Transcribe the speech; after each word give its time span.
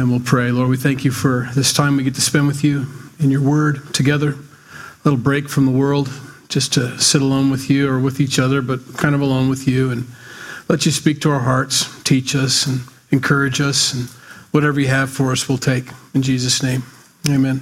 And 0.00 0.10
we'll 0.10 0.20
pray. 0.20 0.50
Lord, 0.50 0.70
we 0.70 0.78
thank 0.78 1.04
you 1.04 1.10
for 1.10 1.50
this 1.54 1.74
time 1.74 1.98
we 1.98 2.04
get 2.04 2.14
to 2.14 2.22
spend 2.22 2.46
with 2.46 2.64
you 2.64 2.86
in 3.18 3.30
your 3.30 3.42
word 3.42 3.92
together. 3.92 4.30
A 4.30 4.36
little 5.04 5.20
break 5.20 5.46
from 5.46 5.66
the 5.66 5.72
world, 5.72 6.08
just 6.48 6.72
to 6.72 6.98
sit 6.98 7.20
alone 7.20 7.50
with 7.50 7.68
you 7.68 7.86
or 7.86 8.00
with 8.00 8.18
each 8.18 8.38
other, 8.38 8.62
but 8.62 8.80
kind 8.96 9.14
of 9.14 9.20
alone 9.20 9.50
with 9.50 9.68
you 9.68 9.90
and 9.90 10.06
let 10.70 10.86
you 10.86 10.90
speak 10.90 11.20
to 11.20 11.30
our 11.30 11.40
hearts, 11.40 12.02
teach 12.02 12.34
us 12.34 12.66
and 12.66 12.80
encourage 13.10 13.60
us, 13.60 13.92
and 13.92 14.08
whatever 14.52 14.80
you 14.80 14.88
have 14.88 15.10
for 15.10 15.32
us, 15.32 15.50
we'll 15.50 15.58
take. 15.58 15.90
In 16.14 16.22
Jesus' 16.22 16.62
name, 16.62 16.82
amen. 17.28 17.60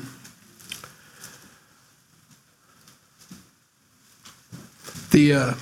The 5.10 5.32
uh, 5.32 5.54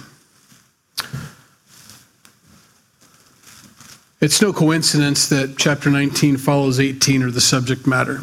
it's 4.27 4.43
no 4.43 4.53
coincidence 4.53 5.29
that 5.29 5.57
chapter 5.57 5.89
19 5.89 6.37
follows 6.37 6.81
18 6.81 7.23
or 7.23 7.31
the 7.31 7.41
subject 7.41 7.87
matter. 7.87 8.23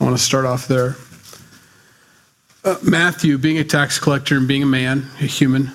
I 0.00 0.04
want 0.04 0.16
to 0.16 0.22
start 0.22 0.44
off 0.44 0.66
there. 0.66 0.96
Uh, 2.64 2.76
Matthew, 2.82 3.38
being 3.38 3.56
a 3.56 3.62
tax 3.62 4.00
collector 4.00 4.36
and 4.36 4.48
being 4.48 4.64
a 4.64 4.66
man, 4.66 5.06
a 5.20 5.26
human, 5.26 5.70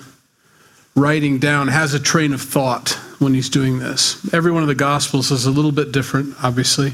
writing 0.94 1.38
down, 1.38 1.68
has 1.68 1.94
a 1.94 1.98
train 1.98 2.34
of 2.34 2.42
thought 2.42 2.90
when 3.20 3.32
he's 3.32 3.48
doing 3.48 3.78
this. 3.78 4.34
Every 4.34 4.52
one 4.52 4.60
of 4.60 4.68
the 4.68 4.74
Gospels 4.74 5.30
is 5.30 5.46
a 5.46 5.50
little 5.50 5.72
bit 5.72 5.92
different, 5.92 6.34
obviously. 6.44 6.92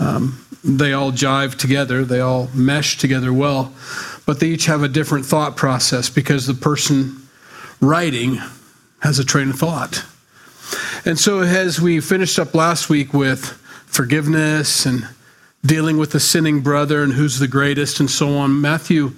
Um, 0.00 0.44
they 0.64 0.94
all 0.94 1.12
jive 1.12 1.54
together, 1.54 2.04
they 2.04 2.18
all 2.18 2.50
mesh 2.54 2.98
together 2.98 3.32
well, 3.32 3.72
but 4.26 4.40
they 4.40 4.48
each 4.48 4.66
have 4.66 4.82
a 4.82 4.88
different 4.88 5.26
thought 5.26 5.56
process 5.56 6.10
because 6.10 6.48
the 6.48 6.54
person 6.54 7.22
writing 7.80 8.40
has 8.98 9.20
a 9.20 9.24
train 9.24 9.50
of 9.50 9.60
thought. 9.60 10.04
And 11.06 11.18
so, 11.18 11.40
as 11.40 11.80
we 11.80 12.00
finished 12.00 12.38
up 12.38 12.54
last 12.54 12.88
week 12.88 13.12
with 13.12 13.44
forgiveness 13.86 14.86
and 14.86 15.06
dealing 15.64 15.98
with 15.98 16.12
the 16.12 16.20
sinning 16.20 16.62
brother 16.62 17.02
and 17.02 17.12
who's 17.12 17.38
the 17.38 17.48
greatest 17.48 18.00
and 18.00 18.10
so 18.10 18.38
on, 18.38 18.58
Matthew 18.60 19.12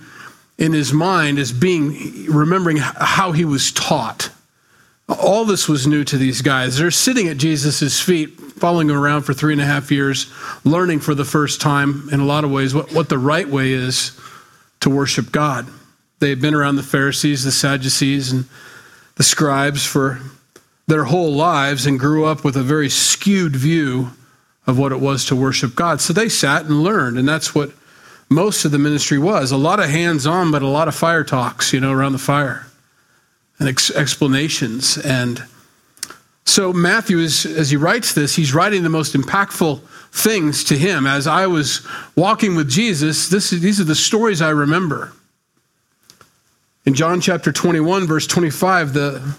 in 0.58 0.72
his 0.72 0.92
mind 0.92 1.38
is 1.38 1.52
being 1.52 2.26
remembering 2.28 2.78
how 2.78 3.30
he 3.30 3.44
was 3.44 3.70
taught. 3.70 4.30
All 5.08 5.44
this 5.44 5.68
was 5.68 5.86
new 5.86 6.02
to 6.04 6.18
these 6.18 6.42
guys. 6.42 6.76
They're 6.76 6.90
sitting 6.90 7.28
at 7.28 7.36
Jesus' 7.36 8.00
feet, 8.00 8.30
following 8.30 8.90
him 8.90 8.96
around 8.96 9.22
for 9.22 9.32
three 9.32 9.52
and 9.52 9.62
a 9.62 9.66
half 9.66 9.92
years, 9.92 10.32
learning 10.64 10.98
for 10.98 11.14
the 11.14 11.24
first 11.24 11.60
time, 11.60 12.08
in 12.10 12.18
a 12.18 12.24
lot 12.24 12.42
of 12.42 12.50
ways, 12.50 12.74
what, 12.74 12.92
what 12.92 13.08
the 13.08 13.18
right 13.18 13.48
way 13.48 13.70
is 13.72 14.18
to 14.80 14.90
worship 14.90 15.30
God. 15.30 15.68
They 16.18 16.30
had 16.30 16.40
been 16.40 16.54
around 16.54 16.76
the 16.76 16.82
Pharisees, 16.82 17.44
the 17.44 17.52
Sadducees, 17.52 18.32
and 18.32 18.46
the 19.14 19.22
scribes 19.22 19.86
for 19.86 20.20
their 20.86 21.04
whole 21.04 21.32
lives 21.32 21.86
and 21.86 21.98
grew 21.98 22.24
up 22.24 22.44
with 22.44 22.56
a 22.56 22.62
very 22.62 22.88
skewed 22.88 23.56
view 23.56 24.10
of 24.66 24.78
what 24.78 24.92
it 24.92 25.00
was 25.00 25.24
to 25.26 25.36
worship 25.36 25.74
God. 25.74 26.00
So 26.00 26.12
they 26.12 26.28
sat 26.28 26.66
and 26.66 26.82
learned, 26.82 27.18
and 27.18 27.28
that's 27.28 27.54
what 27.54 27.72
most 28.28 28.64
of 28.64 28.72
the 28.72 28.78
ministry 28.78 29.18
was 29.18 29.52
a 29.52 29.56
lot 29.56 29.80
of 29.80 29.88
hands 29.88 30.26
on, 30.26 30.50
but 30.50 30.62
a 30.62 30.66
lot 30.66 30.88
of 30.88 30.94
fire 30.94 31.24
talks, 31.24 31.72
you 31.72 31.80
know, 31.80 31.92
around 31.92 32.12
the 32.12 32.18
fire 32.18 32.66
and 33.58 33.68
ex- 33.68 33.90
explanations. 33.90 34.98
And 34.98 35.42
so 36.44 36.72
Matthew, 36.72 37.18
is, 37.18 37.46
as 37.46 37.70
he 37.70 37.76
writes 37.76 38.14
this, 38.14 38.34
he's 38.34 38.54
writing 38.54 38.82
the 38.82 38.88
most 38.88 39.14
impactful 39.14 39.80
things 40.12 40.64
to 40.64 40.76
him. 40.76 41.06
As 41.06 41.26
I 41.26 41.46
was 41.46 41.86
walking 42.16 42.54
with 42.56 42.68
Jesus, 42.68 43.28
this, 43.28 43.50
these 43.50 43.80
are 43.80 43.84
the 43.84 43.94
stories 43.94 44.42
I 44.42 44.50
remember. 44.50 45.12
In 46.84 46.94
John 46.94 47.20
chapter 47.20 47.50
21, 47.52 48.06
verse 48.06 48.26
25, 48.26 48.92
the, 48.92 49.36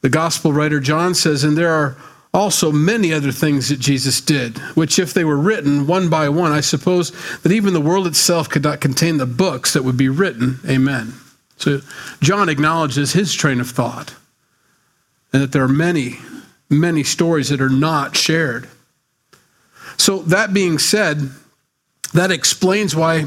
the 0.00 0.08
gospel 0.08 0.52
writer 0.52 0.80
John 0.80 1.14
says, 1.14 1.44
And 1.44 1.56
there 1.56 1.72
are 1.72 1.96
also 2.32 2.70
many 2.70 3.12
other 3.12 3.32
things 3.32 3.68
that 3.68 3.80
Jesus 3.80 4.20
did, 4.20 4.58
which, 4.76 4.98
if 4.98 5.12
they 5.12 5.24
were 5.24 5.36
written 5.36 5.86
one 5.86 6.08
by 6.08 6.28
one, 6.28 6.52
I 6.52 6.60
suppose 6.60 7.10
that 7.40 7.52
even 7.52 7.74
the 7.74 7.80
world 7.80 8.06
itself 8.06 8.48
could 8.48 8.62
not 8.62 8.80
contain 8.80 9.16
the 9.16 9.26
books 9.26 9.72
that 9.72 9.82
would 9.82 9.96
be 9.96 10.08
written. 10.08 10.60
Amen. 10.68 11.14
So 11.56 11.80
John 12.20 12.48
acknowledges 12.48 13.12
his 13.12 13.34
train 13.34 13.60
of 13.60 13.68
thought 13.68 14.14
and 15.32 15.42
that 15.42 15.52
there 15.52 15.62
are 15.62 15.68
many, 15.68 16.18
many 16.68 17.04
stories 17.04 17.50
that 17.50 17.60
are 17.60 17.68
not 17.68 18.16
shared. 18.16 18.68
So, 19.96 20.20
that 20.22 20.54
being 20.54 20.78
said, 20.78 21.30
that 22.14 22.30
explains 22.30 22.96
why 22.96 23.26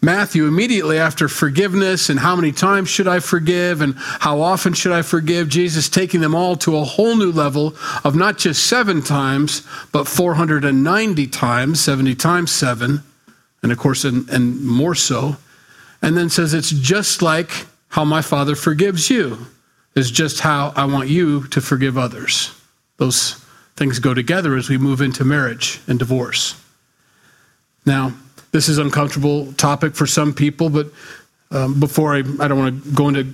Matthew, 0.00 0.46
immediately 0.46 0.98
after 0.98 1.26
forgiveness 1.26 2.08
and 2.08 2.20
how 2.20 2.36
many 2.36 2.52
times 2.52 2.88
should 2.88 3.08
I 3.08 3.18
forgive 3.18 3.80
and 3.80 3.94
how 3.96 4.40
often 4.40 4.72
should 4.72 4.92
I 4.92 5.02
forgive, 5.02 5.48
Jesus 5.48 5.88
taking 5.88 6.20
them 6.20 6.36
all 6.36 6.54
to 6.56 6.76
a 6.76 6.84
whole 6.84 7.16
new 7.16 7.32
level 7.32 7.74
of 8.04 8.14
not 8.14 8.38
just 8.38 8.66
seven 8.68 9.02
times, 9.02 9.66
but 9.90 10.06
490 10.06 11.26
times, 11.26 11.80
70 11.80 12.14
times 12.14 12.52
seven, 12.52 13.02
and 13.62 13.72
of 13.72 13.78
course, 13.78 14.04
and, 14.04 14.28
and 14.28 14.64
more 14.64 14.94
so. 14.94 15.36
And 16.00 16.16
then 16.16 16.30
says, 16.30 16.54
It's 16.54 16.70
just 16.70 17.20
like 17.20 17.66
how 17.88 18.04
my 18.04 18.22
Father 18.22 18.54
forgives 18.54 19.10
you, 19.10 19.46
is 19.96 20.12
just 20.12 20.40
how 20.40 20.72
I 20.76 20.84
want 20.84 21.08
you 21.08 21.48
to 21.48 21.60
forgive 21.60 21.98
others. 21.98 22.52
Those 22.98 23.44
things 23.74 23.98
go 23.98 24.14
together 24.14 24.56
as 24.56 24.68
we 24.68 24.78
move 24.78 25.00
into 25.00 25.24
marriage 25.24 25.80
and 25.88 25.98
divorce. 25.98 26.54
Now, 27.84 28.12
this 28.50 28.68
is 28.68 28.78
uncomfortable 28.78 29.52
topic 29.54 29.94
for 29.94 30.06
some 30.06 30.32
people, 30.32 30.70
but 30.70 30.88
um, 31.50 31.78
before 31.78 32.14
I, 32.14 32.18
I 32.18 32.48
don't 32.48 32.58
want 32.58 32.82
to 32.82 32.90
go 32.92 33.08
into 33.08 33.24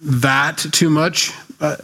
that 0.00 0.58
too 0.72 0.90
much. 0.90 1.32
Uh, 1.60 1.76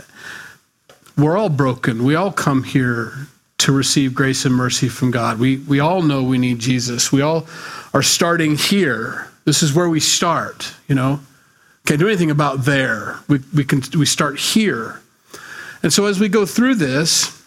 we're 1.16 1.36
all 1.36 1.48
broken. 1.48 2.04
We 2.04 2.14
all 2.14 2.32
come 2.32 2.62
here 2.62 3.12
to 3.58 3.72
receive 3.72 4.14
grace 4.14 4.44
and 4.44 4.54
mercy 4.54 4.88
from 4.88 5.10
God. 5.10 5.38
We 5.38 5.58
we 5.58 5.80
all 5.80 6.02
know 6.02 6.22
we 6.22 6.38
need 6.38 6.58
Jesus. 6.58 7.12
We 7.12 7.22
all 7.22 7.46
are 7.94 8.02
starting 8.02 8.56
here. 8.56 9.28
This 9.44 9.62
is 9.62 9.74
where 9.74 9.88
we 9.88 10.00
start. 10.00 10.74
You 10.88 10.94
know, 10.94 11.20
can't 11.86 12.00
do 12.00 12.08
anything 12.08 12.30
about 12.30 12.64
there. 12.64 13.18
We 13.28 13.40
we 13.54 13.64
can 13.64 13.82
we 13.96 14.06
start 14.06 14.38
here, 14.38 15.00
and 15.82 15.92
so 15.92 16.06
as 16.06 16.18
we 16.18 16.28
go 16.28 16.46
through 16.46 16.76
this. 16.76 17.38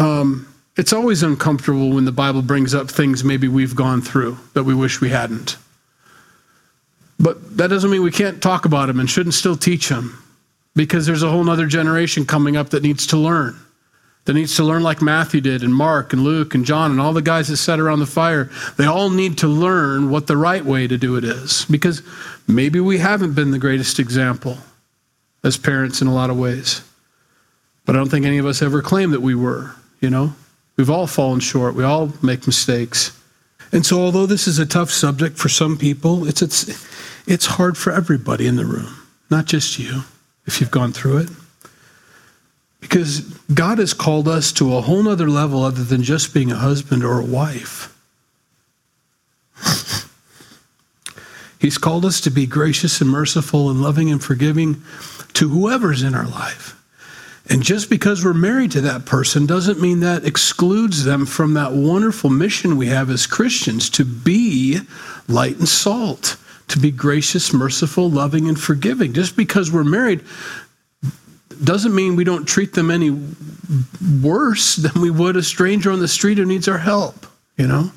Um, 0.00 0.47
it's 0.78 0.92
always 0.92 1.24
uncomfortable 1.24 1.90
when 1.90 2.04
the 2.04 2.12
Bible 2.12 2.40
brings 2.40 2.72
up 2.72 2.88
things 2.88 3.24
maybe 3.24 3.48
we've 3.48 3.74
gone 3.74 4.00
through 4.00 4.38
that 4.54 4.62
we 4.62 4.74
wish 4.74 5.00
we 5.00 5.10
hadn't. 5.10 5.56
But 7.18 7.56
that 7.56 7.68
doesn't 7.68 7.90
mean 7.90 8.02
we 8.02 8.12
can't 8.12 8.40
talk 8.40 8.64
about 8.64 8.86
them 8.86 9.00
and 9.00 9.10
shouldn't 9.10 9.34
still 9.34 9.56
teach 9.56 9.88
them 9.88 10.22
because 10.76 11.04
there's 11.04 11.24
a 11.24 11.30
whole 11.30 11.50
other 11.50 11.66
generation 11.66 12.24
coming 12.24 12.56
up 12.56 12.70
that 12.70 12.84
needs 12.84 13.08
to 13.08 13.16
learn. 13.16 13.58
That 14.26 14.34
needs 14.34 14.54
to 14.56 14.62
learn 14.62 14.82
like 14.82 15.02
Matthew 15.02 15.40
did, 15.40 15.62
and 15.62 15.74
Mark, 15.74 16.12
and 16.12 16.22
Luke, 16.22 16.54
and 16.54 16.64
John, 16.64 16.90
and 16.90 17.00
all 17.00 17.12
the 17.12 17.22
guys 17.22 17.48
that 17.48 17.56
sat 17.56 17.80
around 17.80 17.98
the 17.98 18.06
fire. 18.06 18.50
They 18.76 18.84
all 18.84 19.10
need 19.10 19.38
to 19.38 19.48
learn 19.48 20.10
what 20.10 20.26
the 20.26 20.36
right 20.36 20.64
way 20.64 20.86
to 20.86 20.98
do 20.98 21.16
it 21.16 21.24
is 21.24 21.64
because 21.64 22.02
maybe 22.46 22.78
we 22.78 22.98
haven't 22.98 23.32
been 23.32 23.50
the 23.50 23.58
greatest 23.58 23.98
example 23.98 24.58
as 25.42 25.56
parents 25.56 26.02
in 26.02 26.06
a 26.06 26.14
lot 26.14 26.30
of 26.30 26.38
ways. 26.38 26.82
But 27.84 27.96
I 27.96 27.98
don't 27.98 28.10
think 28.10 28.26
any 28.26 28.38
of 28.38 28.46
us 28.46 28.62
ever 28.62 28.82
claimed 28.82 29.14
that 29.14 29.22
we 29.22 29.34
were, 29.34 29.74
you 30.00 30.10
know? 30.10 30.34
We've 30.78 30.88
all 30.88 31.08
fallen 31.08 31.40
short. 31.40 31.74
We 31.74 31.82
all 31.82 32.12
make 32.22 32.46
mistakes. 32.46 33.10
And 33.72 33.84
so, 33.84 34.00
although 34.00 34.26
this 34.26 34.46
is 34.46 34.60
a 34.60 34.64
tough 34.64 34.90
subject 34.90 35.36
for 35.36 35.48
some 35.48 35.76
people, 35.76 36.26
it's, 36.26 36.40
it's, 36.40 36.86
it's 37.26 37.46
hard 37.46 37.76
for 37.76 37.92
everybody 37.92 38.46
in 38.46 38.54
the 38.54 38.64
room, 38.64 38.94
not 39.28 39.44
just 39.46 39.78
you, 39.78 40.04
if 40.46 40.60
you've 40.60 40.70
gone 40.70 40.92
through 40.92 41.18
it. 41.18 41.28
Because 42.80 43.22
God 43.52 43.78
has 43.78 43.92
called 43.92 44.28
us 44.28 44.52
to 44.52 44.76
a 44.76 44.80
whole 44.80 45.02
nother 45.02 45.28
level 45.28 45.64
other 45.64 45.82
than 45.82 46.04
just 46.04 46.32
being 46.32 46.52
a 46.52 46.56
husband 46.56 47.02
or 47.02 47.20
a 47.20 47.24
wife. 47.24 47.92
He's 51.58 51.76
called 51.76 52.04
us 52.04 52.20
to 52.20 52.30
be 52.30 52.46
gracious 52.46 53.00
and 53.00 53.10
merciful 53.10 53.68
and 53.68 53.82
loving 53.82 54.12
and 54.12 54.22
forgiving 54.22 54.80
to 55.34 55.48
whoever's 55.48 56.04
in 56.04 56.14
our 56.14 56.28
life. 56.28 56.77
And 57.50 57.62
just 57.62 57.88
because 57.88 58.24
we're 58.24 58.34
married 58.34 58.72
to 58.72 58.82
that 58.82 59.06
person 59.06 59.46
doesn't 59.46 59.80
mean 59.80 60.00
that 60.00 60.26
excludes 60.26 61.04
them 61.04 61.24
from 61.24 61.54
that 61.54 61.72
wonderful 61.72 62.28
mission 62.28 62.76
we 62.76 62.88
have 62.88 63.08
as 63.08 63.26
Christians 63.26 63.88
to 63.90 64.04
be 64.04 64.80
light 65.28 65.56
and 65.56 65.68
salt, 65.68 66.36
to 66.68 66.78
be 66.78 66.90
gracious, 66.90 67.52
merciful, 67.52 68.10
loving, 68.10 68.48
and 68.48 68.60
forgiving. 68.60 69.14
Just 69.14 69.34
because 69.34 69.72
we're 69.72 69.84
married 69.84 70.22
doesn't 71.64 71.94
mean 71.94 72.16
we 72.16 72.24
don't 72.24 72.46
treat 72.46 72.74
them 72.74 72.90
any 72.90 73.18
worse 74.22 74.76
than 74.76 75.00
we 75.00 75.10
would 75.10 75.36
a 75.36 75.42
stranger 75.42 75.90
on 75.90 76.00
the 76.00 76.08
street 76.08 76.38
who 76.38 76.44
needs 76.44 76.68
our 76.68 76.78
help, 76.78 77.26
you 77.56 77.66
know? 77.66 77.90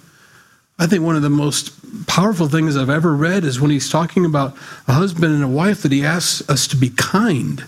I 0.80 0.88
think 0.88 1.04
one 1.04 1.16
of 1.16 1.22
the 1.22 1.30
most 1.30 2.08
powerful 2.08 2.48
things 2.48 2.76
I've 2.76 2.90
ever 2.90 3.14
read 3.14 3.44
is 3.44 3.60
when 3.60 3.70
he's 3.70 3.90
talking 3.90 4.26
about 4.26 4.56
a 4.88 4.94
husband 4.94 5.34
and 5.34 5.44
a 5.44 5.48
wife 5.48 5.84
that 5.84 5.92
he 5.92 6.04
asks 6.04 6.50
us 6.50 6.66
to 6.68 6.76
be 6.76 6.90
kind 6.90 7.66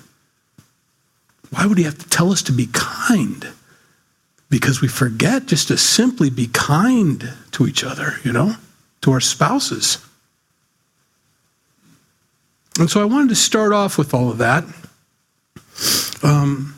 why 1.54 1.66
would 1.66 1.78
he 1.78 1.84
have 1.84 1.98
to 1.98 2.10
tell 2.10 2.32
us 2.32 2.42
to 2.44 2.52
be 2.52 2.68
kind? 2.72 3.48
Because 4.50 4.82
we 4.82 4.88
forget 4.88 5.46
just 5.46 5.68
to 5.70 5.78
simply 5.78 6.30
be 6.30 6.48
kind 6.48 7.34
to 7.52 7.68
each 7.68 7.84
other, 7.84 8.16
you 8.24 8.32
know, 8.32 8.56
to 9.02 9.12
our 9.12 9.20
spouses. 9.20 9.98
And 12.80 12.90
so 12.90 13.02
I 13.02 13.06
wanted 13.06 13.30
to 13.30 13.36
start 13.36 13.72
off 13.72 13.98
with 13.98 14.14
all 14.14 14.30
of 14.30 14.38
that. 14.40 14.64
Um, 16.24 16.76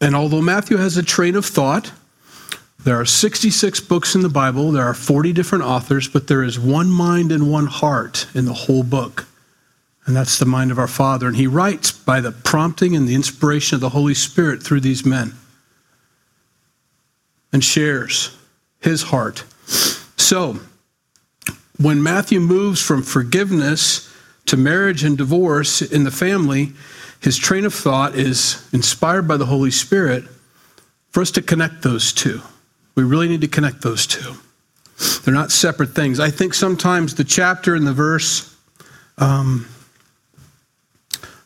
And 0.00 0.14
although 0.14 0.40
Matthew 0.40 0.76
has 0.76 0.96
a 0.96 1.02
train 1.02 1.34
of 1.34 1.44
thought, 1.44 1.92
there 2.84 2.98
are 2.98 3.04
66 3.04 3.80
books 3.80 4.14
in 4.14 4.22
the 4.22 4.28
Bible, 4.28 4.70
there 4.70 4.84
are 4.84 4.94
40 4.94 5.32
different 5.32 5.64
authors, 5.64 6.08
but 6.08 6.28
there 6.28 6.44
is 6.44 6.58
one 6.58 6.90
mind 6.90 7.32
and 7.32 7.50
one 7.50 7.66
heart 7.66 8.26
in 8.34 8.44
the 8.44 8.52
whole 8.52 8.84
book. 8.84 9.26
And 10.08 10.16
that's 10.16 10.38
the 10.38 10.46
mind 10.46 10.70
of 10.70 10.78
our 10.78 10.88
Father. 10.88 11.26
And 11.26 11.36
he 11.36 11.46
writes 11.46 11.92
by 11.92 12.22
the 12.22 12.32
prompting 12.32 12.96
and 12.96 13.06
the 13.06 13.14
inspiration 13.14 13.74
of 13.74 13.82
the 13.82 13.90
Holy 13.90 14.14
Spirit 14.14 14.62
through 14.62 14.80
these 14.80 15.04
men 15.04 15.34
and 17.52 17.62
shares 17.62 18.34
his 18.80 19.02
heart. 19.02 19.44
So, 20.16 20.60
when 21.78 22.02
Matthew 22.02 22.40
moves 22.40 22.80
from 22.80 23.02
forgiveness 23.02 24.10
to 24.46 24.56
marriage 24.56 25.04
and 25.04 25.18
divorce 25.18 25.82
in 25.82 26.04
the 26.04 26.10
family, 26.10 26.72
his 27.20 27.36
train 27.36 27.66
of 27.66 27.74
thought 27.74 28.14
is 28.14 28.66
inspired 28.72 29.28
by 29.28 29.36
the 29.36 29.44
Holy 29.44 29.70
Spirit 29.70 30.24
for 31.10 31.20
us 31.20 31.30
to 31.32 31.42
connect 31.42 31.82
those 31.82 32.14
two. 32.14 32.40
We 32.94 33.04
really 33.04 33.28
need 33.28 33.42
to 33.42 33.48
connect 33.48 33.82
those 33.82 34.06
two. 34.06 34.36
They're 35.22 35.34
not 35.34 35.52
separate 35.52 35.90
things. 35.90 36.18
I 36.18 36.30
think 36.30 36.54
sometimes 36.54 37.14
the 37.14 37.24
chapter 37.24 37.74
and 37.74 37.86
the 37.86 37.92
verse, 37.92 38.56
um, 39.18 39.68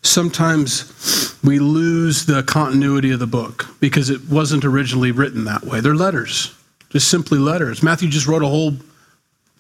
sometimes 0.03 1.39
we 1.43 1.59
lose 1.59 2.27
the 2.27 2.43
continuity 2.43 3.13
of 3.13 3.21
the 3.21 3.27
book 3.27 3.67
because 3.81 4.11
it 4.11 4.29
wasn't 4.29 4.65
originally 4.65 5.13
written 5.13 5.45
that 5.45 5.65
way. 5.65 5.81
They're 5.81 5.95
letters, 5.95 6.55
just 6.91 7.09
simply 7.09 7.39
letters. 7.39 7.83
Matthew 7.83 8.09
just 8.09 8.27
wrote 8.27 8.43
a 8.43 8.49
whole 8.49 8.73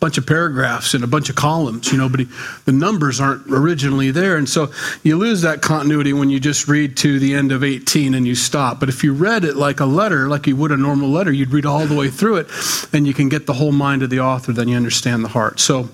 bunch 0.03 0.19
of 0.19 0.27
paragraphs 0.27 0.95
and 0.95 1.05
a 1.05 1.07
bunch 1.07 1.31
of 1.31 1.37
columns, 1.37 1.93
you 1.93 1.97
know, 1.97 2.09
but 2.09 2.19
he, 2.19 2.27
the 2.65 2.73
numbers 2.73 3.21
aren't 3.21 3.47
originally 3.49 4.11
there. 4.11 4.37
And 4.37 4.49
so 4.49 4.73
you 5.05 5.17
lose 5.17 5.43
that 5.43 5.63
continuity 5.63 6.13
when 6.13 6.29
you 6.29 6.41
just 6.41 6.67
read 6.67 6.97
to 6.99 7.21
the 7.21 7.37
end 7.37 7.53
of 7.53 7.63
18 7.63 8.13
and 8.15 8.27
you 8.27 8.35
stop. 8.35 8.81
But 8.81 8.89
if 8.89 9.05
you 9.05 9.13
read 9.15 9.45
it 9.45 9.55
like 9.55 9.79
a 9.79 9.85
letter, 9.85 10.29
like 10.29 10.49
you 10.49 10.57
would 10.57 10.73
a 10.73 10.77
normal 10.77 11.09
letter, 11.09 11.31
you'd 11.31 11.53
read 11.53 11.67
all 11.67 11.87
the 11.87 11.95
way 11.95 12.11
through 12.11 12.39
it 12.39 12.49
and 12.93 13.07
you 13.07 13.15
can 13.15 13.29
get 13.29 13.47
the 13.47 13.53
whole 13.53 13.71
mind 13.71 14.03
of 14.03 14.11
the 14.11 14.19
author, 14.19 14.53
then 14.53 14.67
you 14.67 14.77
understand 14.77 15.25
the 15.25 15.29
heart. 15.29 15.61
So 15.61 15.89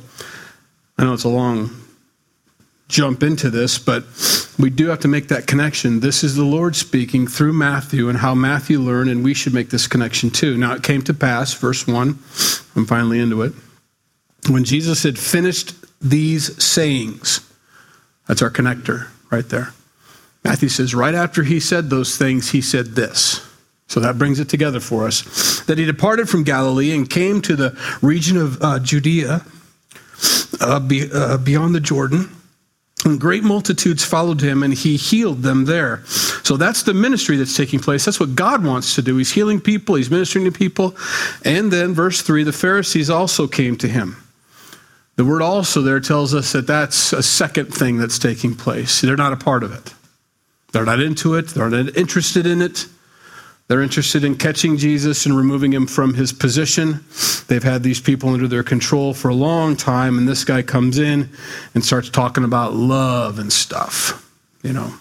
I 0.97 1.05
know 1.05 1.13
it's 1.13 1.25
a 1.25 1.29
long 1.29 1.69
jump 2.89 3.23
into 3.23 3.51
this, 3.51 3.79
but 3.79 4.05
we 4.59 4.71
do 4.71 4.89
have 4.89 5.01
to 5.01 5.09
make 5.09 5.29
that 5.29 5.47
connection. 5.47 6.01
This 6.01 6.25
is 6.25 6.35
the 6.35 6.45
Lord 6.45 6.75
speaking 6.75 7.27
through 7.27 7.53
Matthew 7.53 8.09
and 8.09 8.19
how 8.19 8.35
Matthew 8.35 8.79
learned, 8.81 9.11
and 9.11 9.23
we 9.23 9.35
should 9.35 9.55
make 9.55 9.71
this 9.71 9.87
connection 9.87 10.31
too. 10.31 10.57
Now 10.57 10.75
it 10.75 10.83
came 10.83 11.03
to 11.03 11.15
pass, 11.15 11.55
verse 11.55 11.87
1, 11.87 12.19
I'm 12.77 12.87
finally 12.87 13.21
into 13.21 13.43
it 13.43 13.53
when 14.51 14.65
Jesus 14.65 15.03
had 15.03 15.19
finished 15.19 15.75
these 16.01 16.63
sayings, 16.63 17.41
that's 18.27 18.43
our 18.43 18.51
connector 18.51 19.09
right 19.31 19.49
there. 19.49 19.73
Matthew 20.45 20.69
says, 20.69 20.95
right 20.95 21.15
after 21.15 21.43
he 21.43 21.61
said 21.61 21.91
those 21.91 22.17
things, 22.17 22.51
he 22.51 22.61
said 22.61 22.95
this. 22.95 23.45
So 23.89 24.01
that 24.01 24.19
brings 24.19 24.39
it 24.39 24.49
together 24.49 24.81
for 24.81 25.07
us. 25.07 25.61
That 25.63 25.79
he 25.79 25.85
departed 25.85 26.29
from 26.29 26.45
Galilee 26.45 26.95
and 26.95 27.09
came 27.09 27.41
to 27.43 27.57
the 27.57 27.99
region 28.03 28.37
of 28.37 28.63
uh, 28.63 28.79
Judea 28.79 29.45
uh, 30.61 30.81
be, 30.81 31.11
uh, 31.13 31.39
beyond 31.39 31.75
the 31.75 31.81
Jordan. 31.81 32.31
And 33.05 33.21
great 33.21 33.45
multitudes 33.45 34.05
followed 34.05 34.41
him, 34.41 34.63
and 34.63 34.75
he 34.75 34.97
healed 34.97 35.43
them 35.43 35.67
there. 35.67 36.05
So 36.43 36.57
that's 36.57 36.83
the 36.83 36.95
ministry 36.95 37.37
that's 37.37 37.57
taking 37.57 37.79
place. 37.79 38.05
That's 38.05 38.19
what 38.19 38.35
God 38.35 38.65
wants 38.65 38.97
to 38.97 39.03
do. 39.03 39.17
He's 39.17 39.33
healing 39.33 39.61
people, 39.61 39.95
he's 39.95 40.11
ministering 40.11 40.45
to 40.47 40.53
people. 40.53 40.97
And 41.45 41.73
then, 41.73 41.95
verse 41.95 42.23
3 42.23 42.43
the 42.43 42.53
Pharisees 42.53 43.09
also 43.09 43.47
came 43.47 43.77
to 43.77 43.89
him. 43.89 44.17
The 45.17 45.25
word 45.25 45.43
also 45.43 45.83
there 45.83 46.01
tells 46.01 46.33
us 46.33 46.53
that 46.53 46.67
that's 46.67 47.13
a 47.13 47.23
second 47.23 47.75
thing 47.75 47.99
that's 47.99 48.19
taking 48.19 48.55
place. 48.55 49.01
They're 49.01 49.17
not 49.17 49.33
a 49.33 49.37
part 49.37 49.65
of 49.65 49.73
it. 49.73 49.95
They're 50.73 50.85
not 50.85 51.01
into 51.01 51.35
it. 51.35 51.49
They're 51.49 51.69
not 51.69 51.97
interested 51.97 52.47
in 52.47 52.63
it. 52.63 52.87
They're 53.69 53.83
interested 53.83 54.25
in 54.25 54.37
catching 54.37 54.79
Jesus 54.79 55.27
and 55.27 55.37
removing 55.37 55.73
him 55.73 55.87
from 55.87 56.15
his 56.15 56.33
position. 56.33 57.05
They've 57.49 57.63
had 57.63 57.83
these 57.83 58.01
people 58.01 58.31
under 58.31 58.49
their 58.49 58.63
control 58.63 59.13
for 59.13 59.29
a 59.29 59.35
long 59.35 59.77
time, 59.77 60.17
and 60.17 60.27
this 60.27 60.43
guy 60.43 60.63
comes 60.63 60.99
in 60.99 61.29
and 61.75 61.85
starts 61.85 62.09
talking 62.09 62.45
about 62.45 62.73
love 62.73 63.39
and 63.39 63.53
stuff, 63.53 64.27
you 64.63 64.73
know, 64.73 64.95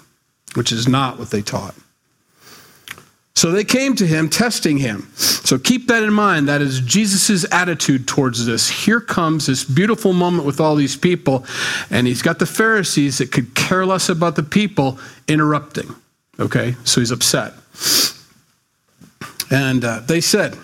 which 0.55 0.73
is 0.73 0.85
not 0.87 1.17
what 1.17 1.31
they 1.31 1.41
taught. 1.41 1.75
So 3.35 3.51
they 3.51 3.63
came 3.63 3.95
to 3.97 4.07
him, 4.07 4.29
testing 4.29 4.77
him. 4.77 5.07
So 5.15 5.59
keep 5.59 5.87
that 5.87 6.03
in 6.03 6.11
mind. 6.11 6.49
That 6.49 6.59
is 6.59 6.81
Jesus' 6.81 7.45
attitude 7.53 8.07
towards 8.07 8.47
this. 8.47 8.67
Here 8.67 8.99
comes 8.99 9.45
this 9.45 9.63
beautiful 9.63 10.11
moment 10.11 10.45
with 10.45 10.59
all 10.59 10.75
these 10.75 10.97
people, 10.97 11.45
and 11.91 12.07
he's 12.07 12.23
got 12.23 12.39
the 12.39 12.47
Pharisees 12.47 13.19
that 13.19 13.31
could 13.31 13.53
care 13.53 13.85
less 13.85 14.09
about 14.09 14.35
the 14.35 14.43
people 14.43 14.99
interrupting. 15.27 15.95
Okay? 16.39 16.75
So 16.83 16.99
he's 16.99 17.11
upset. 17.11 17.53
And 19.49 19.83
uh, 19.83 19.99
they 20.01 20.21
said, 20.21 20.57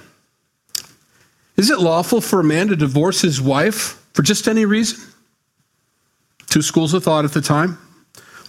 Is 1.57 1.69
it 1.69 1.79
lawful 1.79 2.21
for 2.21 2.39
a 2.39 2.43
man 2.43 2.67
to 2.67 2.75
divorce 2.75 3.21
his 3.21 3.41
wife 3.41 4.01
for 4.13 4.21
just 4.21 4.47
any 4.47 4.65
reason? 4.65 4.99
Two 6.47 6.61
schools 6.61 6.93
of 6.93 7.03
thought 7.03 7.25
at 7.25 7.31
the 7.31 7.41
time. 7.41 7.77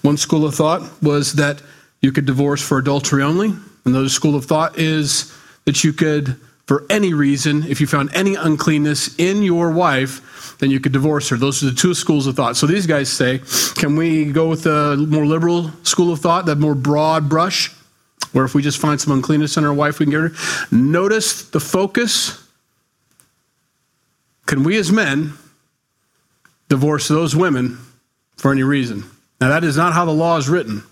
One 0.03 0.17
school 0.17 0.45
of 0.45 0.55
thought 0.55 0.83
was 1.03 1.35
that 1.35 1.63
you 2.03 2.13
could 2.13 2.27
divorce 2.27 2.61
for 2.61 2.77
adultery 2.77 3.23
only. 3.23 3.55
Another 3.87 4.11
school 4.11 4.35
of 4.35 4.45
thought 4.45 4.79
is 4.79 5.35
that 5.65 5.85
you 5.85 5.93
could, 5.95 6.37
for 6.67 6.85
any 6.91 7.15
reason, 7.15 7.65
if 7.65 7.81
you 7.81 7.87
found 7.87 8.15
any 8.15 8.35
uncleanness 8.35 9.19
in 9.19 9.43
your 9.43 9.71
wife, 9.71 10.59
then 10.59 10.71
you 10.71 10.81
could 10.81 10.93
divorce 10.93 11.31
her. 11.31 11.37
Those 11.37 11.63
are 11.63 11.71
the 11.71 11.75
two 11.75 11.95
schools 11.95 12.27
of 12.27 12.37
thought. 12.37 12.57
So 12.57 12.67
these 12.67 12.87
guys 12.87 13.11
say, 13.11 13.41
can 13.77 13.97
we 13.97 14.27
go 14.27 14.49
with 14.49 14.65
the 14.65 14.97
more 15.09 15.25
liberal 15.25 15.71
school 15.83 16.13
of 16.13 16.21
thought, 16.21 16.45
that 16.47 16.59
more 16.59 16.75
broad 16.75 17.29
brush, 17.29 17.75
where 18.35 18.45
if 18.45 18.53
we 18.53 18.63
just 18.63 18.79
find 18.79 19.01
some 19.01 19.13
uncleanness 19.13 19.57
in 19.57 19.65
our 19.65 19.73
wife, 19.73 20.01
we 20.01 20.07
can 20.07 20.11
get 20.11 20.17
rid 20.17 20.33
of 20.33 20.37
her? 20.37 20.77
Notice 20.77 21.49
the 21.51 21.61
focus. 21.61 22.45
Can 24.47 24.65
we 24.65 24.77
as 24.77 24.91
men 24.91 25.35
divorce 26.69 27.07
those 27.07 27.37
women 27.37 27.79
for 28.37 28.51
any 28.51 28.65
reason? 28.65 29.05
Now, 29.41 29.51
that 29.51 29.63
is 29.63 29.77
not 29.77 29.93
how 29.93 30.05
the 30.05 30.13
law 30.13 30.37
is 30.37 30.49
written. 30.49 30.83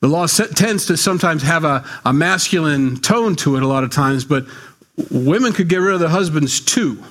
The 0.00 0.08
law 0.08 0.26
tends 0.26 0.86
to 0.86 0.96
sometimes 0.96 1.42
have 1.42 1.64
a, 1.64 1.84
a 2.06 2.12
masculine 2.12 2.96
tone 2.96 3.36
to 3.36 3.56
it 3.56 3.62
a 3.62 3.68
lot 3.68 3.84
of 3.84 3.90
times, 3.90 4.24
but 4.24 4.46
women 5.10 5.52
could 5.52 5.68
get 5.68 5.76
rid 5.76 5.92
of 5.92 6.00
their 6.00 6.08
husbands 6.08 6.58
too, 6.58 7.04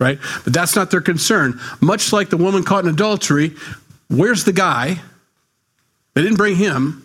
right? 0.00 0.18
But 0.42 0.52
that's 0.52 0.74
not 0.74 0.90
their 0.90 1.00
concern. 1.00 1.60
Much 1.80 2.12
like 2.12 2.30
the 2.30 2.36
woman 2.36 2.64
caught 2.64 2.84
in 2.84 2.90
adultery, 2.90 3.54
where's 4.08 4.42
the 4.42 4.52
guy? 4.52 5.00
They 6.14 6.22
didn't 6.22 6.36
bring 6.36 6.56
him. 6.56 7.03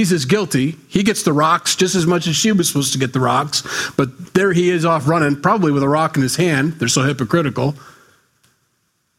He's 0.00 0.14
as 0.14 0.24
guilty. 0.24 0.76
He 0.88 1.02
gets 1.02 1.24
the 1.24 1.34
rocks 1.34 1.76
just 1.76 1.94
as 1.94 2.06
much 2.06 2.26
as 2.26 2.34
she 2.34 2.52
was 2.52 2.68
supposed 2.68 2.94
to 2.94 2.98
get 2.98 3.12
the 3.12 3.20
rocks, 3.20 3.62
but 3.98 4.32
there 4.32 4.54
he 4.54 4.70
is 4.70 4.86
off 4.86 5.06
running, 5.06 5.38
probably 5.38 5.72
with 5.72 5.82
a 5.82 5.88
rock 5.90 6.16
in 6.16 6.22
his 6.22 6.36
hand. 6.36 6.72
They're 6.72 6.88
so 6.88 7.02
hypocritical. 7.02 7.74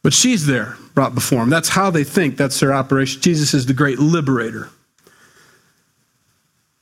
But 0.02 0.12
she's 0.12 0.44
there, 0.44 0.76
brought 0.92 1.14
before 1.14 1.44
him. 1.44 1.50
That's 1.50 1.68
how 1.68 1.90
they 1.90 2.02
think. 2.02 2.36
That's 2.36 2.58
their 2.58 2.74
operation. 2.74 3.20
Jesus 3.20 3.54
is 3.54 3.66
the 3.66 3.74
great 3.74 4.00
liberator. 4.00 4.70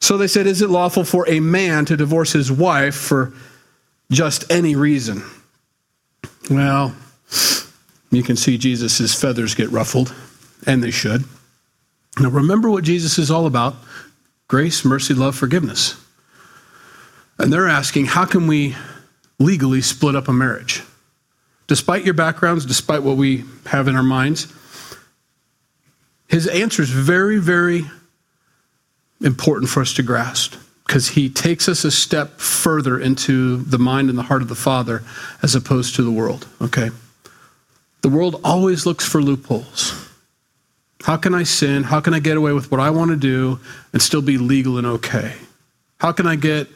So 0.00 0.16
they 0.16 0.28
said, 0.28 0.46
Is 0.46 0.62
it 0.62 0.70
lawful 0.70 1.04
for 1.04 1.28
a 1.28 1.38
man 1.38 1.84
to 1.84 1.94
divorce 1.94 2.32
his 2.32 2.50
wife 2.50 2.94
for 2.94 3.34
just 4.10 4.50
any 4.50 4.76
reason? 4.76 5.22
Well, 6.48 6.96
you 8.10 8.22
can 8.22 8.36
see 8.36 8.56
Jesus' 8.56 9.14
feathers 9.20 9.54
get 9.54 9.68
ruffled, 9.68 10.14
and 10.66 10.82
they 10.82 10.90
should. 10.90 11.24
Now, 12.18 12.30
remember 12.30 12.70
what 12.70 12.82
Jesus 12.82 13.18
is 13.18 13.30
all 13.30 13.44
about 13.44 13.76
grace, 14.50 14.84
mercy, 14.84 15.14
love, 15.14 15.36
forgiveness. 15.36 15.94
And 17.38 17.52
they're 17.52 17.68
asking, 17.68 18.06
How 18.06 18.24
can 18.24 18.48
we 18.48 18.74
legally 19.38 19.80
split 19.80 20.16
up 20.16 20.26
a 20.26 20.32
marriage? 20.32 20.82
Despite 21.68 22.04
your 22.04 22.14
backgrounds, 22.14 22.66
despite 22.66 23.04
what 23.04 23.16
we 23.16 23.44
have 23.66 23.86
in 23.86 23.94
our 23.94 24.02
minds, 24.02 24.52
his 26.26 26.48
answer 26.48 26.82
is 26.82 26.90
very, 26.90 27.38
very 27.38 27.88
important 29.20 29.70
for 29.70 29.82
us 29.82 29.94
to 29.94 30.02
grasp 30.02 30.56
because 30.84 31.10
he 31.10 31.30
takes 31.30 31.68
us 31.68 31.84
a 31.84 31.90
step 31.92 32.40
further 32.40 32.98
into 32.98 33.58
the 33.58 33.78
mind 33.78 34.10
and 34.10 34.18
the 34.18 34.24
heart 34.24 34.42
of 34.42 34.48
the 34.48 34.56
Father 34.56 35.04
as 35.44 35.54
opposed 35.54 35.94
to 35.94 36.02
the 36.02 36.10
world, 36.10 36.48
okay? 36.60 36.90
The 38.00 38.08
world 38.08 38.40
always 38.42 38.84
looks 38.84 39.06
for 39.06 39.22
loopholes. 39.22 40.09
How 41.02 41.16
can 41.16 41.34
I 41.34 41.44
sin? 41.44 41.82
How 41.82 42.00
can 42.00 42.14
I 42.14 42.20
get 42.20 42.36
away 42.36 42.52
with 42.52 42.70
what 42.70 42.80
I 42.80 42.90
want 42.90 43.10
to 43.10 43.16
do 43.16 43.58
and 43.92 44.02
still 44.02 44.22
be 44.22 44.38
legal 44.38 44.78
and 44.78 44.86
okay? 44.86 45.34
How 45.98 46.12
can 46.12 46.26
I 46.26 46.36
get 46.36 46.68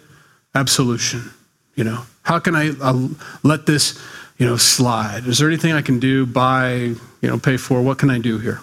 absolution? 0.55 1.31
You 1.75 1.85
know, 1.85 2.03
how 2.23 2.39
can 2.39 2.55
I 2.55 2.71
uh, 2.81 3.09
let 3.43 3.67
this, 3.67 4.01
you 4.39 4.47
know, 4.47 4.57
slide? 4.57 5.27
Is 5.27 5.39
there 5.39 5.49
anything 5.49 5.73
I 5.73 5.83
can 5.83 5.99
do, 5.99 6.25
buy, 6.25 6.75
you 6.75 6.99
know, 7.23 7.39
pay 7.39 7.57
for? 7.57 7.83
What 7.83 7.99
can 7.99 8.11
I 8.11 8.19
do 8.19 8.39
here? 8.39 8.61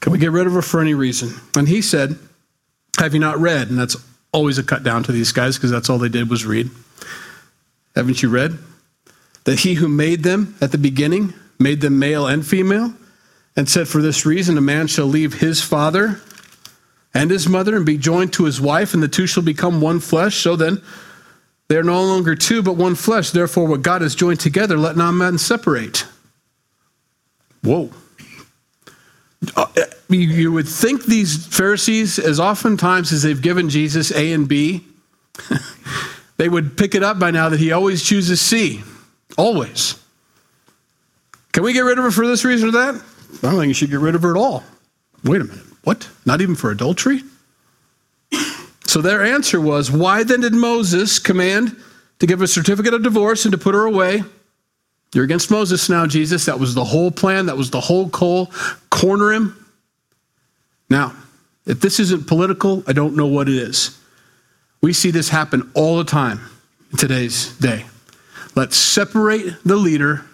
Can 0.00 0.12
we 0.12 0.18
get 0.18 0.32
rid 0.32 0.46
of 0.46 0.52
her 0.52 0.62
for 0.62 0.80
any 0.80 0.94
reason? 0.94 1.32
And 1.56 1.66
he 1.66 1.80
said, 1.80 2.18
have 2.98 3.14
you 3.14 3.20
not 3.20 3.38
read? 3.38 3.70
And 3.70 3.78
that's 3.78 3.96
always 4.32 4.58
a 4.58 4.62
cut 4.62 4.82
down 4.82 5.02
to 5.04 5.12
these 5.12 5.32
guys 5.32 5.56
because 5.56 5.70
that's 5.70 5.88
all 5.88 5.98
they 5.98 6.08
did 6.08 6.28
was 6.28 6.44
read. 6.44 6.70
Haven't 7.96 8.22
you 8.22 8.28
read? 8.28 8.58
That 9.44 9.60
he 9.60 9.74
who 9.74 9.88
made 9.88 10.22
them 10.22 10.56
at 10.60 10.72
the 10.72 10.78
beginning 10.78 11.32
made 11.58 11.80
them 11.80 11.98
male 11.98 12.26
and 12.26 12.46
female, 12.46 12.92
and 13.56 13.68
said, 13.68 13.88
For 13.88 14.02
this 14.02 14.26
reason, 14.26 14.58
a 14.58 14.62
man 14.62 14.86
shall 14.86 15.06
leave 15.06 15.34
his 15.34 15.62
father 15.62 16.20
and 17.12 17.30
his 17.30 17.48
mother 17.48 17.76
and 17.76 17.86
be 17.86 17.96
joined 17.96 18.32
to 18.34 18.44
his 18.44 18.60
wife, 18.60 18.94
and 18.94 19.02
the 19.02 19.08
two 19.08 19.26
shall 19.26 19.42
become 19.42 19.80
one 19.80 20.00
flesh. 20.00 20.36
So 20.36 20.56
then, 20.56 20.82
they 21.68 21.76
are 21.76 21.84
no 21.84 22.02
longer 22.02 22.34
two, 22.34 22.62
but 22.62 22.74
one 22.74 22.94
flesh. 22.94 23.30
Therefore, 23.30 23.66
what 23.66 23.82
God 23.82 24.02
has 24.02 24.14
joined 24.14 24.40
together, 24.40 24.76
let 24.76 24.96
not 24.96 25.12
man 25.12 25.38
separate. 25.38 26.04
Whoa. 27.62 27.90
Uh, 29.56 29.66
you 30.08 30.52
would 30.52 30.68
think 30.68 31.04
these 31.04 31.46
Pharisees, 31.46 32.18
as 32.18 32.38
oftentimes 32.38 33.12
as 33.12 33.22
they've 33.22 33.40
given 33.40 33.68
Jesus 33.68 34.10
A 34.12 34.32
and 34.32 34.48
B, 34.48 34.84
they 36.36 36.48
would 36.48 36.76
pick 36.76 36.94
it 36.94 37.02
up 37.02 37.18
by 37.18 37.30
now 37.30 37.48
that 37.48 37.60
he 37.60 37.72
always 37.72 38.02
chooses 38.02 38.40
C. 38.40 38.82
Always. 39.36 39.98
Can 41.52 41.62
we 41.62 41.72
get 41.72 41.80
rid 41.80 41.98
of 41.98 42.04
her 42.04 42.10
for 42.10 42.26
this 42.26 42.44
reason 42.44 42.68
or 42.68 42.72
that? 42.72 43.02
I 43.42 43.50
don't 43.50 43.58
think 43.58 43.68
you 43.68 43.74
should 43.74 43.90
get 43.90 44.00
rid 44.00 44.14
of 44.14 44.22
her 44.22 44.30
at 44.30 44.36
all. 44.36 44.64
Wait 45.24 45.40
a 45.40 45.44
minute. 45.44 45.64
What? 45.84 46.08
Not 46.24 46.40
even 46.40 46.54
for 46.54 46.70
adultery? 46.70 47.22
So 48.86 49.00
their 49.00 49.24
answer 49.24 49.60
was, 49.60 49.90
Why 49.90 50.22
then 50.22 50.42
did 50.42 50.54
Moses 50.54 51.18
command 51.18 51.74
to 52.20 52.26
give 52.26 52.42
a 52.42 52.46
certificate 52.46 52.94
of 52.94 53.02
divorce 53.02 53.44
and 53.44 53.50
to 53.50 53.58
put 53.58 53.74
her 53.74 53.86
away? 53.86 54.22
You're 55.14 55.24
against 55.24 55.50
Moses 55.50 55.88
now, 55.88 56.06
Jesus. 56.06 56.44
That 56.44 56.60
was 56.60 56.74
the 56.74 56.84
whole 56.84 57.10
plan. 57.10 57.46
That 57.46 57.56
was 57.56 57.70
the 57.70 57.80
whole 57.80 58.08
coal. 58.10 58.52
Corner 58.90 59.32
him. 59.32 59.66
Now, 60.90 61.14
if 61.66 61.80
this 61.80 61.98
isn't 61.98 62.26
political, 62.26 62.84
I 62.86 62.92
don't 62.92 63.16
know 63.16 63.26
what 63.26 63.48
it 63.48 63.56
is. 63.56 63.98
We 64.82 64.92
see 64.92 65.10
this 65.10 65.28
happen 65.28 65.70
all 65.74 65.96
the 65.96 66.04
time 66.04 66.40
in 66.92 66.98
today's 66.98 67.56
day. 67.58 67.86
Let's 68.54 68.76
separate 68.76 69.56
the 69.64 69.76
leader, 69.76 70.24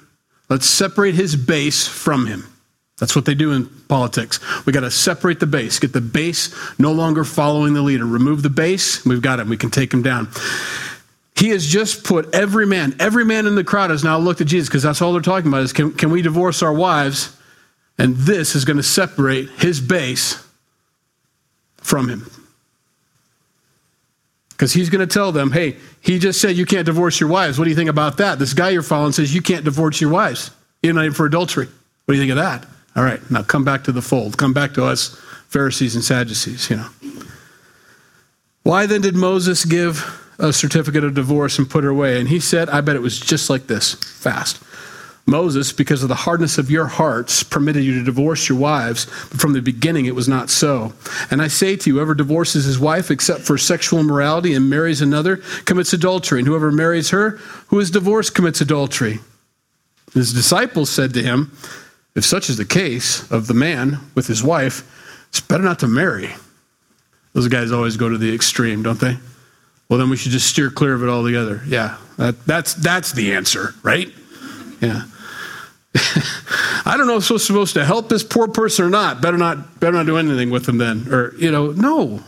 let's 0.48 0.66
separate 0.66 1.14
his 1.14 1.36
base 1.36 1.86
from 1.86 2.26
him. 2.26 2.44
That's 3.00 3.16
what 3.16 3.24
they 3.24 3.34
do 3.34 3.52
in 3.52 3.66
politics. 3.88 4.38
We 4.66 4.74
got 4.74 4.80
to 4.80 4.90
separate 4.90 5.40
the 5.40 5.46
base, 5.46 5.78
get 5.78 5.94
the 5.94 6.02
base 6.02 6.54
no 6.78 6.92
longer 6.92 7.24
following 7.24 7.72
the 7.72 7.82
leader. 7.82 8.04
Remove 8.04 8.42
the 8.42 8.50
base, 8.50 9.04
we've 9.06 9.22
got 9.22 9.40
him. 9.40 9.48
We 9.48 9.56
can 9.56 9.70
take 9.70 9.92
him 9.92 10.02
down. 10.02 10.28
He 11.34 11.48
has 11.48 11.66
just 11.66 12.04
put 12.04 12.34
every 12.34 12.66
man, 12.66 12.94
every 13.00 13.24
man 13.24 13.46
in 13.46 13.54
the 13.54 13.64
crowd 13.64 13.88
has 13.88 14.04
now 14.04 14.18
looked 14.18 14.42
at 14.42 14.46
Jesus 14.46 14.68
because 14.68 14.82
that's 14.82 15.00
all 15.00 15.14
they're 15.14 15.22
talking 15.22 15.48
about 15.48 15.62
is 15.62 15.72
can, 15.72 15.92
can 15.92 16.10
we 16.10 16.20
divorce 16.20 16.62
our 16.62 16.72
wives? 16.72 17.34
And 17.96 18.14
this 18.16 18.54
is 18.54 18.66
going 18.66 18.76
to 18.76 18.82
separate 18.82 19.48
his 19.50 19.80
base 19.80 20.46
from 21.78 22.08
him. 22.08 22.30
Because 24.50 24.74
he's 24.74 24.90
going 24.90 25.06
to 25.06 25.12
tell 25.12 25.32
them, 25.32 25.52
hey, 25.52 25.78
he 26.02 26.18
just 26.18 26.38
said 26.38 26.54
you 26.54 26.66
can't 26.66 26.84
divorce 26.84 27.18
your 27.18 27.30
wives. 27.30 27.58
What 27.58 27.64
do 27.64 27.70
you 27.70 27.76
think 27.76 27.88
about 27.88 28.18
that? 28.18 28.38
This 28.38 28.52
guy 28.52 28.68
you're 28.68 28.82
following 28.82 29.12
says 29.12 29.34
you 29.34 29.40
can't 29.40 29.64
divorce 29.64 30.02
your 30.02 30.10
wives, 30.10 30.50
even 30.82 31.12
for 31.14 31.24
adultery. 31.24 31.66
What 32.04 32.14
do 32.14 32.20
you 32.20 32.20
think 32.20 32.32
of 32.32 32.36
that? 32.36 32.66
All 32.96 33.04
right, 33.04 33.20
now 33.30 33.42
come 33.42 33.64
back 33.64 33.84
to 33.84 33.92
the 33.92 34.02
fold. 34.02 34.36
Come 34.36 34.52
back 34.52 34.74
to 34.74 34.84
us, 34.84 35.16
Pharisees 35.48 35.94
and 35.94 36.04
Sadducees, 36.04 36.70
you 36.70 36.76
know. 36.76 36.88
Why 38.62 38.86
then 38.86 39.00
did 39.00 39.16
Moses 39.16 39.64
give 39.64 40.18
a 40.38 40.52
certificate 40.52 41.04
of 41.04 41.14
divorce 41.14 41.58
and 41.58 41.68
put 41.68 41.84
her 41.84 41.90
away? 41.90 42.18
And 42.18 42.28
he 42.28 42.40
said, 42.40 42.68
I 42.68 42.80
bet 42.80 42.96
it 42.96 43.02
was 43.02 43.18
just 43.18 43.48
like 43.48 43.66
this 43.66 43.94
fast. 43.94 44.62
Moses, 45.26 45.72
because 45.72 46.02
of 46.02 46.08
the 46.08 46.14
hardness 46.14 46.58
of 46.58 46.70
your 46.70 46.86
hearts, 46.86 47.42
permitted 47.42 47.84
you 47.84 47.94
to 47.98 48.04
divorce 48.04 48.48
your 48.48 48.58
wives, 48.58 49.06
but 49.30 49.40
from 49.40 49.52
the 49.52 49.62
beginning 49.62 50.06
it 50.06 50.14
was 50.14 50.28
not 50.28 50.50
so. 50.50 50.92
And 51.30 51.40
I 51.40 51.46
say 51.46 51.76
to 51.76 51.90
you, 51.90 51.96
whoever 51.96 52.14
divorces 52.14 52.64
his 52.64 52.80
wife 52.80 53.10
except 53.10 53.42
for 53.42 53.56
sexual 53.56 54.00
immorality 54.00 54.54
and 54.54 54.68
marries 54.68 55.00
another 55.00 55.36
commits 55.66 55.92
adultery, 55.92 56.40
and 56.40 56.48
whoever 56.48 56.72
marries 56.72 57.10
her 57.10 57.38
who 57.68 57.78
is 57.78 57.90
divorced 57.90 58.34
commits 58.34 58.60
adultery. 58.60 59.20
His 60.12 60.32
disciples 60.32 60.90
said 60.90 61.14
to 61.14 61.22
him, 61.22 61.52
If 62.14 62.24
such 62.24 62.50
is 62.50 62.56
the 62.56 62.64
case 62.64 63.30
of 63.30 63.46
the 63.46 63.54
man 63.54 63.98
with 64.14 64.26
his 64.26 64.42
wife, 64.42 65.26
it's 65.28 65.40
better 65.40 65.62
not 65.62 65.78
to 65.80 65.86
marry. 65.86 66.30
Those 67.32 67.48
guys 67.48 67.70
always 67.70 67.96
go 67.96 68.08
to 68.08 68.18
the 68.18 68.34
extreme, 68.34 68.82
don't 68.82 68.98
they? 68.98 69.16
Well, 69.88 69.98
then 69.98 70.10
we 70.10 70.16
should 70.16 70.32
just 70.32 70.48
steer 70.48 70.70
clear 70.70 70.94
of 70.94 71.02
it 71.02 71.08
altogether. 71.08 71.62
Yeah, 71.66 71.96
that, 72.16 72.44
that's, 72.46 72.74
that's 72.74 73.12
the 73.12 73.32
answer, 73.34 73.74
right? 73.82 74.08
Yeah. 74.80 75.02
I 76.84 76.94
don't 76.96 77.06
know 77.06 77.16
if 77.16 77.30
it's 77.30 77.44
supposed 77.44 77.74
to 77.74 77.84
help 77.84 78.08
this 78.08 78.22
poor 78.22 78.48
person 78.48 78.84
or 78.84 78.90
not. 78.90 79.20
Better 79.20 79.36
not, 79.36 79.80
better 79.80 79.96
not 79.96 80.06
do 80.06 80.16
anything 80.16 80.50
with 80.50 80.66
them 80.66 80.78
then. 80.78 81.12
Or, 81.12 81.34
you 81.36 81.50
know, 81.50 81.72
no. 81.72 82.20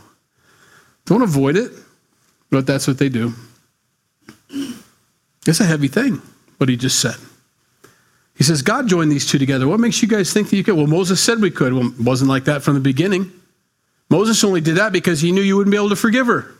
Don't 1.06 1.22
avoid 1.22 1.56
it. 1.56 1.72
But 2.50 2.66
that's 2.66 2.86
what 2.86 2.98
they 2.98 3.08
do. 3.08 3.32
It's 5.46 5.60
a 5.60 5.64
heavy 5.64 5.88
thing, 5.88 6.20
what 6.58 6.68
he 6.68 6.76
just 6.76 7.00
said. 7.00 7.16
He 8.42 8.44
says, 8.44 8.60
God 8.60 8.88
joined 8.88 9.12
these 9.12 9.24
two 9.24 9.38
together. 9.38 9.68
What 9.68 9.78
makes 9.78 10.02
you 10.02 10.08
guys 10.08 10.32
think 10.32 10.50
that 10.50 10.56
you 10.56 10.64
could? 10.64 10.74
Well, 10.74 10.88
Moses 10.88 11.20
said 11.20 11.40
we 11.40 11.52
could. 11.52 11.72
Well, 11.72 11.86
it 11.86 12.00
wasn't 12.00 12.28
like 12.28 12.46
that 12.46 12.64
from 12.64 12.74
the 12.74 12.80
beginning. 12.80 13.30
Moses 14.10 14.42
only 14.42 14.60
did 14.60 14.78
that 14.78 14.92
because 14.92 15.20
he 15.20 15.30
knew 15.30 15.42
you 15.42 15.56
wouldn't 15.56 15.70
be 15.70 15.76
able 15.76 15.90
to 15.90 15.94
forgive 15.94 16.26
her. 16.26 16.52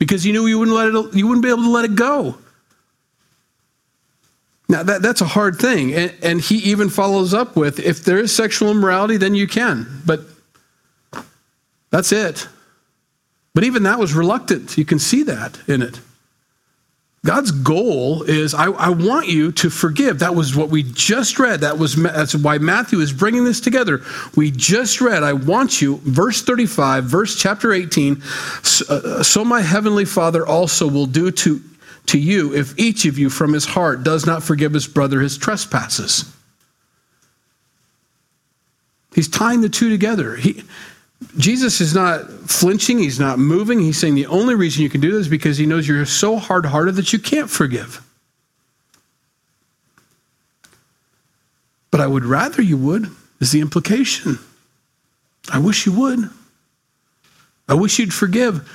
Because 0.00 0.24
he 0.24 0.32
knew 0.32 0.48
you 0.48 0.58
wouldn't 0.58 0.76
let 0.76 0.88
it, 0.88 1.14
you 1.14 1.28
wouldn't 1.28 1.44
be 1.44 1.48
able 1.48 1.62
to 1.62 1.70
let 1.70 1.84
it 1.84 1.94
go. 1.94 2.36
Now, 4.68 4.82
that, 4.82 5.00
that's 5.00 5.20
a 5.20 5.26
hard 5.26 5.60
thing. 5.60 5.94
And, 5.94 6.12
and 6.24 6.40
he 6.40 6.56
even 6.56 6.88
follows 6.88 7.32
up 7.34 7.54
with 7.54 7.78
if 7.78 8.04
there 8.04 8.18
is 8.18 8.34
sexual 8.34 8.72
immorality, 8.72 9.16
then 9.16 9.36
you 9.36 9.46
can. 9.46 10.02
But 10.04 10.22
that's 11.90 12.10
it. 12.10 12.48
But 13.54 13.62
even 13.62 13.84
that 13.84 14.00
was 14.00 14.12
reluctant. 14.12 14.76
You 14.76 14.84
can 14.84 14.98
see 14.98 15.22
that 15.22 15.56
in 15.68 15.82
it. 15.82 16.00
God's 17.24 17.52
goal 17.52 18.22
is 18.22 18.52
I, 18.54 18.66
I, 18.66 18.90
want 18.90 19.28
you 19.28 19.50
to 19.52 19.70
forgive. 19.70 20.18
That 20.18 20.34
was 20.34 20.54
what 20.54 20.68
we 20.68 20.82
just 20.82 21.38
read. 21.38 21.60
That 21.60 21.78
was 21.78 21.96
that's 21.96 22.34
why 22.34 22.58
Matthew 22.58 23.00
is 23.00 23.14
bringing 23.14 23.44
this 23.44 23.60
together. 23.60 24.02
We 24.36 24.50
just 24.50 25.00
read. 25.00 25.22
I 25.22 25.32
want 25.32 25.80
you, 25.80 26.00
verse 26.04 26.42
thirty-five, 26.42 27.04
verse 27.04 27.34
chapter 27.34 27.72
eighteen. 27.72 28.20
So, 28.62 28.84
uh, 28.90 29.22
so 29.22 29.42
my 29.42 29.62
heavenly 29.62 30.04
Father 30.04 30.46
also 30.46 30.86
will 30.86 31.06
do 31.06 31.30
to 31.30 31.62
to 32.06 32.18
you 32.18 32.54
if 32.54 32.78
each 32.78 33.06
of 33.06 33.18
you 33.18 33.30
from 33.30 33.54
his 33.54 33.64
heart 33.64 34.02
does 34.02 34.26
not 34.26 34.42
forgive 34.42 34.74
his 34.74 34.86
brother 34.86 35.20
his 35.20 35.38
trespasses. 35.38 36.30
He's 39.14 39.28
tying 39.28 39.62
the 39.62 39.70
two 39.70 39.88
together. 39.88 40.36
He, 40.36 40.62
Jesus 41.36 41.80
is 41.80 41.94
not 41.94 42.28
flinching, 42.50 42.98
he's 42.98 43.20
not 43.20 43.38
moving. 43.38 43.80
He's 43.80 43.98
saying 43.98 44.14
the 44.14 44.26
only 44.26 44.54
reason 44.54 44.82
you 44.82 44.90
can 44.90 45.00
do 45.00 45.12
this 45.12 45.22
is 45.22 45.28
because 45.28 45.58
he 45.58 45.66
knows 45.66 45.86
you're 45.86 46.04
so 46.06 46.36
hard 46.36 46.66
hearted 46.66 46.96
that 46.96 47.12
you 47.12 47.18
can't 47.18 47.50
forgive. 47.50 48.02
But 51.90 52.00
I 52.00 52.06
would 52.06 52.24
rather 52.24 52.60
you 52.60 52.76
would, 52.76 53.08
is 53.40 53.52
the 53.52 53.60
implication. 53.60 54.38
I 55.52 55.58
wish 55.58 55.86
you 55.86 55.92
would. 55.92 56.30
I 57.68 57.74
wish 57.74 57.98
you'd 57.98 58.12
forgive 58.12 58.68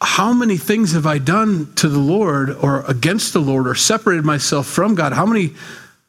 how 0.00 0.32
many 0.32 0.56
things 0.56 0.92
have 0.92 1.06
I 1.06 1.18
done 1.18 1.72
to 1.76 1.88
the 1.88 1.98
Lord 1.98 2.50
or 2.50 2.84
against 2.86 3.32
the 3.32 3.40
Lord 3.40 3.66
or 3.66 3.74
separated 3.74 4.24
myself 4.24 4.66
from 4.66 4.94
God? 4.94 5.12
How 5.12 5.24
many, 5.24 5.54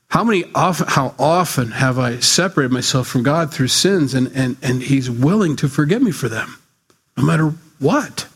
how 0.09 0.23
many 0.23 0.45
often, 0.55 0.87
how 0.87 1.13
often 1.19 1.71
have 1.71 1.99
I 1.99 2.19
separated 2.19 2.71
myself 2.71 3.07
from 3.07 3.23
God 3.23 3.53
through 3.53 3.67
sins 3.67 4.13
and, 4.13 4.31
and, 4.35 4.57
and 4.61 4.81
He's 4.81 5.09
willing 5.09 5.55
to 5.57 5.67
forgive 5.67 6.01
me 6.01 6.11
for 6.11 6.29
them, 6.29 6.59
no 7.17 7.23
matter 7.23 7.53
what? 7.79 8.27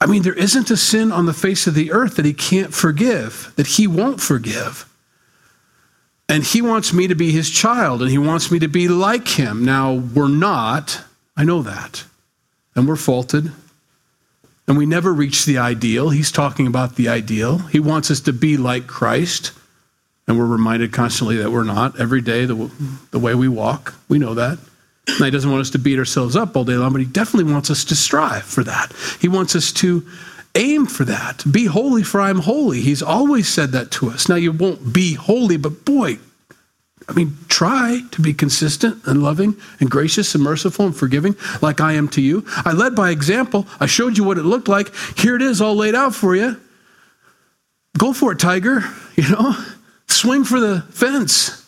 I 0.00 0.06
mean, 0.06 0.22
there 0.22 0.34
isn't 0.34 0.70
a 0.70 0.76
sin 0.76 1.10
on 1.10 1.26
the 1.26 1.32
face 1.32 1.66
of 1.66 1.74
the 1.74 1.90
earth 1.90 2.16
that 2.16 2.24
He 2.24 2.32
can't 2.32 2.72
forgive, 2.72 3.52
that 3.56 3.66
He 3.66 3.86
won't 3.86 4.20
forgive. 4.20 4.84
And 6.28 6.44
He 6.44 6.62
wants 6.62 6.92
me 6.92 7.08
to 7.08 7.16
be 7.16 7.32
His 7.32 7.50
child, 7.50 8.00
and 8.00 8.10
He 8.10 8.18
wants 8.18 8.50
me 8.52 8.60
to 8.60 8.68
be 8.68 8.86
like 8.86 9.26
Him. 9.26 9.64
Now, 9.64 9.94
we're 9.94 10.28
not, 10.28 11.02
I 11.36 11.44
know 11.44 11.62
that, 11.62 12.04
and 12.76 12.86
we're 12.86 12.96
faulted 12.96 13.50
and 14.68 14.76
we 14.76 14.84
never 14.84 15.12
reach 15.12 15.46
the 15.46 15.56
ideal. 15.56 16.10
He's 16.10 16.30
talking 16.30 16.66
about 16.66 16.96
the 16.96 17.08
ideal. 17.08 17.56
He 17.58 17.80
wants 17.80 18.10
us 18.10 18.20
to 18.20 18.34
be 18.34 18.58
like 18.58 18.86
Christ. 18.86 19.52
And 20.28 20.38
we're 20.38 20.46
reminded 20.46 20.92
constantly 20.92 21.38
that 21.38 21.50
we're 21.50 21.64
not 21.64 21.98
every 21.98 22.20
day 22.20 22.44
the, 22.44 22.70
the 23.10 23.18
way 23.18 23.34
we 23.34 23.48
walk. 23.48 23.94
We 24.08 24.18
know 24.18 24.34
that. 24.34 24.58
And 25.08 25.24
he 25.24 25.30
doesn't 25.30 25.50
want 25.50 25.62
us 25.62 25.70
to 25.70 25.78
beat 25.78 25.98
ourselves 25.98 26.36
up 26.36 26.54
all 26.54 26.64
day 26.64 26.74
long, 26.74 26.92
but 26.92 27.00
he 27.00 27.06
definitely 27.06 27.50
wants 27.50 27.70
us 27.70 27.82
to 27.86 27.96
strive 27.96 28.44
for 28.44 28.62
that. 28.62 28.92
He 29.20 29.26
wants 29.26 29.56
us 29.56 29.72
to 29.72 30.06
aim 30.54 30.86
for 30.86 31.04
that. 31.04 31.44
Be 31.50 31.64
holy, 31.64 32.02
for 32.02 32.20
I'm 32.20 32.40
holy. 32.40 32.82
He's 32.82 33.02
always 33.02 33.48
said 33.48 33.72
that 33.72 33.90
to 33.92 34.10
us. 34.10 34.28
Now, 34.28 34.34
you 34.34 34.52
won't 34.52 34.92
be 34.92 35.14
holy, 35.14 35.56
but 35.56 35.86
boy, 35.86 36.18
I 37.08 37.12
mean, 37.14 37.38
try 37.48 38.02
to 38.10 38.20
be 38.20 38.34
consistent 38.34 39.06
and 39.06 39.22
loving 39.22 39.56
and 39.80 39.90
gracious 39.90 40.34
and 40.34 40.44
merciful 40.44 40.84
and 40.84 40.94
forgiving 40.94 41.36
like 41.62 41.80
I 41.80 41.94
am 41.94 42.08
to 42.08 42.20
you. 42.20 42.44
I 42.66 42.72
led 42.72 42.94
by 42.94 43.10
example. 43.10 43.66
I 43.80 43.86
showed 43.86 44.18
you 44.18 44.24
what 44.24 44.36
it 44.36 44.42
looked 44.42 44.68
like. 44.68 44.94
Here 45.16 45.36
it 45.36 45.42
is 45.42 45.62
all 45.62 45.74
laid 45.74 45.94
out 45.94 46.14
for 46.14 46.36
you. 46.36 46.60
Go 47.96 48.12
for 48.12 48.32
it, 48.32 48.38
tiger. 48.38 48.82
You 49.18 49.28
know, 49.30 49.52
swing 50.08 50.44
for 50.44 50.58
the 50.60 50.82
fence. 50.90 51.66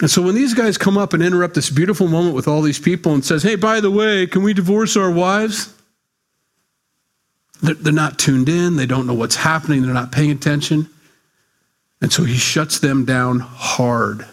And 0.00 0.10
so 0.10 0.20
when 0.20 0.34
these 0.34 0.52
guys 0.52 0.76
come 0.76 0.98
up 0.98 1.14
and 1.14 1.22
interrupt 1.22 1.54
this 1.54 1.70
beautiful 1.70 2.06
moment 2.06 2.34
with 2.34 2.46
all 2.46 2.60
these 2.60 2.78
people 2.78 3.14
and 3.14 3.24
says, 3.24 3.42
"Hey, 3.42 3.56
by 3.56 3.80
the 3.80 3.90
way, 3.90 4.26
can 4.26 4.42
we 4.42 4.52
divorce 4.52 4.96
our 4.96 5.10
wives?" 5.10 5.72
They're 7.62 7.92
not 7.92 8.18
tuned 8.18 8.50
in. 8.50 8.76
They 8.76 8.84
don't 8.84 9.06
know 9.06 9.14
what's 9.14 9.36
happening. 9.36 9.80
They're 9.80 9.94
not 9.94 10.12
paying 10.12 10.30
attention. 10.30 10.90
And 12.02 12.12
so 12.12 12.24
he 12.24 12.36
shuts 12.36 12.78
them 12.78 13.06
down 13.06 13.40
hard. 13.40 14.26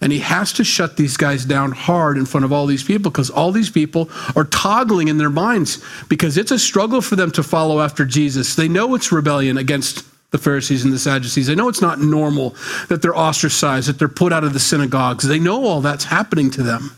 And 0.00 0.12
he 0.12 0.20
has 0.20 0.52
to 0.54 0.64
shut 0.64 0.96
these 0.96 1.16
guys 1.16 1.44
down 1.44 1.72
hard 1.72 2.16
in 2.16 2.24
front 2.24 2.44
of 2.44 2.52
all 2.52 2.66
these 2.66 2.82
people 2.82 3.10
because 3.10 3.28
all 3.28 3.52
these 3.52 3.68
people 3.68 4.08
are 4.34 4.44
toggling 4.44 5.08
in 5.08 5.18
their 5.18 5.30
minds 5.30 5.84
because 6.08 6.38
it's 6.38 6.50
a 6.50 6.58
struggle 6.58 7.02
for 7.02 7.16
them 7.16 7.30
to 7.32 7.42
follow 7.42 7.80
after 7.80 8.06
Jesus. 8.06 8.54
They 8.54 8.68
know 8.68 8.94
it's 8.94 9.12
rebellion 9.12 9.58
against 9.58 10.06
the 10.30 10.38
Pharisees 10.38 10.84
and 10.84 10.92
the 10.92 10.98
Sadducees. 10.98 11.48
They 11.48 11.54
know 11.54 11.68
it's 11.68 11.82
not 11.82 12.00
normal 12.00 12.54
that 12.88 13.02
they're 13.02 13.16
ostracized, 13.16 13.88
that 13.88 13.98
they're 13.98 14.08
put 14.08 14.32
out 14.32 14.44
of 14.44 14.52
the 14.52 14.60
synagogues. 14.60 15.26
They 15.26 15.38
know 15.38 15.64
all 15.64 15.80
that's 15.80 16.04
happening 16.04 16.50
to 16.52 16.62
them. 16.62 16.96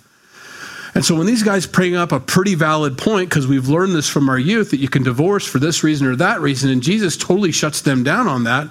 And 0.95 1.05
so 1.05 1.17
when 1.17 1.27
these 1.27 1.43
guys 1.43 1.67
bring 1.67 1.97
up 1.97 2.13
a 2.13 2.21
pretty 2.21 2.55
valid 2.55 2.99
point, 2.99 3.31
because 3.31 3.47
we've 3.47 3.69
learned 3.69 3.95
this 3.95 4.09
from 4.09 4.29
our 4.29 4.39
youth 4.39 4.71
that 4.71 4.81
you 4.81 4.89
can 4.89 5.03
divorce 5.03 5.47
for 5.47 5.59
this 5.59 5.83
reason 5.83 6.07
or 6.07 6.17
that 6.17 6.41
reason, 6.41 6.71
and 6.71 6.83
Jesus 6.83 7.17
totally 7.17 7.51
shuts 7.51 7.81
them 7.81 8.05
down 8.05 8.29
on 8.29 8.45
that, 8.45 8.69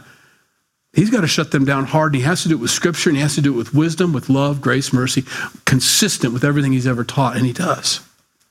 he's 0.93 1.09
got 1.09 1.21
to 1.21 1.27
shut 1.27 1.51
them 1.51 1.65
down 1.65 1.85
hard. 1.85 2.13
And 2.13 2.21
he 2.21 2.27
has 2.27 2.43
to 2.43 2.49
do 2.49 2.55
it 2.55 2.61
with 2.61 2.71
scripture, 2.71 3.09
and 3.09 3.17
he 3.17 3.21
has 3.21 3.35
to 3.35 3.41
do 3.41 3.53
it 3.53 3.57
with 3.57 3.73
wisdom, 3.73 4.13
with 4.13 4.29
love, 4.29 4.61
grace, 4.61 4.91
mercy, 4.91 5.23
consistent 5.65 6.33
with 6.33 6.43
everything 6.43 6.73
he's 6.73 6.87
ever 6.87 7.03
taught, 7.03 7.35
and 7.35 7.45
he 7.45 7.53
does. 7.53 8.01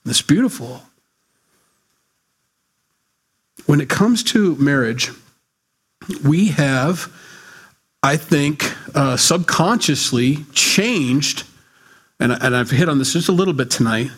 It's 0.07 0.23
beautiful. 0.23 0.83
When 3.67 3.81
it 3.81 3.89
comes 3.89 4.23
to 4.25 4.57
marriage, 4.57 5.11
we 6.25 6.49
have, 6.49 7.13
I 8.03 8.17
think, 8.17 8.75
uh, 8.97 9.17
subconsciously 9.17 10.45
changed 10.53 11.45
and, 12.21 12.33
and 12.33 12.55
I've 12.55 12.71
hit 12.71 12.89
on 12.89 12.99
this 12.99 13.15
just 13.15 13.29
a 13.29 13.33
little 13.33 13.55
bit 13.55 13.71
tonight, 13.71 14.11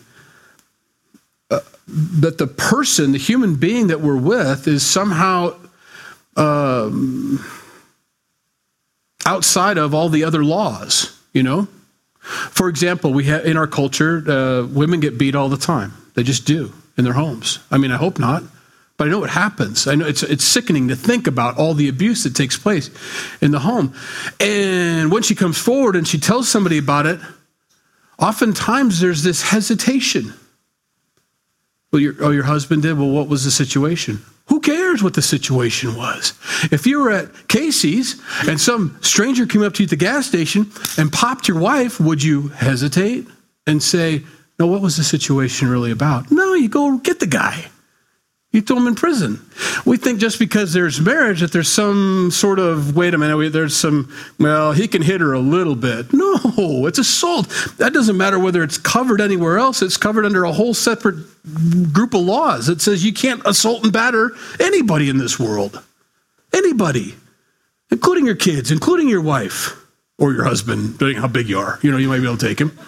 uh, 1.50 1.60
that 1.86 2.38
the 2.38 2.48
person, 2.48 3.12
the 3.12 3.18
human 3.18 3.54
being 3.54 3.86
that 3.86 4.00
we're 4.00 4.16
with, 4.16 4.66
is 4.66 4.84
somehow 4.84 5.56
um, 6.36 7.44
outside 9.26 9.78
of 9.78 9.94
all 9.94 10.08
the 10.08 10.24
other 10.24 10.44
laws, 10.44 11.18
you 11.32 11.42
know? 11.42 11.68
For 12.22 12.68
example, 12.68 13.12
we 13.12 13.24
have 13.24 13.44
in 13.44 13.56
our 13.56 13.66
culture, 13.66 14.22
uh, 14.28 14.66
women 14.66 15.00
get 15.00 15.18
beat 15.18 15.34
all 15.34 15.48
the 15.48 15.56
time. 15.56 15.92
They 16.14 16.22
just 16.22 16.46
do 16.46 16.72
in 16.96 17.04
their 17.04 17.14
homes. 17.14 17.58
I 17.70 17.78
mean, 17.78 17.90
I 17.90 17.96
hope 17.96 18.18
not, 18.18 18.42
but 18.96 19.08
I 19.08 19.10
know 19.10 19.24
it 19.24 19.30
happens. 19.30 19.86
I 19.86 19.94
know 19.96 20.06
it's 20.06 20.22
it's 20.22 20.44
sickening 20.44 20.88
to 20.88 20.96
think 20.96 21.26
about 21.26 21.58
all 21.58 21.74
the 21.74 21.88
abuse 21.88 22.22
that 22.24 22.36
takes 22.36 22.56
place 22.56 22.90
in 23.40 23.50
the 23.50 23.58
home. 23.58 23.94
And 24.38 25.10
when 25.10 25.22
she 25.22 25.34
comes 25.34 25.58
forward 25.58 25.96
and 25.96 26.06
she 26.06 26.18
tells 26.18 26.48
somebody 26.48 26.78
about 26.78 27.06
it, 27.06 27.18
oftentimes 28.18 29.00
there's 29.00 29.22
this 29.22 29.42
hesitation. 29.42 30.32
Well, 31.90 32.00
your, 32.00 32.14
oh, 32.20 32.30
your 32.30 32.44
husband 32.44 32.82
did? 32.82 32.98
Well, 32.98 33.10
what 33.10 33.28
was 33.28 33.44
the 33.44 33.50
situation? 33.50 34.22
Who 34.46 34.60
cares 34.60 35.02
what 35.02 35.14
the 35.14 35.22
situation 35.22 35.96
was? 35.96 36.34
If 36.70 36.86
you 36.86 37.00
were 37.00 37.10
at 37.10 37.48
Casey's 37.48 38.20
and 38.48 38.60
some 38.60 38.98
stranger 39.00 39.46
came 39.46 39.62
up 39.62 39.74
to 39.74 39.82
you 39.82 39.86
at 39.86 39.90
the 39.90 39.96
gas 39.96 40.26
station 40.26 40.70
and 40.98 41.12
popped 41.12 41.48
your 41.48 41.58
wife, 41.58 42.00
would 42.00 42.22
you 42.22 42.48
hesitate 42.48 43.26
and 43.66 43.82
say, 43.82 44.22
No, 44.58 44.66
what 44.66 44.82
was 44.82 44.96
the 44.96 45.04
situation 45.04 45.68
really 45.68 45.90
about? 45.90 46.30
No, 46.30 46.54
you 46.54 46.68
go 46.68 46.98
get 46.98 47.20
the 47.20 47.26
guy. 47.26 47.66
You 48.52 48.60
throw 48.60 48.76
him 48.76 48.86
in 48.86 48.94
prison. 48.94 49.40
We 49.86 49.96
think 49.96 50.20
just 50.20 50.38
because 50.38 50.74
there's 50.74 51.00
marriage 51.00 51.40
that 51.40 51.52
there's 51.52 51.70
some 51.70 52.30
sort 52.30 52.58
of, 52.58 52.94
wait 52.94 53.14
a 53.14 53.18
minute, 53.18 53.50
there's 53.50 53.74
some, 53.74 54.12
well, 54.38 54.72
he 54.72 54.86
can 54.86 55.00
hit 55.00 55.22
her 55.22 55.32
a 55.32 55.38
little 55.38 55.74
bit. 55.74 56.12
No, 56.12 56.86
it's 56.86 56.98
assault. 56.98 57.48
That 57.78 57.94
doesn't 57.94 58.16
matter 58.18 58.38
whether 58.38 58.62
it's 58.62 58.76
covered 58.76 59.22
anywhere 59.22 59.56
else, 59.56 59.80
it's 59.80 59.96
covered 59.96 60.26
under 60.26 60.44
a 60.44 60.52
whole 60.52 60.74
separate 60.74 61.16
group 61.94 62.12
of 62.12 62.20
laws. 62.20 62.68
It 62.68 62.82
says 62.82 63.02
you 63.02 63.14
can't 63.14 63.40
assault 63.46 63.84
and 63.84 63.92
batter 63.92 64.32
anybody 64.60 65.08
in 65.08 65.16
this 65.16 65.38
world. 65.40 65.82
Anybody, 66.52 67.14
including 67.90 68.26
your 68.26 68.34
kids, 68.34 68.70
including 68.70 69.08
your 69.08 69.22
wife 69.22 69.82
or 70.18 70.34
your 70.34 70.44
husband, 70.44 70.92
depending 70.92 71.16
how 71.16 71.26
big 71.26 71.48
you 71.48 71.58
are. 71.58 71.78
You 71.80 71.90
know, 71.90 71.96
you 71.96 72.08
might 72.08 72.20
be 72.20 72.26
able 72.26 72.36
to 72.36 72.46
take 72.46 72.60
him. 72.60 72.78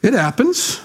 It 0.00 0.12
happens. 0.12 0.80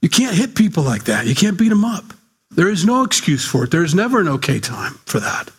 You 0.00 0.08
can't 0.08 0.34
hit 0.34 0.54
people 0.54 0.82
like 0.82 1.04
that. 1.04 1.26
You 1.26 1.34
can't 1.34 1.58
beat 1.58 1.68
them 1.68 1.84
up. 1.84 2.04
There 2.50 2.70
is 2.70 2.84
no 2.84 3.04
excuse 3.04 3.44
for 3.46 3.64
it. 3.64 3.70
There 3.70 3.84
is 3.84 3.94
never 3.94 4.20
an 4.20 4.28
okay 4.28 4.58
time 4.58 4.94
for 5.04 5.20
that. 5.20 5.50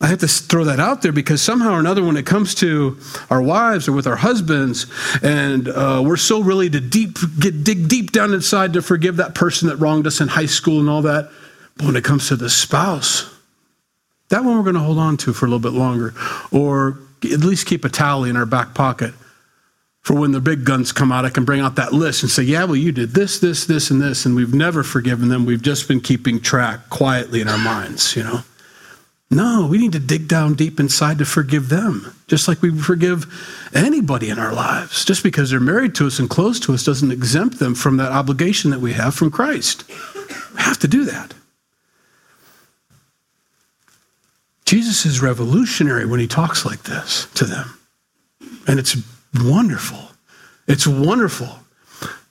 I 0.00 0.08
have 0.08 0.18
to 0.18 0.28
throw 0.28 0.64
that 0.64 0.80
out 0.80 1.02
there 1.02 1.12
because 1.12 1.40
somehow 1.40 1.74
or 1.74 1.78
another, 1.78 2.02
when 2.04 2.16
it 2.16 2.26
comes 2.26 2.56
to 2.56 2.98
our 3.30 3.40
wives 3.40 3.86
or 3.86 3.92
with 3.92 4.08
our 4.08 4.16
husbands, 4.16 4.86
and 5.22 5.68
uh, 5.68 6.02
we're 6.04 6.16
so 6.16 6.40
really 6.42 6.68
to 6.70 6.80
deep 6.80 7.18
get 7.38 7.62
dig 7.62 7.86
deep 7.86 8.10
down 8.10 8.34
inside 8.34 8.72
to 8.72 8.82
forgive 8.82 9.16
that 9.16 9.36
person 9.36 9.68
that 9.68 9.76
wronged 9.76 10.08
us 10.08 10.20
in 10.20 10.26
high 10.26 10.46
school 10.46 10.80
and 10.80 10.90
all 10.90 11.02
that. 11.02 11.30
But 11.76 11.86
when 11.86 11.96
it 11.96 12.02
comes 12.02 12.26
to 12.28 12.36
the 12.36 12.50
spouse, 12.50 13.32
that 14.30 14.42
one 14.42 14.56
we're 14.56 14.64
going 14.64 14.74
to 14.74 14.80
hold 14.80 14.98
on 14.98 15.16
to 15.18 15.32
for 15.32 15.46
a 15.46 15.48
little 15.48 15.60
bit 15.60 15.78
longer, 15.78 16.14
or 16.50 16.98
at 17.22 17.40
least 17.40 17.66
keep 17.66 17.84
a 17.84 17.88
tally 17.88 18.28
in 18.28 18.36
our 18.36 18.46
back 18.46 18.74
pocket 18.74 19.14
for 20.02 20.14
when 20.14 20.32
the 20.32 20.40
big 20.40 20.64
guns 20.64 20.90
come 20.90 21.12
out, 21.12 21.24
I 21.24 21.30
can 21.30 21.44
bring 21.44 21.60
out 21.60 21.76
that 21.76 21.92
list 21.92 22.22
and 22.22 22.30
say, 22.30 22.42
yeah, 22.42 22.64
well, 22.64 22.76
you 22.76 22.90
did 22.90 23.10
this, 23.10 23.38
this, 23.38 23.64
this, 23.64 23.90
and 23.90 24.02
this, 24.02 24.26
and 24.26 24.34
we've 24.34 24.52
never 24.52 24.82
forgiven 24.82 25.28
them. 25.28 25.46
We've 25.46 25.62
just 25.62 25.86
been 25.86 26.00
keeping 26.00 26.40
track 26.40 26.90
quietly 26.90 27.40
in 27.40 27.48
our 27.48 27.58
minds, 27.58 28.16
you 28.16 28.24
know? 28.24 28.40
No, 29.30 29.66
we 29.66 29.78
need 29.78 29.92
to 29.92 29.98
dig 29.98 30.28
down 30.28 30.54
deep 30.54 30.78
inside 30.78 31.18
to 31.18 31.24
forgive 31.24 31.70
them, 31.70 32.14
just 32.26 32.48
like 32.48 32.60
we 32.60 32.76
forgive 32.76 33.70
anybody 33.72 34.28
in 34.28 34.38
our 34.38 34.52
lives. 34.52 35.06
Just 35.06 35.22
because 35.22 35.50
they're 35.50 35.60
married 35.60 35.94
to 35.94 36.06
us 36.06 36.18
and 36.18 36.28
close 36.28 36.60
to 36.60 36.74
us 36.74 36.84
doesn't 36.84 37.12
exempt 37.12 37.58
them 37.58 37.74
from 37.74 37.96
that 37.96 38.12
obligation 38.12 38.72
that 38.72 38.80
we 38.80 38.92
have 38.92 39.14
from 39.14 39.30
Christ. 39.30 39.88
We 39.88 40.60
have 40.60 40.78
to 40.80 40.88
do 40.88 41.04
that. 41.06 41.32
Jesus 44.66 45.06
is 45.06 45.22
revolutionary 45.22 46.04
when 46.04 46.20
he 46.20 46.26
talks 46.26 46.66
like 46.66 46.82
this 46.82 47.26
to 47.34 47.44
them. 47.44 47.78
And 48.66 48.78
it's 48.78 48.96
wonderful. 49.34 49.98
It's 50.66 50.86
wonderful. 50.86 51.48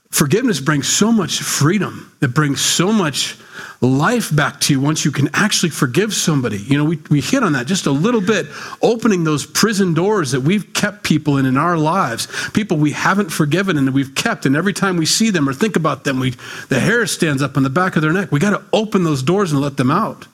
Forgiveness 0.09 0.59
brings 0.59 0.89
so 0.89 1.11
much 1.11 1.39
freedom. 1.39 2.11
It 2.21 2.33
brings 2.33 2.59
so 2.59 2.91
much 2.91 3.37
life 3.79 4.33
back 4.35 4.59
to 4.59 4.73
you 4.73 4.79
once 4.79 5.05
you 5.05 5.11
can 5.11 5.29
actually 5.33 5.69
forgive 5.69 6.13
somebody. 6.13 6.57
You 6.57 6.77
know, 6.77 6.83
we, 6.83 6.99
we 7.09 7.21
hit 7.21 7.43
on 7.43 7.53
that 7.53 7.65
just 7.65 7.85
a 7.85 7.91
little 7.91 8.21
bit, 8.21 8.47
opening 8.81 9.23
those 9.23 9.45
prison 9.45 9.93
doors 9.93 10.31
that 10.31 10.41
we've 10.41 10.73
kept 10.73 11.03
people 11.03 11.37
in 11.37 11.45
in 11.45 11.57
our 11.57 11.77
lives, 11.77 12.27
people 12.51 12.77
we 12.77 12.91
haven't 12.91 13.29
forgiven 13.29 13.77
and 13.77 13.87
that 13.87 13.93
we've 13.93 14.13
kept. 14.13 14.45
And 14.45 14.55
every 14.55 14.73
time 14.73 14.97
we 14.97 15.05
see 15.05 15.29
them 15.29 15.47
or 15.47 15.53
think 15.53 15.75
about 15.75 16.03
them, 16.03 16.19
we, 16.19 16.31
the 16.67 16.79
hair 16.79 17.07
stands 17.07 17.41
up 17.41 17.57
on 17.57 17.63
the 17.63 17.69
back 17.69 17.95
of 17.95 18.01
their 18.01 18.13
neck. 18.13 18.31
We 18.31 18.39
got 18.39 18.51
to 18.51 18.63
open 18.73 19.03
those 19.03 19.23
doors 19.23 19.51
and 19.51 19.61
let 19.61 19.77
them 19.77 19.89
out 19.89 20.27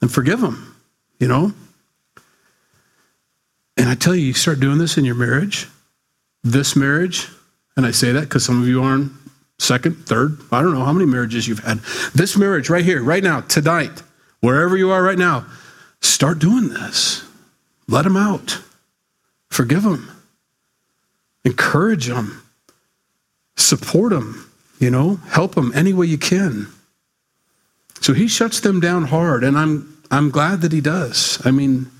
and 0.00 0.10
forgive 0.10 0.40
them, 0.40 0.74
you 1.18 1.28
know? 1.28 1.52
And 3.80 3.88
I 3.88 3.94
tell 3.94 4.14
you, 4.14 4.26
you 4.26 4.34
start 4.34 4.60
doing 4.60 4.76
this 4.76 4.98
in 4.98 5.06
your 5.06 5.14
marriage, 5.14 5.66
this 6.44 6.76
marriage, 6.76 7.28
and 7.78 7.86
I 7.86 7.92
say 7.92 8.12
that 8.12 8.20
because 8.20 8.44
some 8.44 8.60
of 8.60 8.68
you 8.68 8.82
are 8.82 8.92
on 8.92 9.18
second, 9.58 10.06
third, 10.06 10.38
I 10.52 10.60
don't 10.60 10.74
know 10.74 10.84
how 10.84 10.92
many 10.92 11.06
marriages 11.06 11.48
you've 11.48 11.60
had. 11.60 11.78
This 12.14 12.36
marriage 12.36 12.68
right 12.68 12.84
here, 12.84 13.02
right 13.02 13.24
now, 13.24 13.40
tonight, 13.40 14.02
wherever 14.40 14.76
you 14.76 14.90
are 14.90 15.02
right 15.02 15.16
now, 15.16 15.46
start 16.02 16.40
doing 16.40 16.68
this. 16.68 17.24
Let 17.88 18.02
them 18.02 18.18
out. 18.18 18.60
Forgive 19.48 19.84
them. 19.84 20.10
Encourage 21.46 22.06
them. 22.06 22.42
Support 23.56 24.12
them. 24.12 24.52
You 24.78 24.90
know, 24.90 25.16
help 25.30 25.54
them 25.54 25.72
any 25.74 25.94
way 25.94 26.04
you 26.04 26.18
can. 26.18 26.66
So 28.02 28.12
he 28.12 28.28
shuts 28.28 28.60
them 28.60 28.78
down 28.78 29.04
hard, 29.04 29.42
and 29.42 29.56
I'm 29.56 30.02
I'm 30.10 30.28
glad 30.28 30.60
that 30.60 30.72
he 30.72 30.82
does. 30.82 31.40
I 31.46 31.50
mean, 31.50 31.90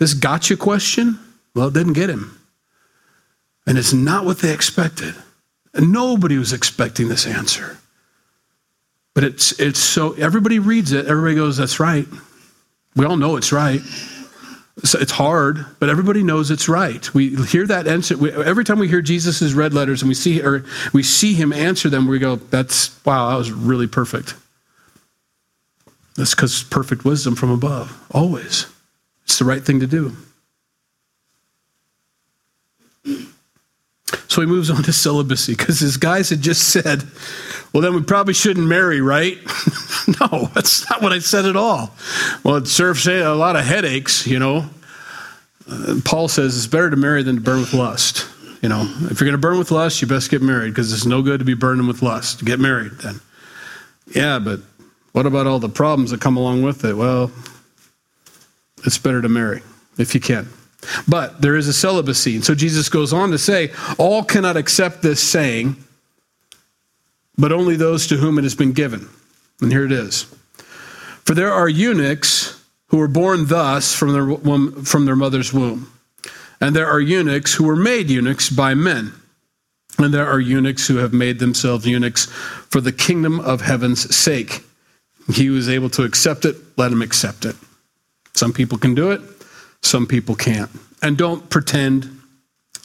this 0.00 0.14
gotcha 0.14 0.56
question, 0.56 1.18
well, 1.54 1.68
it 1.68 1.74
didn't 1.74 1.92
get 1.92 2.08
him. 2.08 2.40
And 3.66 3.76
it's 3.76 3.92
not 3.92 4.24
what 4.24 4.38
they 4.38 4.52
expected. 4.52 5.14
And 5.74 5.92
nobody 5.92 6.38
was 6.38 6.54
expecting 6.54 7.08
this 7.08 7.26
answer. 7.26 7.78
But 9.14 9.24
it's, 9.24 9.52
it's 9.60 9.78
so, 9.78 10.14
everybody 10.14 10.58
reads 10.58 10.92
it, 10.92 11.06
everybody 11.06 11.34
goes, 11.34 11.58
that's 11.58 11.78
right. 11.78 12.06
We 12.96 13.04
all 13.04 13.18
know 13.18 13.36
it's 13.36 13.52
right. 13.52 13.82
So 14.84 14.98
it's 14.98 15.12
hard, 15.12 15.66
but 15.80 15.90
everybody 15.90 16.22
knows 16.22 16.50
it's 16.50 16.66
right. 16.66 17.12
We 17.12 17.36
hear 17.44 17.66
that 17.66 17.86
answer 17.86 18.16
we, 18.16 18.32
every 18.32 18.64
time 18.64 18.78
we 18.78 18.88
hear 18.88 19.02
Jesus' 19.02 19.52
red 19.52 19.74
letters 19.74 20.00
and 20.00 20.08
we 20.08 20.14
see 20.14 20.40
or 20.40 20.64
we 20.94 21.02
see 21.02 21.34
him 21.34 21.52
answer 21.52 21.90
them. 21.90 22.06
We 22.06 22.18
go, 22.18 22.36
"That's 22.36 23.04
wow, 23.04 23.28
that 23.28 23.36
was 23.36 23.52
really 23.52 23.86
perfect." 23.86 24.34
That's 26.16 26.34
because 26.34 26.62
perfect 26.62 27.04
wisdom 27.04 27.36
from 27.36 27.50
above, 27.50 28.02
always. 28.10 28.66
It's 29.24 29.38
the 29.38 29.44
right 29.44 29.62
thing 29.62 29.80
to 29.80 29.86
do. 29.86 30.16
So 34.28 34.40
he 34.40 34.46
moves 34.46 34.70
on 34.70 34.82
to 34.84 34.92
celibacy 34.92 35.54
because 35.56 35.80
his 35.80 35.96
guys 35.96 36.30
had 36.30 36.40
just 36.40 36.68
said, 36.68 37.02
well, 37.72 37.82
then 37.82 37.94
we 37.94 38.02
probably 38.02 38.34
shouldn't 38.34 38.66
marry, 38.66 39.00
right? 39.00 39.36
no, 40.20 40.46
that's 40.54 40.88
not 40.88 41.02
what 41.02 41.12
I 41.12 41.18
said 41.18 41.46
at 41.46 41.56
all. 41.56 41.92
Well, 42.44 42.56
it 42.56 42.68
serves 42.68 43.06
a 43.08 43.34
lot 43.34 43.56
of 43.56 43.64
headaches, 43.64 44.26
you 44.26 44.38
know. 44.38 44.66
Uh, 45.68 45.96
Paul 46.04 46.28
says 46.28 46.56
it's 46.56 46.66
better 46.66 46.90
to 46.90 46.96
marry 46.96 47.22
than 47.22 47.36
to 47.36 47.40
burn 47.40 47.60
with 47.60 47.74
lust. 47.74 48.26
You 48.62 48.68
know, 48.68 48.82
if 49.10 49.20
you're 49.20 49.26
going 49.26 49.32
to 49.32 49.38
burn 49.38 49.58
with 49.58 49.70
lust, 49.70 50.02
you 50.02 50.08
best 50.08 50.30
get 50.30 50.42
married 50.42 50.70
because 50.70 50.92
it's 50.92 51.06
no 51.06 51.22
good 51.22 51.38
to 51.38 51.44
be 51.44 51.54
burning 51.54 51.86
with 51.86 52.02
lust. 52.02 52.44
Get 52.44 52.60
married 52.60 52.92
then. 53.02 53.20
Yeah, 54.14 54.38
but 54.38 54.60
what 55.12 55.26
about 55.26 55.46
all 55.46 55.58
the 55.58 55.68
problems 55.68 56.10
that 56.10 56.20
come 56.20 56.36
along 56.36 56.62
with 56.62 56.84
it? 56.84 56.94
Well, 56.94 57.32
it's 58.84 58.98
better 58.98 59.22
to 59.22 59.28
marry 59.28 59.62
if 59.98 60.14
you 60.14 60.20
can. 60.20 60.48
But 61.06 61.42
there 61.42 61.56
is 61.56 61.68
a 61.68 61.72
celibacy. 61.72 62.36
And 62.36 62.44
so 62.44 62.54
Jesus 62.54 62.88
goes 62.88 63.12
on 63.12 63.30
to 63.30 63.38
say, 63.38 63.70
All 63.98 64.24
cannot 64.24 64.56
accept 64.56 65.02
this 65.02 65.22
saying, 65.22 65.76
but 67.36 67.52
only 67.52 67.76
those 67.76 68.06
to 68.08 68.16
whom 68.16 68.38
it 68.38 68.44
has 68.44 68.54
been 68.54 68.72
given. 68.72 69.08
And 69.60 69.72
here 69.72 69.84
it 69.84 69.92
is. 69.92 70.22
For 71.24 71.34
there 71.34 71.52
are 71.52 71.68
eunuchs 71.68 72.62
who 72.88 72.98
were 72.98 73.08
born 73.08 73.46
thus 73.46 73.94
from 73.94 74.12
their, 74.12 74.84
from 74.84 75.04
their 75.04 75.16
mother's 75.16 75.52
womb. 75.52 75.92
And 76.60 76.74
there 76.74 76.88
are 76.88 77.00
eunuchs 77.00 77.54
who 77.54 77.64
were 77.64 77.76
made 77.76 78.10
eunuchs 78.10 78.50
by 78.50 78.74
men. 78.74 79.12
And 79.98 80.12
there 80.12 80.26
are 80.26 80.40
eunuchs 80.40 80.86
who 80.88 80.96
have 80.96 81.12
made 81.12 81.38
themselves 81.38 81.86
eunuchs 81.86 82.26
for 82.26 82.80
the 82.80 82.92
kingdom 82.92 83.40
of 83.40 83.60
heaven's 83.60 84.14
sake. 84.14 84.64
He 85.32 85.46
is 85.56 85.68
able 85.68 85.90
to 85.90 86.04
accept 86.04 86.44
it, 86.44 86.56
let 86.76 86.92
him 86.92 87.02
accept 87.02 87.44
it. 87.44 87.56
Some 88.40 88.54
people 88.54 88.78
can 88.78 88.94
do 88.94 89.10
it, 89.10 89.20
some 89.82 90.06
people 90.06 90.34
can't. 90.34 90.70
And 91.02 91.18
don't 91.18 91.50
pretend 91.50 92.08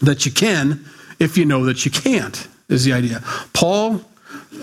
that 0.01 0.25
you 0.25 0.31
can 0.33 0.83
if 1.17 1.37
you 1.37 1.45
know 1.45 1.63
that 1.65 1.85
you 1.85 1.91
can't, 1.91 2.45
is 2.67 2.83
the 2.83 2.91
idea. 2.91 3.21
Paul, 3.53 4.01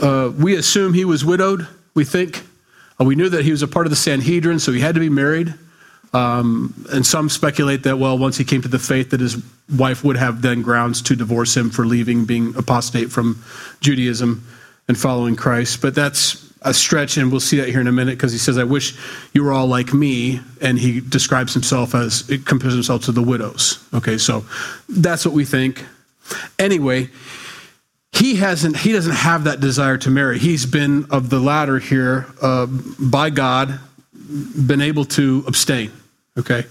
uh, 0.02 0.30
we 0.36 0.54
assume 0.54 0.92
he 0.92 1.06
was 1.06 1.24
widowed, 1.24 1.66
we 1.94 2.04
think. 2.04 2.44
Uh, 3.00 3.04
we 3.04 3.14
knew 3.14 3.30
that 3.30 3.42
he 3.42 3.50
was 3.50 3.62
a 3.62 3.68
part 3.68 3.86
of 3.86 3.90
the 3.90 3.96
Sanhedrin, 3.96 4.58
so 4.58 4.70
he 4.70 4.80
had 4.80 4.94
to 4.94 5.00
be 5.00 5.08
married. 5.08 5.54
Um, 6.12 6.74
and 6.92 7.06
some 7.06 7.30
speculate 7.30 7.84
that, 7.84 7.96
well, 7.96 8.18
once 8.18 8.36
he 8.36 8.44
came 8.44 8.60
to 8.60 8.68
the 8.68 8.78
faith, 8.78 9.08
that 9.10 9.20
his 9.20 9.42
wife 9.74 10.04
would 10.04 10.18
have 10.18 10.42
then 10.42 10.60
grounds 10.60 11.00
to 11.02 11.16
divorce 11.16 11.56
him 11.56 11.70
for 11.70 11.86
leaving, 11.86 12.26
being 12.26 12.54
apostate 12.54 13.10
from 13.10 13.42
Judaism 13.80 14.46
and 14.88 14.98
following 14.98 15.36
Christ. 15.36 15.80
But 15.80 15.94
that's 15.94 16.41
a 16.64 16.74
stretch, 16.74 17.16
and 17.16 17.30
we'll 17.30 17.40
see 17.40 17.58
that 17.58 17.68
here 17.68 17.80
in 17.80 17.86
a 17.86 17.92
minute 17.92 18.16
because 18.16 18.32
he 18.32 18.38
says, 18.38 18.58
I 18.58 18.64
wish 18.64 18.96
you 19.32 19.44
were 19.44 19.52
all 19.52 19.66
like 19.66 19.92
me. 19.92 20.40
And 20.60 20.78
he 20.78 21.00
describes 21.00 21.54
himself 21.54 21.94
as, 21.94 22.28
it 22.30 22.46
compares 22.46 22.74
himself 22.74 23.04
to 23.04 23.12
the 23.12 23.22
widows. 23.22 23.84
Okay, 23.94 24.18
so 24.18 24.44
that's 24.88 25.24
what 25.24 25.34
we 25.34 25.44
think. 25.44 25.84
Anyway, 26.58 27.10
he 28.12 28.36
hasn't 28.36 28.76
he 28.76 28.92
doesn't 28.92 29.14
have 29.14 29.44
that 29.44 29.60
desire 29.60 29.96
to 29.96 30.10
marry 30.10 30.38
he's 30.38 30.66
been 30.66 31.06
of 31.10 31.30
the 31.30 31.40
latter 31.40 31.78
here 31.78 32.26
uh, 32.42 32.66
by 32.66 33.30
god 33.30 33.80
been 34.66 34.80
able 34.80 35.04
to 35.04 35.42
abstain 35.46 35.90
okay 36.38 36.64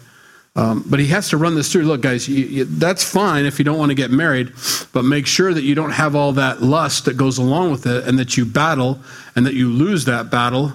um, 0.55 0.83
but 0.85 0.99
he 0.99 1.07
has 1.07 1.29
to 1.29 1.37
run 1.37 1.55
this 1.55 1.71
through 1.71 1.83
look 1.83 2.01
guys 2.01 2.27
you, 2.27 2.45
you, 2.45 2.65
that's 2.65 3.03
fine 3.03 3.45
if 3.45 3.59
you 3.59 3.65
don't 3.65 3.77
want 3.77 3.89
to 3.89 3.95
get 3.95 4.11
married 4.11 4.51
but 4.93 5.03
make 5.03 5.25
sure 5.25 5.53
that 5.53 5.63
you 5.63 5.75
don't 5.75 5.91
have 5.91 6.15
all 6.15 6.33
that 6.33 6.61
lust 6.61 7.05
that 7.05 7.17
goes 7.17 7.37
along 7.37 7.71
with 7.71 7.85
it 7.85 8.07
and 8.07 8.19
that 8.19 8.37
you 8.37 8.45
battle 8.45 8.99
and 9.35 9.45
that 9.45 9.53
you 9.53 9.69
lose 9.69 10.05
that 10.05 10.29
battle 10.29 10.73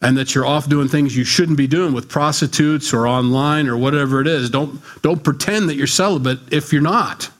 and 0.00 0.16
that 0.16 0.34
you're 0.34 0.46
off 0.46 0.68
doing 0.68 0.88
things 0.88 1.16
you 1.16 1.24
shouldn't 1.24 1.58
be 1.58 1.66
doing 1.66 1.92
with 1.92 2.08
prostitutes 2.08 2.94
or 2.94 3.06
online 3.06 3.68
or 3.68 3.76
whatever 3.76 4.20
it 4.20 4.26
is 4.26 4.48
don't 4.50 4.80
don't 5.02 5.24
pretend 5.24 5.68
that 5.68 5.74
you're 5.74 5.86
celibate 5.86 6.38
if 6.52 6.72
you're 6.72 6.80
not 6.82 7.30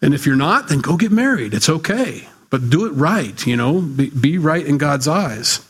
and 0.00 0.14
if 0.14 0.26
you're 0.26 0.36
not, 0.36 0.68
then 0.68 0.80
go 0.80 0.96
get 0.96 1.10
married. 1.10 1.54
It's 1.54 1.68
okay. 1.68 2.28
But 2.50 2.70
do 2.70 2.86
it 2.86 2.90
right, 2.90 3.46
you 3.46 3.56
know, 3.56 3.80
be, 3.80 4.10
be 4.10 4.38
right 4.38 4.64
in 4.64 4.78
God's 4.78 5.08
eyes. 5.08 5.66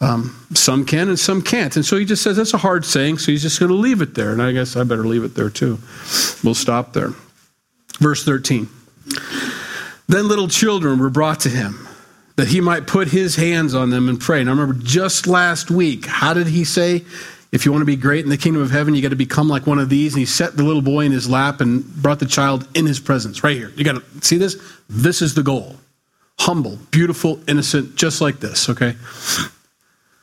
Um, 0.00 0.46
some 0.54 0.86
can 0.86 1.08
and 1.08 1.18
some 1.18 1.42
can't. 1.42 1.76
And 1.76 1.84
so 1.84 1.96
he 1.96 2.04
just 2.04 2.22
says 2.22 2.36
that's 2.36 2.54
a 2.54 2.58
hard 2.58 2.84
saying, 2.84 3.18
so 3.18 3.32
he's 3.32 3.42
just 3.42 3.60
going 3.60 3.70
to 3.70 3.76
leave 3.76 4.00
it 4.00 4.14
there. 4.14 4.32
And 4.32 4.40
I 4.40 4.52
guess 4.52 4.76
I 4.76 4.84
better 4.84 5.06
leave 5.06 5.24
it 5.24 5.34
there 5.34 5.50
too. 5.50 5.78
We'll 6.42 6.54
stop 6.54 6.94
there. 6.94 7.10
Verse 7.98 8.24
13. 8.24 8.68
Then 10.08 10.26
little 10.26 10.48
children 10.48 10.98
were 10.98 11.10
brought 11.10 11.40
to 11.40 11.48
him 11.50 11.86
that 12.36 12.48
he 12.48 12.60
might 12.60 12.86
put 12.86 13.08
his 13.08 13.36
hands 13.36 13.74
on 13.74 13.90
them 13.90 14.08
and 14.08 14.18
pray. 14.18 14.40
And 14.40 14.48
I 14.48 14.52
remember 14.52 14.74
just 14.82 15.26
last 15.26 15.70
week, 15.70 16.06
how 16.06 16.32
did 16.32 16.46
he 16.46 16.64
say? 16.64 17.04
If 17.52 17.66
you 17.66 17.72
want 17.72 17.82
to 17.82 17.86
be 17.86 17.96
great 17.96 18.24
in 18.24 18.30
the 18.30 18.38
kingdom 18.38 18.62
of 18.62 18.70
heaven, 18.70 18.94
you 18.94 19.02
got 19.02 19.08
to 19.08 19.16
become 19.16 19.48
like 19.48 19.66
one 19.66 19.78
of 19.78 19.88
these. 19.88 20.14
And 20.14 20.20
he 20.20 20.26
set 20.26 20.56
the 20.56 20.62
little 20.62 20.82
boy 20.82 21.04
in 21.04 21.12
his 21.12 21.28
lap 21.28 21.60
and 21.60 21.84
brought 21.84 22.20
the 22.20 22.26
child 22.26 22.66
in 22.74 22.86
his 22.86 23.00
presence, 23.00 23.42
right 23.44 23.56
here. 23.56 23.72
You 23.76 23.84
got 23.84 23.96
to 23.96 24.24
see 24.24 24.38
this? 24.38 24.56
This 24.88 25.20
is 25.20 25.34
the 25.34 25.42
goal. 25.42 25.76
Humble, 26.38 26.78
beautiful, 26.90 27.40
innocent, 27.46 27.96
just 27.96 28.20
like 28.20 28.40
this, 28.40 28.70
okay? 28.70 28.94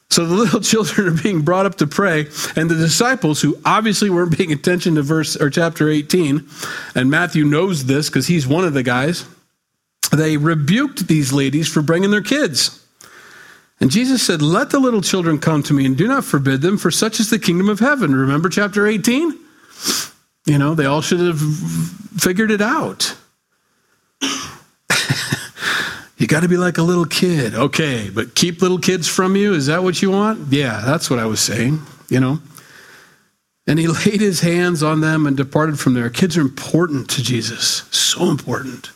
So 0.09 0.25
the 0.25 0.35
little 0.35 0.59
children 0.61 1.07
are 1.07 1.21
being 1.21 1.41
brought 1.41 1.65
up 1.65 1.75
to 1.75 1.87
pray, 1.87 2.27
and 2.55 2.69
the 2.69 2.75
disciples, 2.75 3.41
who 3.41 3.57
obviously 3.65 4.09
weren't 4.09 4.37
paying 4.37 4.51
attention 4.51 4.95
to 4.95 5.01
verse 5.01 5.35
or 5.35 5.49
chapter 5.49 5.89
18, 5.89 6.47
and 6.95 7.09
Matthew 7.09 7.43
knows 7.43 7.85
this 7.85 8.09
because 8.09 8.27
he's 8.27 8.47
one 8.47 8.65
of 8.65 8.73
the 8.73 8.83
guys, 8.83 9.25
they 10.11 10.37
rebuked 10.37 11.07
these 11.07 11.33
ladies 11.33 11.67
for 11.67 11.81
bringing 11.81 12.11
their 12.11 12.21
kids. 12.21 12.83
And 13.79 13.91
Jesus 13.91 14.25
said, 14.25 14.41
Let 14.41 14.71
the 14.71 14.79
little 14.79 15.01
children 15.01 15.39
come 15.39 15.61
to 15.63 15.73
me 15.73 15.85
and 15.85 15.97
do 15.97 16.07
not 16.07 16.25
forbid 16.25 16.61
them, 16.61 16.77
for 16.77 16.91
such 16.91 17.19
is 17.19 17.29
the 17.29 17.39
kingdom 17.39 17.69
of 17.69 17.79
heaven. 17.79 18.15
Remember 18.15 18.49
chapter 18.49 18.87
18? 18.87 19.37
You 20.45 20.57
know, 20.57 20.75
they 20.75 20.85
all 20.85 21.01
should 21.01 21.19
have 21.19 21.39
figured 22.17 22.51
it 22.51 22.61
out. 22.61 23.15
You 26.17 26.25
got 26.25 26.41
to 26.41 26.49
be 26.49 26.58
like 26.58 26.77
a 26.77 26.84
little 26.84 27.06
kid. 27.06 27.53
Okay, 27.53 28.10
but 28.10 28.36
keep 28.36 28.62
little 28.62 28.80
kids 28.80 29.08
from 29.08 29.36
you? 29.36 29.53
Is 29.53 29.67
that 29.67 29.84
what 29.84 30.01
you 30.01 30.12
want? 30.12 30.51
Yeah, 30.51 30.82
that's 30.84 31.10
what 31.10 31.19
I 31.19 31.25
was 31.25 31.39
saying, 31.39 31.82
you 32.10 32.19
know. 32.19 32.39
And 33.67 33.77
he 33.77 33.88
laid 34.06 34.19
his 34.19 34.41
hands 34.41 34.82
on 34.82 35.01
them 35.01 35.27
and 35.27 35.38
departed 35.38 35.80
from 35.80 35.93
there. 35.93 36.10
Kids 36.10 36.38
are 36.38 36.41
important 36.41 37.10
to 37.12 37.23
Jesus, 37.23 37.84
so 37.91 38.30
important. 38.30 38.91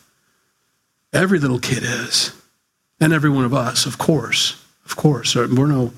Every 1.14 1.40
little 1.40 1.60
kid 1.60 1.84
is, 1.84 2.34
and 3.00 3.14
every 3.14 3.30
one 3.30 3.46
of 3.46 3.54
us, 3.54 3.86
of 3.86 3.98
course. 3.98 4.58
Of 4.86 4.96
course, 4.96 5.36
we're 5.36 5.48
no 5.48 5.94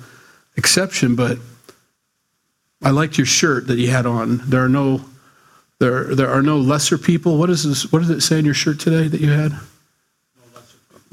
exception, 0.56 1.16
but 1.16 1.40
I 2.82 2.90
liked 2.90 3.18
your 3.18 3.26
shirt 3.26 3.68
that 3.68 3.78
you 3.78 3.90
had 3.90 4.06
on. 4.06 4.42
There 4.50 4.64
are 4.64 4.70
no 4.70 5.02
there 5.80 6.16
there 6.16 6.30
are 6.30 6.42
no 6.42 6.58
lesser 6.58 6.98
people. 6.98 7.38
What 7.38 7.50
is 7.50 7.64
this? 7.64 7.92
What 7.92 8.00
does 8.00 8.10
it 8.10 8.22
say 8.22 8.40
in 8.40 8.46
your 8.46 8.54
shirt 8.54 8.80
today 8.80 9.08
that 9.08 9.22
you 9.22 9.32
had? 9.32 9.54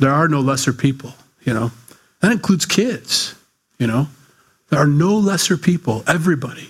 There 0.00 0.10
are 0.10 0.28
no 0.28 0.40
lesser 0.40 0.72
people. 0.72 1.14
You 1.44 1.54
know 1.54 1.70
that 2.20 2.32
includes 2.32 2.66
kids. 2.66 3.34
You 3.78 3.86
know 3.86 4.08
there 4.70 4.80
are 4.80 4.86
no 4.86 5.14
lesser 5.14 5.56
people. 5.56 6.02
Everybody, 6.06 6.68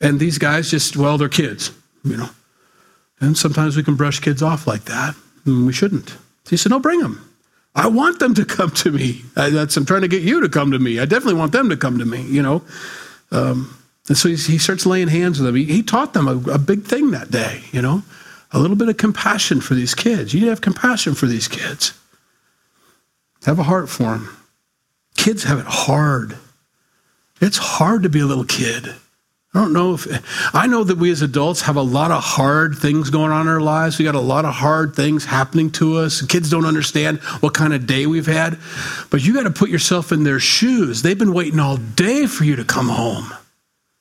and 0.00 0.20
these 0.20 0.38
guys 0.38 0.70
just 0.70 0.96
well 0.96 1.18
they're 1.18 1.28
kids. 1.28 1.72
You 2.04 2.16
know, 2.18 2.30
and 3.20 3.36
sometimes 3.36 3.76
we 3.76 3.82
can 3.82 3.96
brush 3.96 4.20
kids 4.20 4.42
off 4.42 4.66
like 4.66 4.84
that, 4.84 5.14
and 5.44 5.66
we 5.66 5.72
shouldn't. 5.72 6.16
He 6.48 6.56
said, 6.56 6.70
"No, 6.70 6.78
bring 6.78 7.00
them." 7.00 7.22
I 7.74 7.88
want 7.88 8.20
them 8.20 8.32
to 8.34 8.44
come 8.46 8.70
to 8.70 8.90
me. 8.90 9.22
I, 9.36 9.50
that's, 9.50 9.76
I'm 9.76 9.84
trying 9.84 10.00
to 10.00 10.08
get 10.08 10.22
you 10.22 10.40
to 10.40 10.48
come 10.48 10.70
to 10.70 10.78
me. 10.78 10.98
I 10.98 11.04
definitely 11.04 11.38
want 11.38 11.52
them 11.52 11.68
to 11.68 11.76
come 11.76 11.98
to 11.98 12.06
me, 12.06 12.22
you 12.22 12.40
know. 12.40 12.62
Um, 13.30 13.76
and 14.08 14.16
so 14.16 14.30
he, 14.30 14.36
he, 14.36 14.56
starts 14.56 14.86
laying 14.86 15.08
hands 15.08 15.38
on 15.38 15.44
them. 15.44 15.54
He, 15.54 15.64
he 15.64 15.82
taught 15.82 16.14
them 16.14 16.26
a, 16.26 16.52
a, 16.52 16.58
big 16.58 16.84
thing 16.84 17.10
that 17.10 17.30
day, 17.30 17.64
you 17.72 17.82
know, 17.82 18.02
a 18.52 18.58
little 18.58 18.76
bit 18.76 18.88
of 18.88 18.96
compassion 18.96 19.60
for 19.60 19.74
these 19.74 19.94
kids. 19.94 20.32
You 20.32 20.40
need 20.40 20.46
to 20.46 20.50
have 20.50 20.62
compassion 20.62 21.14
for 21.14 21.26
these 21.26 21.48
kids. 21.48 21.92
Have 23.46 23.60
a 23.60 23.62
heart 23.62 23.88
for 23.88 24.02
them. 24.02 24.36
Kids 25.16 25.44
have 25.44 25.60
it 25.60 25.66
hard. 25.66 26.36
It's 27.40 27.56
hard 27.56 28.02
to 28.02 28.08
be 28.08 28.18
a 28.18 28.26
little 28.26 28.44
kid. 28.44 28.86
I 29.54 29.60
don't 29.60 29.72
know 29.72 29.94
if 29.94 30.06
I 30.52 30.66
know 30.66 30.82
that 30.82 30.98
we 30.98 31.12
as 31.12 31.22
adults 31.22 31.62
have 31.62 31.76
a 31.76 31.82
lot 31.82 32.10
of 32.10 32.22
hard 32.22 32.76
things 32.76 33.08
going 33.08 33.30
on 33.30 33.42
in 33.42 33.48
our 33.48 33.60
lives. 33.60 33.98
We 33.98 34.04
got 34.04 34.16
a 34.16 34.20
lot 34.20 34.44
of 34.44 34.52
hard 34.52 34.96
things 34.96 35.24
happening 35.24 35.70
to 35.72 35.96
us. 35.98 36.22
Kids 36.22 36.50
don't 36.50 36.66
understand 36.66 37.20
what 37.40 37.54
kind 37.54 37.72
of 37.72 37.86
day 37.86 38.06
we've 38.06 38.26
had. 38.26 38.58
But 39.10 39.24
you 39.24 39.32
got 39.32 39.44
to 39.44 39.52
put 39.52 39.70
yourself 39.70 40.10
in 40.10 40.24
their 40.24 40.40
shoes. 40.40 41.02
They've 41.02 41.16
been 41.16 41.32
waiting 41.32 41.60
all 41.60 41.76
day 41.76 42.26
for 42.26 42.42
you 42.42 42.56
to 42.56 42.64
come 42.64 42.88
home 42.88 43.32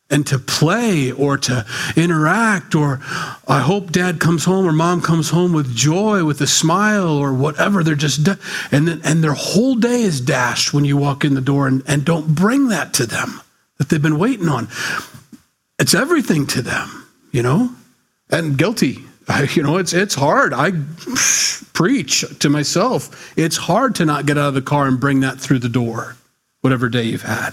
and 0.09 0.25
to 0.27 0.37
play 0.37 1.11
or 1.11 1.37
to 1.37 1.65
interact 1.95 2.75
or 2.75 2.99
I 3.47 3.61
hope 3.61 3.91
dad 3.91 4.19
comes 4.19 4.45
home 4.45 4.67
or 4.67 4.71
mom 4.71 5.01
comes 5.01 5.31
home 5.31 5.51
with 5.51 5.75
joy 5.75 6.23
with 6.23 6.41
a 6.41 6.47
smile 6.47 7.17
or 7.17 7.33
whatever 7.33 7.83
they're 7.83 7.95
just 7.95 8.27
and 8.71 8.87
then, 8.87 9.01
and 9.03 9.23
their 9.23 9.33
whole 9.33 9.75
day 9.75 10.01
is 10.01 10.21
dashed 10.21 10.73
when 10.73 10.85
you 10.85 10.95
walk 10.95 11.25
in 11.25 11.33
the 11.33 11.41
door 11.41 11.67
and, 11.67 11.81
and 11.87 12.05
don't 12.05 12.35
bring 12.35 12.67
that 12.67 12.93
to 12.93 13.05
them 13.05 13.41
that 13.77 13.89
they've 13.89 14.01
been 14.01 14.19
waiting 14.19 14.47
on 14.47 14.67
it's 15.79 15.93
everything 15.93 16.47
to 16.47 16.61
them, 16.61 17.07
you 17.31 17.43
know, 17.43 17.71
and 18.29 18.57
guilty. 18.57 18.99
I, 19.27 19.43
you 19.53 19.63
know, 19.63 19.77
it's 19.77 19.93
it's 19.93 20.15
hard. 20.15 20.53
I 20.53 20.71
preach 21.73 22.23
to 22.39 22.49
myself. 22.49 23.33
It's 23.37 23.57
hard 23.57 23.95
to 23.95 24.05
not 24.05 24.25
get 24.25 24.37
out 24.37 24.49
of 24.49 24.53
the 24.53 24.61
car 24.61 24.87
and 24.87 24.99
bring 24.99 25.21
that 25.21 25.39
through 25.39 25.59
the 25.59 25.69
door, 25.69 26.15
whatever 26.61 26.89
day 26.89 27.03
you've 27.03 27.23
had. 27.23 27.51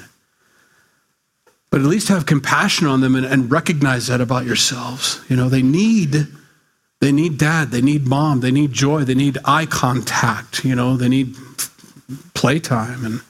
But 1.73 1.81
at 1.81 1.87
least 1.87 2.09
have 2.09 2.27
compassion 2.27 2.87
on 2.87 3.01
them 3.01 3.15
and, 3.15 3.25
and 3.25 3.51
recognize 3.51 4.07
that 4.09 4.21
about 4.21 4.45
yourselves. 4.45 5.25
You 5.29 5.37
know, 5.37 5.49
they 5.49 5.63
need 5.63 6.29
they 7.01 7.11
need 7.11 7.39
dad, 7.39 7.71
they 7.71 7.81
need 7.81 8.07
mom, 8.07 8.41
they 8.41 8.53
need 8.53 8.73
joy, 8.73 9.05
they 9.05 9.15
need 9.15 9.39
eye 9.45 9.67
contact. 9.67 10.65
You 10.65 10.77
know, 10.77 10.99
they 10.99 11.09
need 11.09 11.35
playtime 12.35 13.07
and 13.07 13.23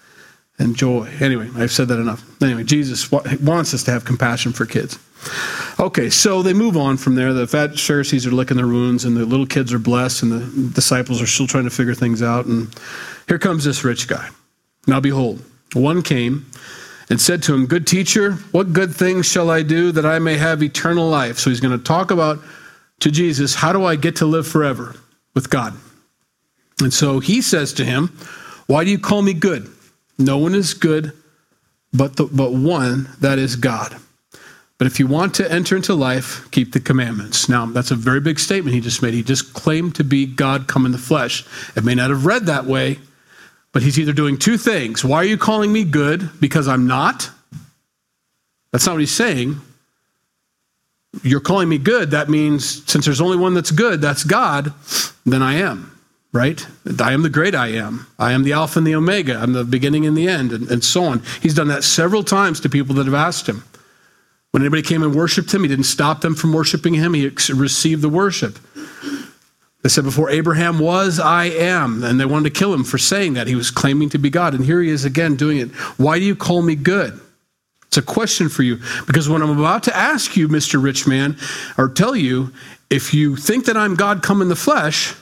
and 0.58 0.76
joy. 0.76 1.08
Anyway, 1.20 1.48
I've 1.54 1.70
said 1.70 1.86
that 1.88 2.00
enough. 2.00 2.24
Anyway, 2.42 2.64
Jesus 2.64 3.10
wants 3.12 3.74
us 3.74 3.84
to 3.84 3.92
have 3.92 4.04
compassion 4.04 4.52
for 4.52 4.66
kids. 4.66 4.98
Okay, 5.78 6.10
so 6.10 6.42
they 6.42 6.52
move 6.52 6.76
on 6.76 6.96
from 6.96 7.14
there. 7.14 7.32
The 7.32 7.46
fat 7.46 7.78
Pharisees 7.78 8.26
are 8.26 8.32
licking 8.32 8.56
their 8.56 8.66
wounds, 8.66 9.04
and 9.04 9.16
the 9.16 9.24
little 9.24 9.46
kids 9.46 9.72
are 9.72 9.78
blessed, 9.78 10.24
and 10.24 10.32
the 10.32 10.74
disciples 10.74 11.22
are 11.22 11.26
still 11.26 11.46
trying 11.46 11.64
to 11.64 11.70
figure 11.70 11.94
things 11.94 12.22
out. 12.22 12.46
And 12.46 12.74
here 13.28 13.38
comes 13.38 13.64
this 13.64 13.84
rich 13.84 14.08
guy. 14.08 14.28
Now, 14.88 14.98
behold, 14.98 15.42
one 15.74 16.02
came 16.02 16.50
and 17.12 17.20
said 17.20 17.42
to 17.42 17.52
him, 17.52 17.66
Good 17.66 17.86
teacher, 17.86 18.32
what 18.52 18.72
good 18.72 18.94
things 18.94 19.26
shall 19.26 19.50
I 19.50 19.62
do 19.62 19.92
that 19.92 20.06
I 20.06 20.18
may 20.18 20.38
have 20.38 20.62
eternal 20.62 21.10
life? 21.10 21.38
So 21.38 21.50
he's 21.50 21.60
going 21.60 21.76
to 21.76 21.84
talk 21.84 22.10
about 22.10 22.38
to 23.00 23.10
Jesus, 23.10 23.54
How 23.54 23.70
do 23.74 23.84
I 23.84 23.96
get 23.96 24.16
to 24.16 24.24
live 24.24 24.46
forever 24.46 24.96
with 25.34 25.50
God? 25.50 25.74
And 26.80 26.90
so 26.90 27.20
he 27.20 27.42
says 27.42 27.74
to 27.74 27.84
him, 27.84 28.16
Why 28.66 28.84
do 28.84 28.90
you 28.90 28.98
call 28.98 29.20
me 29.20 29.34
good? 29.34 29.70
No 30.18 30.38
one 30.38 30.54
is 30.54 30.72
good 30.72 31.12
but, 31.92 32.16
the, 32.16 32.24
but 32.24 32.54
one, 32.54 33.10
that 33.20 33.38
is 33.38 33.56
God. 33.56 33.94
But 34.78 34.86
if 34.86 34.98
you 34.98 35.06
want 35.06 35.34
to 35.34 35.52
enter 35.52 35.76
into 35.76 35.92
life, 35.92 36.50
keep 36.50 36.72
the 36.72 36.80
commandments. 36.80 37.46
Now, 37.46 37.66
that's 37.66 37.90
a 37.90 37.94
very 37.94 38.20
big 38.20 38.40
statement 38.40 38.74
he 38.74 38.80
just 38.80 39.02
made. 39.02 39.12
He 39.12 39.22
just 39.22 39.52
claimed 39.52 39.96
to 39.96 40.02
be 40.02 40.24
God 40.24 40.66
come 40.66 40.86
in 40.86 40.92
the 40.92 40.98
flesh. 40.98 41.44
It 41.76 41.84
may 41.84 41.94
not 41.94 42.08
have 42.08 42.24
read 42.24 42.46
that 42.46 42.64
way, 42.64 43.00
but 43.72 43.82
he's 43.82 43.98
either 43.98 44.12
doing 44.12 44.38
two 44.38 44.58
things. 44.58 45.04
Why 45.04 45.18
are 45.18 45.24
you 45.24 45.38
calling 45.38 45.72
me 45.72 45.84
good? 45.84 46.28
Because 46.40 46.68
I'm 46.68 46.86
not? 46.86 47.30
That's 48.70 48.86
not 48.86 48.92
what 48.92 49.00
he's 49.00 49.10
saying. 49.10 49.60
You're 51.22 51.40
calling 51.40 51.68
me 51.68 51.78
good. 51.78 52.12
That 52.12 52.30
means 52.30 52.90
since 52.90 53.04
there's 53.04 53.20
only 53.20 53.36
one 53.36 53.54
that's 53.54 53.70
good, 53.70 54.00
that's 54.00 54.24
God, 54.24 54.72
then 55.26 55.42
I 55.42 55.54
am, 55.54 55.98
right? 56.32 56.66
I 57.00 57.12
am 57.12 57.22
the 57.22 57.28
great 57.28 57.54
I 57.54 57.68
am. 57.68 58.06
I 58.18 58.32
am 58.32 58.44
the 58.44 58.52
Alpha 58.52 58.78
and 58.78 58.86
the 58.86 58.94
Omega. 58.94 59.36
I'm 59.36 59.52
the 59.52 59.64
beginning 59.64 60.06
and 60.06 60.16
the 60.16 60.28
end, 60.28 60.52
and, 60.52 60.70
and 60.70 60.82
so 60.82 61.04
on. 61.04 61.22
He's 61.42 61.54
done 61.54 61.68
that 61.68 61.84
several 61.84 62.24
times 62.24 62.60
to 62.60 62.70
people 62.70 62.94
that 62.96 63.04
have 63.04 63.14
asked 63.14 63.46
him. 63.46 63.62
When 64.52 64.62
anybody 64.62 64.82
came 64.82 65.02
and 65.02 65.14
worshiped 65.14 65.52
him, 65.52 65.62
he 65.62 65.68
didn't 65.68 65.84
stop 65.84 66.20
them 66.20 66.34
from 66.34 66.52
worshiping 66.52 66.94
him. 66.94 67.14
He 67.14 67.26
received 67.28 68.02
the 68.02 68.08
worship. 68.10 68.58
They 69.82 69.88
said, 69.88 70.04
Before 70.04 70.30
Abraham 70.30 70.78
was, 70.78 71.18
I 71.18 71.46
am. 71.46 72.04
And 72.04 72.18
they 72.18 72.24
wanted 72.24 72.52
to 72.52 72.58
kill 72.58 72.72
him 72.72 72.84
for 72.84 72.98
saying 72.98 73.34
that. 73.34 73.48
He 73.48 73.54
was 73.54 73.70
claiming 73.70 74.08
to 74.10 74.18
be 74.18 74.30
God. 74.30 74.54
And 74.54 74.64
here 74.64 74.80
he 74.80 74.88
is 74.88 75.04
again 75.04 75.36
doing 75.36 75.58
it. 75.58 75.70
Why 75.98 76.18
do 76.18 76.24
you 76.24 76.36
call 76.36 76.62
me 76.62 76.76
good? 76.76 77.20
It's 77.88 77.98
a 77.98 78.02
question 78.02 78.48
for 78.48 78.62
you. 78.62 78.78
Because 79.06 79.28
when 79.28 79.42
I'm 79.42 79.58
about 79.58 79.82
to 79.84 79.96
ask 79.96 80.36
you, 80.36 80.48
Mr. 80.48 80.82
Rich 80.82 81.06
Man, 81.06 81.36
or 81.76 81.88
tell 81.88 82.16
you, 82.16 82.52
if 82.88 83.12
you 83.12 83.36
think 83.36 83.66
that 83.66 83.76
I'm 83.76 83.96
God 83.96 84.22
come 84.22 84.40
in 84.40 84.48
the 84.48 84.56
flesh, 84.56 85.14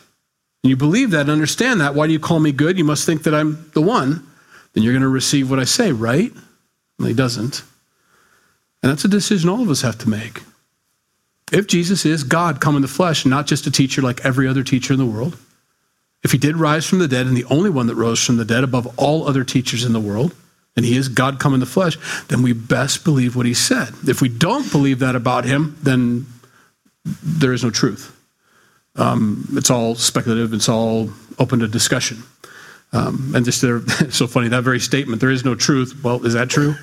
and 0.63 0.71
you 0.71 0.77
believe 0.77 1.11
that 1.13 1.23
and 1.23 1.31
understand 1.31 1.81
that, 1.81 1.95
why 1.95 2.07
do 2.07 2.13
you 2.13 2.21
call 2.21 2.39
me 2.39 2.53
good? 2.53 2.79
You 2.79 2.85
must 2.85 3.07
think 3.07 3.23
that 3.25 3.35
I'm 3.35 3.71
the 3.73 3.81
one. 3.81 4.27
Then 4.73 4.85
you're 4.85 4.93
going 4.93 5.03
to 5.03 5.09
receive 5.09 5.51
what 5.51 5.59
I 5.59 5.65
say, 5.65 5.91
right? 5.91 6.33
Well, 6.99 7.09
he 7.09 7.15
doesn't. 7.15 7.63
And 8.83 8.93
that's 8.93 9.05
a 9.05 9.09
decision 9.09 9.49
all 9.49 9.63
of 9.63 9.71
us 9.71 9.83
have 9.83 9.99
to 9.99 10.09
make. 10.09 10.43
If 11.53 11.67
Jesus 11.67 12.07
is 12.07 12.23
God 12.23 12.61
come 12.61 12.77
in 12.77 12.83
the 12.83 12.89
flesh, 12.89 13.27
not 13.27 13.47
just 13.47 13.67
a 13.67 13.71
teacher 13.71 14.03
like 14.03 14.25
every 14.25 14.47
other 14.47 14.63
teacher 14.63 14.93
in 14.93 14.99
the 14.99 15.07
world, 15.07 15.37
if 16.23 16.33
he 16.33 16.39
did 16.39 16.57
rise 16.57 16.87
from 16.87 16.99
the 16.99 17.09
dead 17.09 17.27
and 17.27 17.37
the 17.37 17.45
only 17.45 17.71
one 17.71 17.87
that 17.87 17.95
rose 17.95 18.25
from 18.25 18.37
the 18.37 18.45
dead 18.45 18.63
above 18.63 18.93
all 18.99 19.27
other 19.27 19.43
teachers 19.43 19.85
in 19.85 19.93
the 19.93 20.01
world, 20.01 20.35
and 20.77 20.85
he 20.85 20.97
is 20.97 21.09
God 21.09 21.41
come 21.41 21.55
in 21.55 21.61
the 21.61 21.67
flesh, 21.67 21.99
then 22.29 22.43
we 22.43 22.53
best 22.53 23.05
believe 23.05 23.35
what 23.35 23.47
he 23.47 23.55
said. 23.55 23.89
If 24.07 24.21
we 24.21 24.29
don't 24.29 24.71
believe 24.71 25.01
that 25.01 25.17
about 25.17 25.45
him, 25.45 25.77
then 25.83 26.27
there 27.05 27.53
is 27.53 27.65
no 27.65 27.71
truth. 27.71 28.17
Um, 28.97 29.47
it's 29.53 29.71
all 29.71 29.95
speculative, 29.95 30.53
it's 30.53 30.69
all 30.69 31.11
open 31.39 31.61
to 31.61 31.69
discussion. 31.69 32.23
Um, 32.93 33.33
and 33.35 33.45
just 33.45 33.63
there, 33.63 33.81
so 34.11 34.27
funny, 34.27 34.49
that 34.49 34.63
very 34.63 34.81
statement, 34.81 35.21
there 35.21 35.31
is 35.31 35.45
no 35.45 35.55
truth. 35.55 36.03
Well, 36.03 36.25
is 36.25 36.35
that 36.35 36.51
true? 36.51 36.75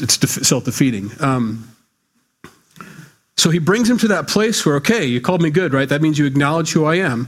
It's 0.00 0.46
self 0.46 0.64
defeating. 0.64 1.10
Um, 1.20 1.69
so 3.40 3.48
he 3.48 3.58
brings 3.58 3.88
him 3.88 3.96
to 3.96 4.08
that 4.08 4.28
place 4.28 4.66
where, 4.66 4.74
okay, 4.76 5.06
you 5.06 5.18
called 5.18 5.40
me 5.40 5.48
good, 5.48 5.72
right? 5.72 5.88
That 5.88 6.02
means 6.02 6.18
you 6.18 6.26
acknowledge 6.26 6.72
who 6.72 6.84
I 6.84 6.96
am. 6.96 7.26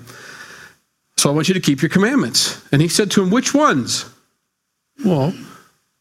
So 1.16 1.30
I 1.30 1.32
want 1.32 1.48
you 1.48 1.54
to 1.54 1.60
keep 1.60 1.80
your 1.80 1.88
commandments. 1.88 2.62
And 2.70 2.82
he 2.82 2.88
said 2.88 3.10
to 3.12 3.22
him, 3.22 3.30
Which 3.30 3.54
ones? 3.54 4.04
Well, 5.02 5.32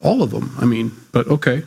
all 0.02 0.22
of 0.22 0.32
them. 0.32 0.54
I 0.60 0.66
mean, 0.66 0.92
but 1.14 1.28
okay. 1.30 1.64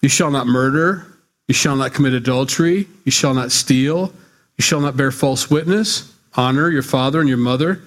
You 0.00 0.08
shall 0.08 0.30
not 0.30 0.46
murder. 0.46 1.06
You 1.46 1.52
shall 1.52 1.76
not 1.76 1.92
commit 1.92 2.14
adultery. 2.14 2.88
You 3.04 3.12
shall 3.12 3.34
not 3.34 3.52
steal. 3.52 4.14
You 4.56 4.62
shall 4.62 4.80
not 4.80 4.96
bear 4.96 5.10
false 5.10 5.50
witness. 5.50 6.10
Honor 6.38 6.70
your 6.70 6.80
father 6.80 7.20
and 7.20 7.28
your 7.28 7.36
mother. 7.36 7.82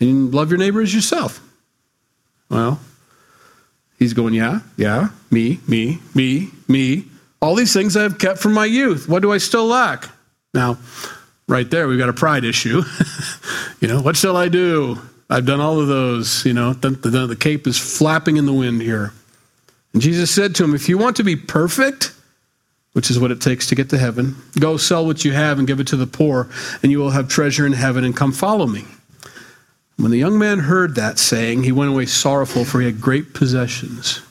And 0.00 0.34
love 0.34 0.50
your 0.50 0.58
neighbor 0.58 0.80
as 0.80 0.92
yourself. 0.92 1.40
Well, 2.48 2.80
he's 4.00 4.14
going, 4.14 4.34
Yeah, 4.34 4.62
yeah, 4.76 5.10
me, 5.30 5.60
me, 5.68 6.00
me, 6.12 6.50
me. 6.66 7.04
All 7.42 7.54
these 7.54 7.72
things 7.72 7.96
I 7.96 8.02
have 8.02 8.18
kept 8.18 8.38
from 8.38 8.52
my 8.52 8.66
youth. 8.66 9.08
What 9.08 9.22
do 9.22 9.32
I 9.32 9.38
still 9.38 9.66
lack? 9.66 10.08
Now, 10.52 10.78
right 11.48 11.70
there, 11.70 11.88
we've 11.88 11.98
got 11.98 12.08
a 12.08 12.14
pride 12.14 12.44
issue. 12.44 12.82
you 13.80 13.88
know, 13.88 14.00
what 14.00 14.16
shall 14.16 14.36
I 14.36 14.48
do? 14.48 14.98
I've 15.30 15.46
done 15.46 15.60
all 15.60 15.80
of 15.80 15.88
those. 15.88 16.44
You 16.44 16.52
know, 16.52 16.72
the, 16.72 16.90
the, 16.90 17.26
the 17.26 17.36
cape 17.36 17.66
is 17.66 17.78
flapping 17.78 18.36
in 18.36 18.46
the 18.46 18.52
wind 18.52 18.82
here. 18.82 19.12
And 19.92 20.02
Jesus 20.02 20.30
said 20.30 20.54
to 20.56 20.64
him, 20.64 20.74
If 20.74 20.88
you 20.88 20.98
want 20.98 21.16
to 21.16 21.24
be 21.24 21.36
perfect, 21.36 22.12
which 22.92 23.10
is 23.10 23.18
what 23.18 23.30
it 23.30 23.40
takes 23.40 23.68
to 23.68 23.74
get 23.74 23.90
to 23.90 23.98
heaven, 23.98 24.36
go 24.58 24.76
sell 24.76 25.06
what 25.06 25.24
you 25.24 25.32
have 25.32 25.58
and 25.58 25.66
give 25.66 25.80
it 25.80 25.86
to 25.88 25.96
the 25.96 26.06
poor, 26.06 26.48
and 26.82 26.90
you 26.90 26.98
will 26.98 27.10
have 27.10 27.28
treasure 27.28 27.66
in 27.66 27.72
heaven, 27.72 28.04
and 28.04 28.16
come 28.16 28.32
follow 28.32 28.66
me. 28.66 28.84
When 29.96 30.10
the 30.10 30.18
young 30.18 30.38
man 30.38 30.60
heard 30.60 30.94
that 30.94 31.18
saying, 31.18 31.62
he 31.62 31.72
went 31.72 31.90
away 31.90 32.06
sorrowful, 32.06 32.64
for 32.64 32.80
he 32.80 32.86
had 32.86 33.00
great 33.00 33.34
possessions. 33.34 34.22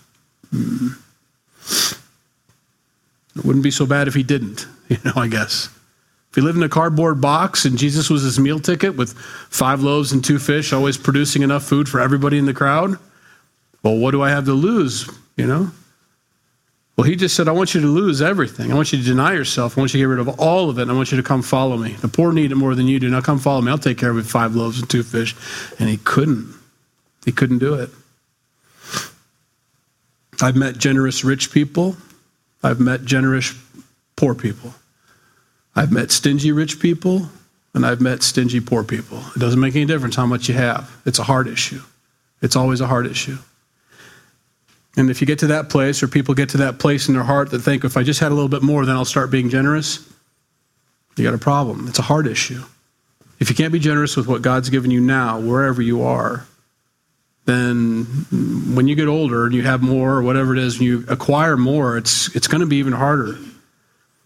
Hmm. 0.52 0.90
It 3.40 3.46
wouldn't 3.46 3.64
be 3.64 3.72
so 3.72 3.86
bad 3.86 4.08
if 4.08 4.14
he 4.14 4.24
didn't, 4.24 4.68
you 4.90 4.98
know, 5.04 5.14
I 5.16 5.28
guess. 5.28 5.70
If 6.30 6.36
he 6.36 6.42
lived 6.42 6.58
in 6.58 6.64
a 6.64 6.70
cardboard 6.70 7.22
box 7.22 7.66
and 7.66 7.78
Jesus 7.78 8.10
was 8.10 8.22
his 8.22 8.38
meal 8.38 8.60
ticket 8.60 8.96
with 8.96 9.14
five 9.50 9.82
loaves 9.82 10.12
and 10.12 10.24
two 10.24 10.38
fish, 10.38 10.72
always 10.72 10.98
producing 10.98 11.42
enough 11.42 11.64
food 11.64 11.90
for 11.90 12.00
everybody 12.00 12.38
in 12.38 12.46
the 12.46 12.54
crowd, 12.54 13.00
well, 13.82 13.98
what 13.98 14.12
do 14.12 14.22
I 14.22 14.30
have 14.30 14.46
to 14.46 14.54
lose, 14.54 15.10
you 15.38 15.48
know? 15.48 15.72
Well, 16.98 17.06
he 17.06 17.16
just 17.16 17.34
said, 17.34 17.48
I 17.48 17.54
want 17.54 17.74
you 17.74 17.80
to 17.80 17.88
lose 17.88 18.22
everything. 18.22 18.74
I 18.74 18.76
want 18.76 18.92
you 18.92 19.00
to 19.00 19.04
deny 19.06 19.32
yourself. 19.32 19.78
I 19.78 19.82
want 19.82 19.94
you 19.94 20.00
to 20.00 20.04
get 20.04 20.10
rid 20.10 20.20
of 20.20 20.38
all 20.38 20.70
of 20.70 20.80
it. 20.80 20.82
And 20.82 20.92
I 20.92 20.94
want 20.94 21.12
you 21.12 21.18
to 21.18 21.24
come 21.24 21.42
follow 21.42 21.78
me. 21.78 21.94
The 21.94 22.10
poor 22.10 22.34
need 22.34 22.52
it 22.52 22.56
more 22.56 22.76
than 22.76 22.88
you 22.88 23.00
do. 23.00 23.10
Now 23.10 23.22
come 23.22 23.40
follow 23.40 23.62
me. 23.62 23.72
I'll 23.72 23.78
take 23.78 23.98
care 23.98 24.12
of 24.12 24.18
it. 24.18 24.26
Five 24.26 24.54
loaves 24.54 24.82
and 24.82 24.90
two 24.90 25.02
fish. 25.02 25.34
And 25.80 25.88
he 25.88 25.96
couldn't. 25.96 26.54
He 27.24 27.32
couldn't 27.32 27.60
do 27.60 27.76
it. 27.76 27.90
I've 30.42 30.58
met 30.58 30.78
generous 30.78 31.24
rich 31.24 31.54
people 31.54 31.96
I've 32.62 32.80
met 32.80 33.06
generous 33.06 33.54
poor 34.16 34.36
people. 34.36 34.74
I've 35.76 35.92
met 35.92 36.12
stingy 36.12 36.52
rich 36.52 36.80
people, 36.80 37.30
and 37.74 37.86
I've 37.86 38.02
met 38.02 38.24
stingy 38.24 38.60
poor 38.60 38.84
people. 38.84 39.20
It 39.36 39.40
doesn't 39.40 39.60
make 39.60 39.76
any 39.76 39.86
difference 39.86 40.16
how 40.16 40.26
much 40.26 40.50
you 40.50 40.56
have. 40.56 40.92
It's 41.06 41.20
a 41.20 41.24
heart 41.24 41.48
issue. 41.48 41.82
It's 42.42 42.56
always 42.56 42.82
a 42.82 42.88
heart 42.88 43.06
issue. 43.06 43.38
And 44.98 45.10
if 45.10 45.22
you 45.22 45.28
get 45.28 45.40
to 45.40 45.48
that 45.48 45.70
place, 45.70 46.04
or 46.04 46.08
people 46.08 46.34
get 46.34 46.50
to 46.50 46.58
that 46.58 46.80
place 46.80 47.08
in 47.08 47.14
their 47.14 47.24
heart 47.24 47.52
that 47.52 47.60
think, 47.60 47.86
if 47.86 47.96
I 47.96 48.04
just 48.04 48.20
had 48.20 48.32
a 48.32 48.36
little 48.36 48.50
bit 48.50 48.64
more, 48.64 48.86
then 48.86 48.96
I'll 48.96 49.06
start 49.06 49.32
being 49.32 49.50
generous, 49.50 50.06
you 51.16 51.24
got 51.24 51.34
a 51.34 51.38
problem. 51.38 51.88
It's 51.88 52.00
a 52.00 52.04
heart 52.04 52.28
issue. 52.28 52.64
If 53.40 53.50
you 53.50 53.56
can't 53.56 53.72
be 53.72 53.80
generous 53.80 54.18
with 54.18 54.28
what 54.28 54.42
God's 54.42 54.70
given 54.70 54.92
you 54.92 55.00
now, 55.00 55.40
wherever 55.40 55.82
you 55.82 56.02
are, 56.04 56.46
then 57.46 58.04
when 58.76 58.88
you 58.88 58.96
get 58.96 59.08
older 59.08 59.46
and 59.46 59.56
you 59.56 59.64
have 59.64 59.82
more 59.82 60.16
or 60.16 60.22
whatever 60.22 60.54
it 60.54 60.60
is, 60.60 60.76
and 60.76 60.84
you 60.84 61.06
acquire 61.08 61.58
more, 61.58 61.98
it's 61.98 62.36
it's 62.36 62.48
going 62.48 62.62
to 62.62 62.68
be 62.68 62.78
even 62.78 62.94
harder. 62.94 63.38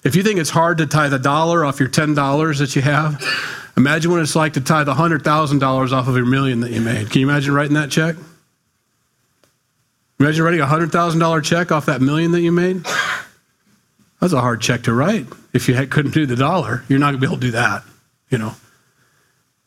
If 0.04 0.16
you 0.16 0.24
think 0.24 0.40
it's 0.40 0.50
hard 0.50 0.80
to 0.80 0.86
tithe 0.86 1.12
the 1.12 1.20
dollar 1.20 1.64
off 1.64 1.80
your 1.80 1.90
ten 1.90 2.14
dollars 2.14 2.60
that 2.60 2.76
you 2.76 2.82
have, 2.82 3.24
imagine 3.78 4.12
what 4.12 4.22
it's 4.22 4.36
like 4.36 4.54
to 4.54 4.62
tithe 4.62 4.88
the 4.88 4.94
hundred 4.94 5.24
thousand 5.24 5.60
dollars 5.60 5.94
off 5.94 6.08
of 6.08 6.16
your 6.18 6.26
million 6.26 6.60
that 6.62 6.72
you 6.72 6.82
made. 6.82 7.10
Can 7.10 7.22
you 7.22 7.30
imagine 7.30 7.54
writing 7.54 7.76
that 7.76 7.90
check? 7.90 8.16
Imagine 10.20 10.44
writing 10.44 10.60
a 10.60 10.66
hundred 10.66 10.92
thousand 10.92 11.20
dollar 11.20 11.42
check 11.42 11.72
off 11.72 11.86
that 11.86 12.02
million 12.02 12.32
that 12.32 12.42
you 12.42 12.52
made. 12.52 12.86
That's 14.20 14.34
a 14.34 14.42
hard 14.42 14.62
check 14.62 14.84
to 14.84 14.94
write. 14.94 15.28
If 15.54 15.68
you 15.68 15.88
couldn't 15.88 16.14
do 16.14 16.26
the 16.26 16.36
dollar, 16.36 16.84
you're 16.88 17.00
not 17.00 17.12
going 17.12 17.16
to 17.16 17.20
be 17.20 17.28
able 17.28 17.40
to 17.40 17.48
do 17.48 17.52
that. 17.52 17.84
You 18.30 18.38
know, 18.38 18.56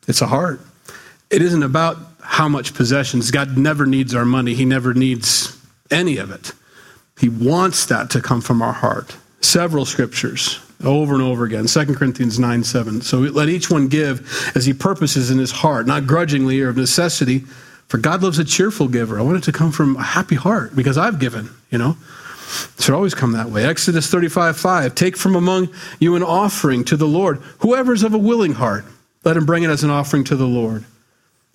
it's 0.09 0.23
a 0.23 0.27
hard. 0.27 0.61
It 1.31 1.43
isn't 1.43 1.63
about 1.63 1.99
how 2.27 2.49
much 2.49 2.75
possessions. 2.75 3.31
God 3.31 3.57
never 3.57 3.87
needs 3.87 4.15
our 4.15 4.25
money, 4.25 4.55
He 4.55 4.65
never 4.65 4.93
needs 4.95 5.59
any 5.91 6.19
of 6.19 6.31
it. 6.31 6.53
He 7.19 7.29
wants 7.29 7.87
that 7.87 8.11
to 8.11 8.21
come 8.21 8.41
from 8.41 8.61
our 8.61 8.73
heart. 8.73 9.17
Several 9.41 9.85
scriptures 9.85 10.61
over 10.85 11.15
and 11.15 11.23
over 11.23 11.45
again 11.45 11.67
2 11.67 11.95
Corinthians 11.95 12.39
9 12.39 12.65
7. 12.65 13.01
So 13.01 13.19
let 13.21 13.49
each 13.49 13.71
one 13.71 13.89
give 13.89 14.53
as 14.55 14.67
he 14.67 14.73
purposes 14.73 15.31
in 15.31 15.39
his 15.39 15.51
heart, 15.51 15.87
not 15.87 16.07
grudgingly 16.07 16.61
or 16.61 16.69
of 16.69 16.77
necessity. 16.77 17.41
For 17.89 17.99
God 17.99 18.23
loves 18.23 18.39
a 18.39 18.45
cheerful 18.45 18.89
giver. 18.89 19.19
I 19.19 19.23
want 19.23 19.39
it 19.39 19.45
to 19.45 19.53
come 19.53 19.71
from 19.71 19.97
a 19.97 20.03
happy 20.03 20.35
heart 20.35 20.75
because 20.75 20.99
I've 20.99 21.21
given, 21.21 21.49
you 21.71 21.79
know. 21.79 21.97
It 22.77 22.83
should 22.83 22.95
always 22.95 23.15
come 23.15 23.33
that 23.33 23.51
way. 23.51 23.65
Exodus 23.65 24.09
35 24.09 24.57
5. 24.57 24.95
Take 24.95 25.17
from 25.17 25.37
among 25.37 25.69
you 25.99 26.17
an 26.17 26.23
offering 26.23 26.85
to 26.85 26.97
the 26.97 27.07
Lord. 27.07 27.39
Whoever 27.61 27.93
is 27.93 28.03
of 28.03 28.15
a 28.15 28.19
willing 28.19 28.53
heart, 28.53 28.85
let 29.25 29.37
him 29.37 29.47
bring 29.47 29.63
it 29.63 29.71
as 29.71 29.85
an 29.85 29.91
offering 29.91 30.25
to 30.25 30.37
the 30.37 30.47
Lord. 30.47 30.85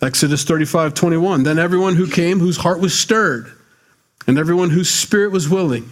Exodus 0.01 0.43
35 0.43 0.93
21. 0.93 1.43
Then 1.43 1.59
everyone 1.59 1.95
who 1.95 2.07
came, 2.07 2.39
whose 2.39 2.57
heart 2.57 2.79
was 2.79 2.97
stirred, 2.97 3.51
and 4.25 4.37
everyone 4.37 4.71
whose 4.71 4.89
spirit 4.89 5.31
was 5.31 5.47
willing, 5.47 5.91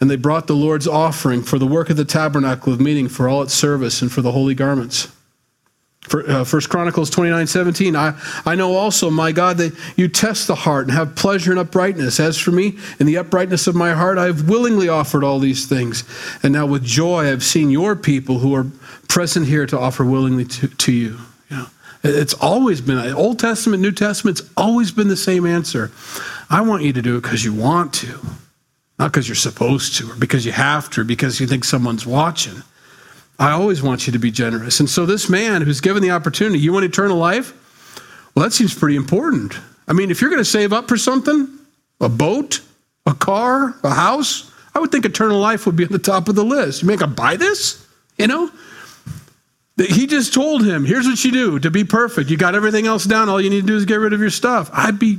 and 0.00 0.10
they 0.10 0.16
brought 0.16 0.46
the 0.46 0.54
Lord's 0.54 0.86
offering 0.86 1.42
for 1.42 1.58
the 1.58 1.66
work 1.66 1.90
of 1.90 1.96
the 1.96 2.04
tabernacle 2.04 2.72
of 2.72 2.80
meeting, 2.80 3.08
for 3.08 3.28
all 3.28 3.42
its 3.42 3.54
service, 3.54 4.02
and 4.02 4.12
for 4.12 4.22
the 4.22 4.32
holy 4.32 4.54
garments. 4.54 5.08
uh, 6.12 6.44
First 6.44 6.68
Chronicles 6.68 7.10
29 7.10 7.48
17. 7.48 7.96
I, 7.96 8.14
I 8.46 8.54
know 8.54 8.74
also, 8.74 9.10
my 9.10 9.32
God, 9.32 9.56
that 9.56 9.76
you 9.96 10.06
test 10.06 10.46
the 10.46 10.54
heart 10.54 10.86
and 10.86 10.92
have 10.96 11.16
pleasure 11.16 11.50
in 11.50 11.58
uprightness. 11.58 12.20
As 12.20 12.38
for 12.38 12.52
me, 12.52 12.78
in 13.00 13.06
the 13.06 13.18
uprightness 13.18 13.66
of 13.66 13.74
my 13.74 13.94
heart, 13.94 14.16
I 14.16 14.26
have 14.26 14.48
willingly 14.48 14.88
offered 14.88 15.24
all 15.24 15.40
these 15.40 15.66
things. 15.66 16.04
And 16.44 16.52
now 16.52 16.66
with 16.66 16.84
joy, 16.84 17.22
I 17.22 17.26
have 17.26 17.42
seen 17.42 17.70
your 17.70 17.96
people 17.96 18.38
who 18.38 18.54
are 18.54 18.66
present 19.08 19.46
here 19.46 19.66
to 19.66 19.78
offer 19.78 20.04
willingly 20.04 20.44
to, 20.44 20.68
to 20.68 20.92
you. 20.92 21.18
It's 22.04 22.34
always 22.34 22.80
been, 22.80 22.98
Old 23.14 23.38
Testament, 23.38 23.82
New 23.82 23.92
Testament, 23.92 24.40
it's 24.40 24.50
always 24.56 24.92
been 24.92 25.08
the 25.08 25.16
same 25.16 25.46
answer. 25.46 25.90
I 26.50 26.60
want 26.60 26.82
you 26.82 26.92
to 26.92 27.02
do 27.02 27.16
it 27.16 27.22
because 27.22 27.44
you 27.44 27.54
want 27.54 27.94
to, 27.94 28.20
not 28.98 29.12
because 29.12 29.26
you're 29.26 29.34
supposed 29.34 29.96
to, 29.96 30.10
or 30.10 30.14
because 30.14 30.44
you 30.44 30.52
have 30.52 30.90
to, 30.90 31.00
or 31.00 31.04
because 31.04 31.40
you 31.40 31.46
think 31.46 31.64
someone's 31.64 32.06
watching. 32.06 32.62
I 33.38 33.50
always 33.50 33.82
want 33.82 34.06
you 34.06 34.12
to 34.12 34.18
be 34.18 34.30
generous. 34.30 34.80
And 34.80 34.88
so, 34.88 35.06
this 35.06 35.28
man 35.28 35.62
who's 35.62 35.80
given 35.80 36.02
the 36.02 36.10
opportunity, 36.10 36.58
you 36.60 36.72
want 36.72 36.84
eternal 36.84 37.16
life? 37.16 37.52
Well, 38.34 38.44
that 38.44 38.52
seems 38.52 38.74
pretty 38.74 38.96
important. 38.96 39.54
I 39.88 39.92
mean, 39.92 40.10
if 40.10 40.20
you're 40.20 40.30
going 40.30 40.40
to 40.40 40.44
save 40.44 40.72
up 40.72 40.88
for 40.88 40.96
something, 40.96 41.48
a 42.00 42.08
boat, 42.08 42.60
a 43.06 43.14
car, 43.14 43.74
a 43.82 43.90
house, 43.90 44.50
I 44.74 44.78
would 44.78 44.92
think 44.92 45.04
eternal 45.04 45.38
life 45.38 45.66
would 45.66 45.76
be 45.76 45.84
at 45.84 45.90
the 45.90 45.98
top 45.98 46.28
of 46.28 46.34
the 46.34 46.44
list. 46.44 46.82
You 46.82 46.88
make 46.88 47.00
a 47.00 47.06
buy 47.06 47.36
this? 47.36 47.86
You 48.18 48.26
know? 48.26 48.50
He 49.76 50.06
just 50.06 50.32
told 50.32 50.64
him, 50.64 50.84
here's 50.84 51.06
what 51.06 51.24
you 51.24 51.32
do 51.32 51.58
to 51.58 51.70
be 51.70 51.84
perfect. 51.84 52.30
You 52.30 52.36
got 52.36 52.54
everything 52.54 52.86
else 52.86 53.04
down. 53.04 53.28
All 53.28 53.40
you 53.40 53.50
need 53.50 53.62
to 53.62 53.66
do 53.66 53.76
is 53.76 53.84
get 53.84 53.96
rid 53.96 54.12
of 54.12 54.20
your 54.20 54.30
stuff. 54.30 54.70
I'd 54.72 54.98
be, 54.98 55.18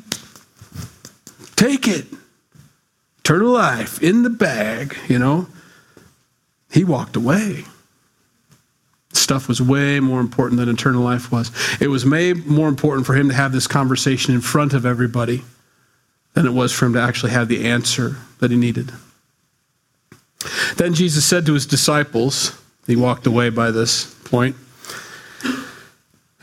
take 1.56 1.88
it. 1.88 2.06
Eternal 3.20 3.52
life 3.52 4.02
in 4.02 4.24
the 4.24 4.30
bag, 4.30 4.96
you 5.10 5.20
know? 5.20 5.48
He 6.72 6.84
walked 6.84 7.16
away 7.16 7.66
stuff 9.26 9.48
was 9.48 9.62
way 9.62 10.00
more 10.00 10.20
important 10.20 10.60
than 10.60 10.70
eternal 10.70 11.02
life 11.02 11.32
was. 11.32 11.52
It 11.82 11.88
was 11.88 12.06
way 12.06 12.34
more 12.34 12.68
important 12.68 13.08
for 13.08 13.16
him 13.16 13.30
to 13.30 13.36
have 13.36 13.52
this 13.52 13.68
conversation 13.68 14.36
in 14.36 14.42
front 14.42 14.74
of 14.74 14.86
everybody 14.86 15.44
than 16.34 16.46
it 16.46 16.52
was 16.52 16.72
for 16.72 16.86
him 16.86 16.94
to 16.94 17.02
actually 17.02 17.32
have 17.32 17.48
the 17.48 17.66
answer 17.66 18.18
that 18.40 18.52
he 18.52 18.58
needed. 18.58 18.92
Then 20.78 20.94
Jesus 20.94 21.26
said 21.26 21.46
to 21.46 21.54
his 21.54 21.66
disciples, 21.66 22.62
he 22.88 22.96
walked 22.96 23.28
away 23.28 23.50
by 23.50 23.72
this 23.72 24.14
point, 24.26 24.56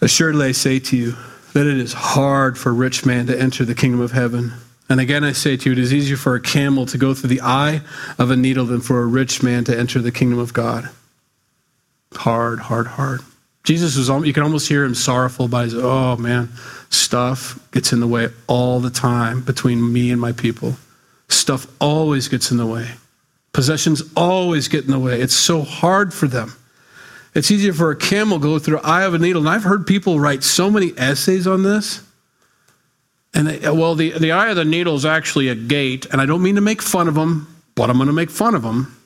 Assuredly 0.03 0.49
I 0.49 0.53
say 0.53 0.81
to 0.81 0.97
you 0.97 1.15
that 1.53 1.65
it 1.65 1.79
is 1.79 1.93
hard 1.93 2.59
for 2.59 2.71
a 2.71 2.73
rich 2.73 3.07
man 3.07 3.29
to 3.29 3.41
enter 3.41 3.65
the 3.65 3.75
kingdom 3.75 4.01
of 4.01 4.11
heaven. 4.11 4.53
And 4.89 4.99
again 4.99 5.23
I 5.23 5.31
say 5.31 5.57
to 5.57 5.71
you, 5.71 5.73
it 5.73 5.79
is 5.79 5.95
easier 5.95 6.17
for 6.17 6.35
a 6.35 6.41
camel 6.41 6.87
to 6.87 6.99
go 6.99 7.15
through 7.15 7.29
the 7.29 7.41
eye 7.41 7.83
of 8.19 8.33
a 8.33 8.37
needle 8.37 8.67
than 8.67 8.81
for 8.81 9.01
a 9.01 9.07
rich 9.07 9.45
man 9.45 9.63
to 9.65 9.79
enter 9.79 10.01
the 10.01 10.11
kingdom 10.11 10.41
of 10.41 10.53
God. 10.53 10.91
Hard, 12.15 12.59
hard, 12.59 12.89
hard. 12.89 13.21
Jesus 13.63 13.97
was, 13.97 14.09
you 14.27 14.33
can 14.33 14.43
almost 14.43 14.69
hear 14.69 14.83
him 14.83 14.97
sorrowful 14.97 15.47
by 15.47 15.65
his, 15.65 15.75
oh 15.77 16.17
man, 16.17 16.49
stuff 16.91 17.61
gets 17.71 17.93
in 17.93 18.01
the 18.01 18.09
way 18.09 18.29
all 18.49 18.81
the 18.81 18.91
time 18.91 19.41
between 19.43 19.93
me 19.93 20.11
and 20.11 20.21
my 20.21 20.33
people. 20.33 20.75
Stuff 21.29 21.69
always 21.81 22.27
gets 22.27 22.51
in 22.51 22.57
the 22.57 22.67
way. 22.67 22.89
Possessions 23.53 24.03
always 24.17 24.69
get 24.69 24.85
in 24.85 24.91
the 24.91 24.99
way. 24.99 25.21
It's 25.21 25.35
so 25.35 25.63
hard 25.63 26.15
for 26.15 26.27
them. 26.27 26.55
It's 27.35 27.51
easier 27.51 27.73
for 27.73 27.91
a 27.91 27.97
camel 27.97 28.39
to 28.39 28.43
go 28.43 28.59
through 28.59 28.79
the 28.79 28.87
eye 28.87 29.05
of 29.05 29.15
a 29.15 29.19
needle. 29.19 29.43
And 29.43 29.49
I've 29.49 29.65
heard 29.65 29.87
people 29.87 30.21
write 30.21 30.43
so 30.43 30.71
many 30.71 30.93
essays 30.97 31.47
on 31.47 31.63
this. 31.63 32.03
And 33.35 33.49
they, 33.49 33.71
well, 33.71 33.95
the, 33.95 34.19
the 34.19 34.33
eye 34.33 34.51
of 34.51 34.57
the 34.57 34.65
needle 34.65 34.95
is 34.95 35.07
actually 35.07 35.49
a 35.49 35.55
gate. 35.55 36.07
And 36.07 36.21
I 36.21 36.27
don't 36.27 36.43
mean 36.43 36.57
to 36.57 36.61
make 36.61 36.83
fun 36.83 37.09
of 37.09 37.15
them, 37.15 37.47
but 37.75 37.89
I'm 37.89 37.97
going 37.97 38.09
to 38.09 38.13
make 38.13 38.31
fun 38.31 38.55
of 38.55 38.63
them. 38.63 38.99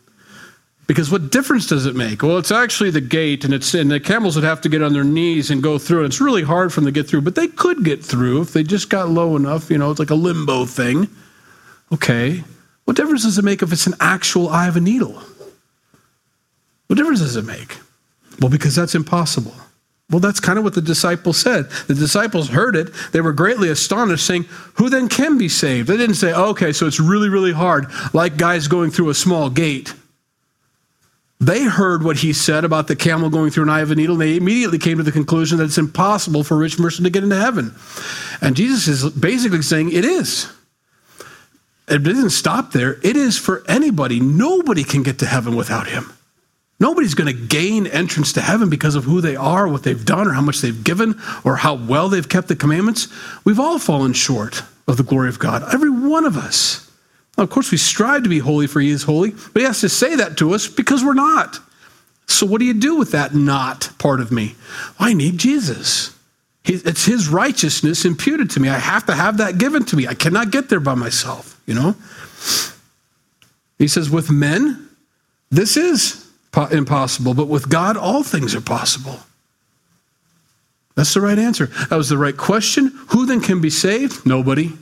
Because 0.86 1.10
what 1.10 1.32
difference 1.32 1.66
does 1.66 1.86
it 1.86 1.96
make? 1.96 2.22
Well, 2.22 2.38
it's 2.38 2.52
actually 2.52 2.90
the 2.90 3.00
gate, 3.00 3.44
and 3.44 3.52
it's 3.52 3.74
and 3.74 3.90
the 3.90 3.98
camels 3.98 4.36
would 4.36 4.44
have 4.44 4.60
to 4.60 4.68
get 4.68 4.82
on 4.82 4.92
their 4.92 5.02
knees 5.02 5.50
and 5.50 5.60
go 5.60 5.78
through. 5.78 5.98
And 5.98 6.06
it's 6.06 6.20
really 6.20 6.44
hard 6.44 6.72
for 6.72 6.80
them 6.80 6.86
to 6.86 6.92
get 6.92 7.08
through, 7.08 7.22
but 7.22 7.34
they 7.34 7.48
could 7.48 7.84
get 7.84 8.04
through 8.04 8.42
if 8.42 8.52
they 8.52 8.62
just 8.62 8.88
got 8.88 9.08
low 9.08 9.34
enough. 9.34 9.68
You 9.68 9.78
know, 9.78 9.90
it's 9.90 9.98
like 9.98 10.10
a 10.10 10.14
limbo 10.14 10.64
thing. 10.64 11.08
Okay, 11.92 12.44
what 12.86 12.96
difference 12.96 13.24
does 13.24 13.36
it 13.36 13.44
make 13.44 13.62
if 13.62 13.72
it's 13.72 13.86
an 13.86 13.94
actual 14.00 14.48
eye 14.48 14.68
of 14.68 14.76
a 14.76 14.80
needle? 14.80 15.20
What 16.86 16.96
difference 16.96 17.20
does 17.20 17.36
it 17.36 17.44
make? 17.44 17.76
Well, 18.40 18.50
because 18.50 18.74
that's 18.74 18.94
impossible. 18.94 19.54
Well, 20.08 20.20
that's 20.20 20.38
kind 20.38 20.56
of 20.56 20.62
what 20.62 20.74
the 20.74 20.82
disciples 20.82 21.36
said. 21.36 21.68
The 21.88 21.94
disciples 21.94 22.48
heard 22.48 22.76
it. 22.76 22.90
They 23.10 23.20
were 23.20 23.32
greatly 23.32 23.70
astonished, 23.70 24.24
saying, 24.24 24.44
Who 24.74 24.88
then 24.88 25.08
can 25.08 25.36
be 25.36 25.48
saved? 25.48 25.88
They 25.88 25.96
didn't 25.96 26.14
say, 26.14 26.32
Okay, 26.32 26.72
so 26.72 26.86
it's 26.86 27.00
really, 27.00 27.28
really 27.28 27.52
hard, 27.52 27.86
like 28.14 28.36
guys 28.36 28.68
going 28.68 28.92
through 28.92 29.10
a 29.10 29.14
small 29.14 29.50
gate. 29.50 29.92
They 31.40 31.64
heard 31.64 32.04
what 32.04 32.18
he 32.18 32.32
said 32.32 32.64
about 32.64 32.86
the 32.86 32.96
camel 32.96 33.30
going 33.30 33.50
through 33.50 33.64
an 33.64 33.68
eye 33.68 33.80
of 33.80 33.90
a 33.90 33.96
needle, 33.96 34.14
and 34.14 34.22
they 34.22 34.36
immediately 34.36 34.78
came 34.78 34.98
to 34.98 35.02
the 35.02 35.12
conclusion 35.12 35.58
that 35.58 35.64
it's 35.64 35.76
impossible 35.76 36.44
for 36.44 36.54
a 36.54 36.58
rich 36.58 36.78
person 36.78 37.04
to 37.04 37.10
get 37.10 37.24
into 37.24 37.36
heaven. 37.36 37.74
And 38.40 38.56
Jesus 38.56 38.86
is 38.86 39.10
basically 39.10 39.62
saying 39.62 39.90
it 39.92 40.04
is. 40.04 40.50
It 41.88 42.02
doesn't 42.02 42.30
stop 42.30 42.72
there. 42.72 42.98
It 43.02 43.16
is 43.16 43.38
for 43.38 43.62
anybody. 43.68 44.20
Nobody 44.20 44.84
can 44.84 45.02
get 45.02 45.20
to 45.20 45.26
heaven 45.26 45.54
without 45.54 45.86
him. 45.86 46.12
Nobody's 46.78 47.14
going 47.14 47.34
to 47.34 47.46
gain 47.46 47.86
entrance 47.86 48.34
to 48.34 48.42
heaven 48.42 48.68
because 48.68 48.96
of 48.96 49.04
who 49.04 49.20
they 49.20 49.36
are, 49.36 49.66
what 49.66 49.82
they've 49.82 50.04
done, 50.04 50.26
or 50.26 50.32
how 50.32 50.42
much 50.42 50.60
they've 50.60 50.84
given, 50.84 51.18
or 51.42 51.56
how 51.56 51.74
well 51.74 52.08
they've 52.08 52.28
kept 52.28 52.48
the 52.48 52.56
commandments. 52.56 53.08
We've 53.44 53.60
all 53.60 53.78
fallen 53.78 54.12
short 54.12 54.62
of 54.86 54.96
the 54.96 55.02
glory 55.02 55.28
of 55.28 55.38
God, 55.38 55.62
every 55.72 55.90
one 55.90 56.24
of 56.24 56.36
us. 56.36 56.90
Now, 57.36 57.44
of 57.44 57.50
course, 57.50 57.70
we 57.70 57.78
strive 57.78 58.24
to 58.24 58.28
be 58.28 58.38
holy 58.38 58.66
for 58.66 58.80
he 58.80 58.90
is 58.90 59.04
holy, 59.04 59.30
but 59.30 59.60
he 59.60 59.62
has 59.62 59.80
to 59.80 59.88
say 59.88 60.16
that 60.16 60.36
to 60.38 60.54
us 60.54 60.68
because 60.68 61.04
we're 61.04 61.14
not. 61.14 61.60
So, 62.26 62.44
what 62.46 62.58
do 62.58 62.64
you 62.64 62.74
do 62.74 62.96
with 62.96 63.12
that 63.12 63.34
not 63.34 63.90
part 63.98 64.20
of 64.20 64.32
me? 64.32 64.56
I 64.98 65.14
need 65.14 65.38
Jesus. 65.38 66.14
It's 66.64 67.04
his 67.04 67.28
righteousness 67.28 68.04
imputed 68.04 68.50
to 68.50 68.60
me. 68.60 68.68
I 68.68 68.78
have 68.78 69.06
to 69.06 69.14
have 69.14 69.36
that 69.36 69.58
given 69.58 69.84
to 69.86 69.96
me. 69.96 70.08
I 70.08 70.14
cannot 70.14 70.50
get 70.50 70.68
there 70.68 70.80
by 70.80 70.94
myself, 70.94 71.55
you 71.66 71.74
know? 71.74 71.94
He 73.78 73.88
says, 73.88 74.08
with 74.08 74.30
men, 74.30 74.88
this 75.50 75.76
is 75.76 76.26
impossible, 76.70 77.34
but 77.34 77.48
with 77.48 77.68
God, 77.68 77.96
all 77.96 78.22
things 78.22 78.54
are 78.54 78.60
possible. 78.60 79.20
That's 80.94 81.12
the 81.12 81.20
right 81.20 81.38
answer. 81.38 81.66
That 81.90 81.96
was 81.96 82.08
the 82.08 82.16
right 82.16 82.36
question. 82.36 82.90
Who 83.08 83.26
then 83.26 83.40
can 83.42 83.60
be 83.60 83.68
saved? 83.68 84.24
Nobody. 84.24 84.72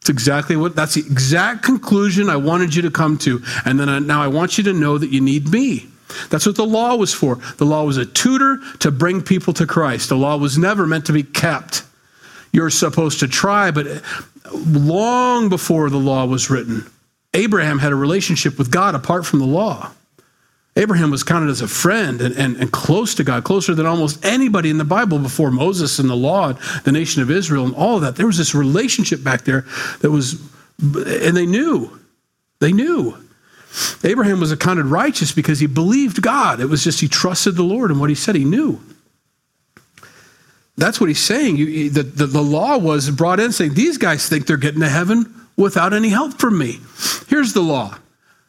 It's 0.00 0.10
exactly 0.10 0.56
what, 0.56 0.74
that's 0.74 0.94
the 0.94 1.00
exact 1.00 1.62
conclusion 1.62 2.28
I 2.28 2.34
wanted 2.34 2.74
you 2.74 2.82
to 2.82 2.90
come 2.90 3.16
to. 3.18 3.40
And 3.64 3.78
then 3.78 3.88
I, 3.88 4.00
now 4.00 4.20
I 4.20 4.26
want 4.26 4.58
you 4.58 4.64
to 4.64 4.72
know 4.72 4.98
that 4.98 5.10
you 5.10 5.20
need 5.20 5.48
me. 5.50 5.86
That's 6.28 6.44
what 6.44 6.56
the 6.56 6.66
law 6.66 6.96
was 6.96 7.14
for. 7.14 7.36
The 7.58 7.64
law 7.64 7.84
was 7.84 7.96
a 7.96 8.04
tutor 8.04 8.58
to 8.80 8.90
bring 8.90 9.22
people 9.22 9.52
to 9.54 9.66
Christ. 9.66 10.08
The 10.08 10.16
law 10.16 10.36
was 10.36 10.58
never 10.58 10.86
meant 10.86 11.06
to 11.06 11.12
be 11.12 11.22
kept. 11.22 11.84
You're 12.52 12.68
supposed 12.68 13.20
to 13.20 13.28
try, 13.28 13.70
but 13.70 13.86
long 14.54 15.48
before 15.48 15.90
the 15.90 15.98
law 15.98 16.26
was 16.26 16.50
written, 16.50 16.90
Abraham 17.34 17.78
had 17.78 17.92
a 17.92 17.96
relationship 17.96 18.58
with 18.58 18.70
God 18.70 18.94
apart 18.94 19.26
from 19.26 19.38
the 19.38 19.46
law. 19.46 19.90
Abraham 20.74 21.10
was 21.10 21.22
counted 21.22 21.50
as 21.50 21.60
a 21.60 21.68
friend 21.68 22.20
and, 22.22 22.34
and, 22.34 22.56
and, 22.56 22.72
close 22.72 23.14
to 23.16 23.24
God, 23.24 23.44
closer 23.44 23.74
than 23.74 23.84
almost 23.84 24.24
anybody 24.24 24.70
in 24.70 24.78
the 24.78 24.84
Bible 24.84 25.18
before 25.18 25.50
Moses 25.50 25.98
and 25.98 26.08
the 26.08 26.16
law, 26.16 26.48
and 26.48 26.58
the 26.84 26.92
nation 26.92 27.20
of 27.20 27.30
Israel, 27.30 27.66
and 27.66 27.74
all 27.74 27.96
of 27.96 28.02
that. 28.02 28.16
There 28.16 28.26
was 28.26 28.38
this 28.38 28.54
relationship 28.54 29.22
back 29.22 29.42
there 29.42 29.66
that 30.00 30.10
was, 30.10 30.40
and 30.80 31.36
they 31.36 31.44
knew. 31.44 32.00
They 32.60 32.72
knew. 32.72 33.18
Abraham 34.02 34.40
was 34.40 34.50
accounted 34.50 34.86
righteous 34.86 35.32
because 35.32 35.60
he 35.60 35.66
believed 35.66 36.22
God. 36.22 36.60
It 36.60 36.66
was 36.66 36.84
just 36.84 37.00
he 37.00 37.08
trusted 37.08 37.56
the 37.56 37.62
Lord 37.62 37.90
and 37.90 38.00
what 38.00 38.08
he 38.08 38.16
said 38.16 38.34
he 38.34 38.44
knew. 38.44 38.80
That's 40.76 41.00
what 41.00 41.08
he's 41.08 41.22
saying. 41.22 41.56
You, 41.56 41.90
the, 41.90 42.02
the, 42.02 42.26
the 42.26 42.42
law 42.42 42.78
was 42.78 43.10
brought 43.10 43.40
in 43.40 43.52
saying, 43.52 43.74
These 43.74 43.98
guys 43.98 44.28
think 44.28 44.46
they're 44.46 44.56
getting 44.56 44.80
to 44.80 44.88
heaven 44.88 45.32
without 45.56 45.92
any 45.92 46.08
help 46.08 46.34
from 46.34 46.58
me. 46.58 46.78
Here's 47.28 47.52
the 47.52 47.60
law 47.60 47.98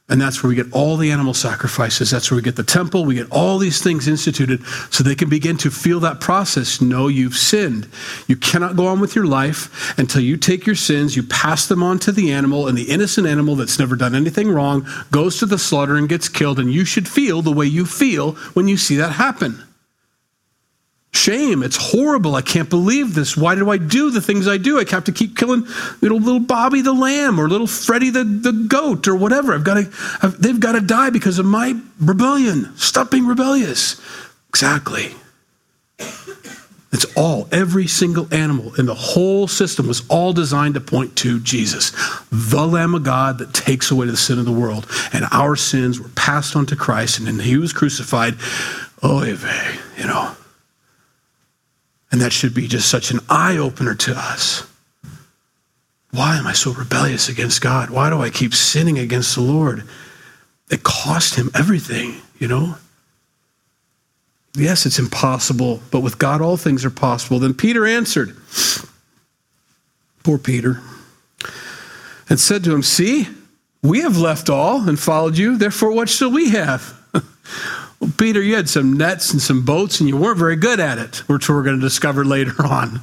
and 0.09 0.21
that's 0.21 0.43
where 0.43 0.49
we 0.49 0.55
get 0.55 0.71
all 0.73 0.97
the 0.97 1.11
animal 1.11 1.33
sacrifices. 1.33 2.11
That's 2.11 2.29
where 2.29 2.35
we 2.35 2.41
get 2.41 2.57
the 2.57 2.63
temple. 2.63 3.05
We 3.05 3.15
get 3.15 3.31
all 3.31 3.57
these 3.57 3.81
things 3.81 4.07
instituted 4.07 4.63
so 4.91 5.01
they 5.01 5.15
can 5.15 5.29
begin 5.29 5.55
to 5.57 5.71
feel 5.71 6.01
that 6.01 6.19
process. 6.19 6.81
No, 6.81 7.07
you've 7.07 7.37
sinned. 7.37 7.87
You 8.27 8.35
cannot 8.35 8.75
go 8.75 8.85
on 8.87 8.99
with 8.99 9.15
your 9.15 9.25
life 9.25 9.97
until 9.97 10.21
you 10.21 10.35
take 10.35 10.65
your 10.65 10.75
sins, 10.75 11.15
you 11.15 11.23
pass 11.23 11.67
them 11.67 11.81
on 11.81 11.99
to 11.99 12.11
the 12.11 12.33
animal, 12.33 12.67
and 12.67 12.77
the 12.77 12.91
innocent 12.91 13.25
animal 13.25 13.55
that's 13.55 13.79
never 13.79 13.95
done 13.95 14.13
anything 14.13 14.51
wrong 14.51 14.85
goes 15.09 15.39
to 15.39 15.45
the 15.45 15.57
slaughter 15.57 15.95
and 15.95 16.09
gets 16.09 16.27
killed. 16.27 16.59
And 16.59 16.71
you 16.73 16.83
should 16.83 17.07
feel 17.07 17.41
the 17.41 17.53
way 17.53 17.65
you 17.65 17.85
feel 17.85 18.33
when 18.53 18.67
you 18.67 18.75
see 18.75 18.97
that 18.97 19.13
happen. 19.13 19.63
Shame. 21.13 21.61
It's 21.61 21.77
horrible. 21.77 22.35
I 22.35 22.41
can't 22.41 22.69
believe 22.69 23.13
this. 23.13 23.37
Why 23.37 23.55
do 23.55 23.69
I 23.69 23.77
do 23.77 24.09
the 24.09 24.19
things 24.19 24.47
I 24.47 24.57
do? 24.57 24.79
I 24.79 24.89
have 24.89 25.03
to 25.05 25.11
keep 25.11 25.37
killing 25.37 25.65
little 26.01 26.19
little 26.19 26.39
Bobby 26.39 26.81
the 26.81 26.93
lamb 26.93 27.39
or 27.39 27.47
little 27.47 27.67
Freddie 27.67 28.09
the, 28.09 28.23
the 28.23 28.51
goat 28.51 29.07
or 29.07 29.15
whatever. 29.15 29.53
I've 29.53 29.63
got 29.63 29.75
to. 29.75 29.91
I've, 30.21 30.41
they've 30.41 30.59
got 30.59 30.73
to 30.73 30.81
die 30.81 31.11
because 31.11 31.39
of 31.39 31.45
my 31.45 31.79
rebellion. 31.99 32.75
Stop 32.77 33.11
being 33.11 33.27
rebellious. 33.27 34.01
Exactly. 34.49 35.13
It's 36.93 37.05
all, 37.17 37.47
every 37.51 37.87
single 37.87 38.31
animal 38.31 38.75
in 38.75 38.85
the 38.85 38.93
whole 38.93 39.47
system 39.47 39.87
was 39.87 40.07
all 40.09 40.31
designed 40.31 40.75
to 40.75 40.79
point 40.79 41.15
to 41.17 41.39
Jesus, 41.39 41.91
the 42.31 42.67
Lamb 42.67 42.93
of 42.93 43.03
God 43.03 43.39
that 43.39 43.51
takes 43.51 43.89
away 43.89 44.05
the 44.05 44.15
sin 44.15 44.37
of 44.37 44.45
the 44.45 44.51
world. 44.51 44.85
And 45.11 45.25
our 45.31 45.55
sins 45.55 45.99
were 45.99 46.09
passed 46.09 46.55
on 46.55 46.67
to 46.67 46.75
Christ, 46.75 47.17
and 47.17 47.27
then 47.27 47.39
he 47.39 47.57
was 47.57 47.73
crucified. 47.73 48.35
Oh, 49.01 49.23
you 49.23 50.05
know, 50.05 50.35
And 52.13 52.21
that 52.21 52.31
should 52.31 52.53
be 52.53 52.67
just 52.67 52.87
such 52.87 53.09
an 53.09 53.19
eye 53.27 53.57
opener 53.57 53.95
to 53.95 54.13
us. 54.15 54.67
Why 56.11 56.37
am 56.37 56.45
I 56.45 56.53
so 56.53 56.71
rebellious 56.71 57.27
against 57.27 57.59
God? 57.59 57.89
Why 57.89 58.11
do 58.11 58.21
I 58.21 58.29
keep 58.29 58.53
sinning 58.53 58.99
against 58.99 59.33
the 59.33 59.41
Lord? 59.41 59.83
It 60.69 60.83
cost 60.83 61.33
him 61.33 61.49
everything, 61.55 62.21
you 62.37 62.47
know? 62.47 62.75
Yes, 64.55 64.85
it's 64.85 64.99
impossible, 64.99 65.81
but 65.89 66.01
with 66.01 66.19
God 66.19 66.39
all 66.39 66.55
things 66.55 66.85
are 66.85 66.91
possible. 66.91 67.39
Then 67.39 67.55
Peter 67.55 67.83
answered, 67.87 68.37
poor 70.23 70.37
Peter, 70.37 70.81
and 72.29 72.39
said 72.39 72.63
to 72.63 72.75
him, 72.75 72.83
See, 72.83 73.27
we 73.81 74.01
have 74.01 74.17
left 74.17 74.51
all 74.51 74.87
and 74.87 74.99
followed 74.99 75.35
you. 75.35 75.57
Therefore, 75.57 75.91
what 75.91 76.09
shall 76.09 76.31
we 76.31 76.51
have? 76.51 76.93
well, 78.03 78.11
Peter, 78.17 78.41
you 78.41 78.55
had 78.55 78.67
some 78.67 78.93
nets 78.93 79.31
and 79.31 79.41
some 79.41 79.63
boats, 79.63 80.01
and 80.01 80.09
you 80.09 80.17
weren't 80.17 80.37
very 80.37 80.57
good 80.57 80.81
at 80.81 80.97
it, 80.97 81.17
which 81.29 81.47
we're 81.47 81.63
going 81.63 81.77
to 81.77 81.81
discover 81.81 82.25
later 82.25 82.53
on. 82.65 82.99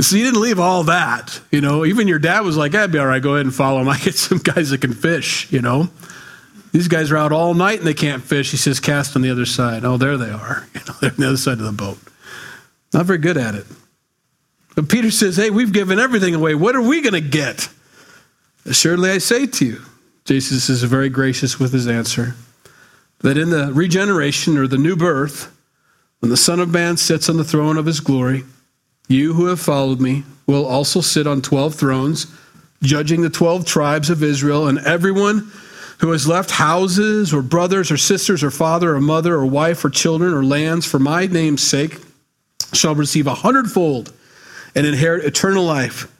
so 0.00 0.16
you 0.16 0.24
didn't 0.24 0.40
leave 0.40 0.58
all 0.58 0.84
that. 0.84 1.40
You 1.50 1.60
know, 1.60 1.84
even 1.84 2.08
your 2.08 2.18
dad 2.18 2.40
was 2.40 2.56
like, 2.56 2.74
"I'd 2.74 2.90
be 2.90 2.98
all 2.98 3.06
right, 3.06 3.22
go 3.22 3.34
ahead 3.34 3.44
and 3.44 3.54
follow 3.54 3.80
him. 3.80 3.88
I 3.88 3.98
get 3.98 4.14
some 4.16 4.38
guys 4.38 4.70
that 4.70 4.80
can 4.80 4.94
fish, 4.94 5.52
you 5.52 5.60
know. 5.60 5.90
These 6.72 6.88
guys 6.88 7.10
are 7.10 7.18
out 7.18 7.32
all 7.32 7.52
night 7.52 7.78
and 7.80 7.86
they 7.86 7.92
can't 7.92 8.22
fish. 8.22 8.50
He 8.50 8.56
says, 8.56 8.80
cast 8.80 9.14
on 9.14 9.20
the 9.20 9.30
other 9.30 9.44
side. 9.44 9.84
Oh, 9.84 9.98
there 9.98 10.16
they 10.16 10.30
are. 10.30 10.66
You 10.74 10.80
know, 10.88 10.94
they're 11.00 11.10
on 11.10 11.16
the 11.18 11.26
other 11.28 11.36
side 11.36 11.58
of 11.58 11.64
the 11.64 11.72
boat. 11.72 11.98
Not 12.94 13.04
very 13.04 13.18
good 13.18 13.36
at 13.36 13.54
it. 13.54 13.66
But 14.74 14.88
Peter 14.88 15.10
says, 15.10 15.36
hey, 15.36 15.50
we've 15.50 15.72
given 15.72 15.98
everything 15.98 16.34
away. 16.34 16.54
What 16.54 16.74
are 16.74 16.80
we 16.80 17.02
going 17.02 17.12
to 17.12 17.20
get? 17.20 17.68
Assuredly, 18.64 19.10
I 19.10 19.18
say 19.18 19.46
to 19.46 19.66
you, 19.66 19.82
Jesus 20.24 20.70
is 20.70 20.82
very 20.84 21.10
gracious 21.10 21.60
with 21.60 21.74
his 21.74 21.86
answer, 21.86 22.34
that 23.22 23.38
in 23.38 23.50
the 23.50 23.72
regeneration 23.72 24.58
or 24.58 24.66
the 24.66 24.78
new 24.78 24.96
birth, 24.96 25.56
when 26.20 26.30
the 26.30 26.36
Son 26.36 26.60
of 26.60 26.70
Man 26.70 26.96
sits 26.96 27.28
on 27.28 27.36
the 27.36 27.44
throne 27.44 27.76
of 27.76 27.86
his 27.86 28.00
glory, 28.00 28.44
you 29.08 29.34
who 29.34 29.46
have 29.46 29.60
followed 29.60 30.00
me 30.00 30.24
will 30.46 30.64
also 30.64 31.00
sit 31.00 31.26
on 31.26 31.42
12 31.42 31.74
thrones, 31.74 32.26
judging 32.82 33.22
the 33.22 33.30
12 33.30 33.64
tribes 33.64 34.10
of 34.10 34.22
Israel, 34.22 34.68
and 34.68 34.78
everyone 34.80 35.50
who 35.98 36.10
has 36.10 36.26
left 36.26 36.50
houses 36.50 37.32
or 37.32 37.42
brothers 37.42 37.90
or 37.90 37.96
sisters 37.96 38.42
or 38.42 38.50
father 38.50 38.94
or 38.94 39.00
mother 39.00 39.34
or 39.34 39.46
wife 39.46 39.84
or 39.84 39.90
children 39.90 40.34
or 40.34 40.44
lands 40.44 40.84
for 40.84 40.98
my 40.98 41.26
name's 41.26 41.62
sake 41.62 41.98
shall 42.72 42.94
receive 42.94 43.26
a 43.26 43.34
hundredfold 43.34 44.12
and 44.74 44.86
inherit 44.86 45.24
eternal 45.24 45.64
life. 45.64 46.10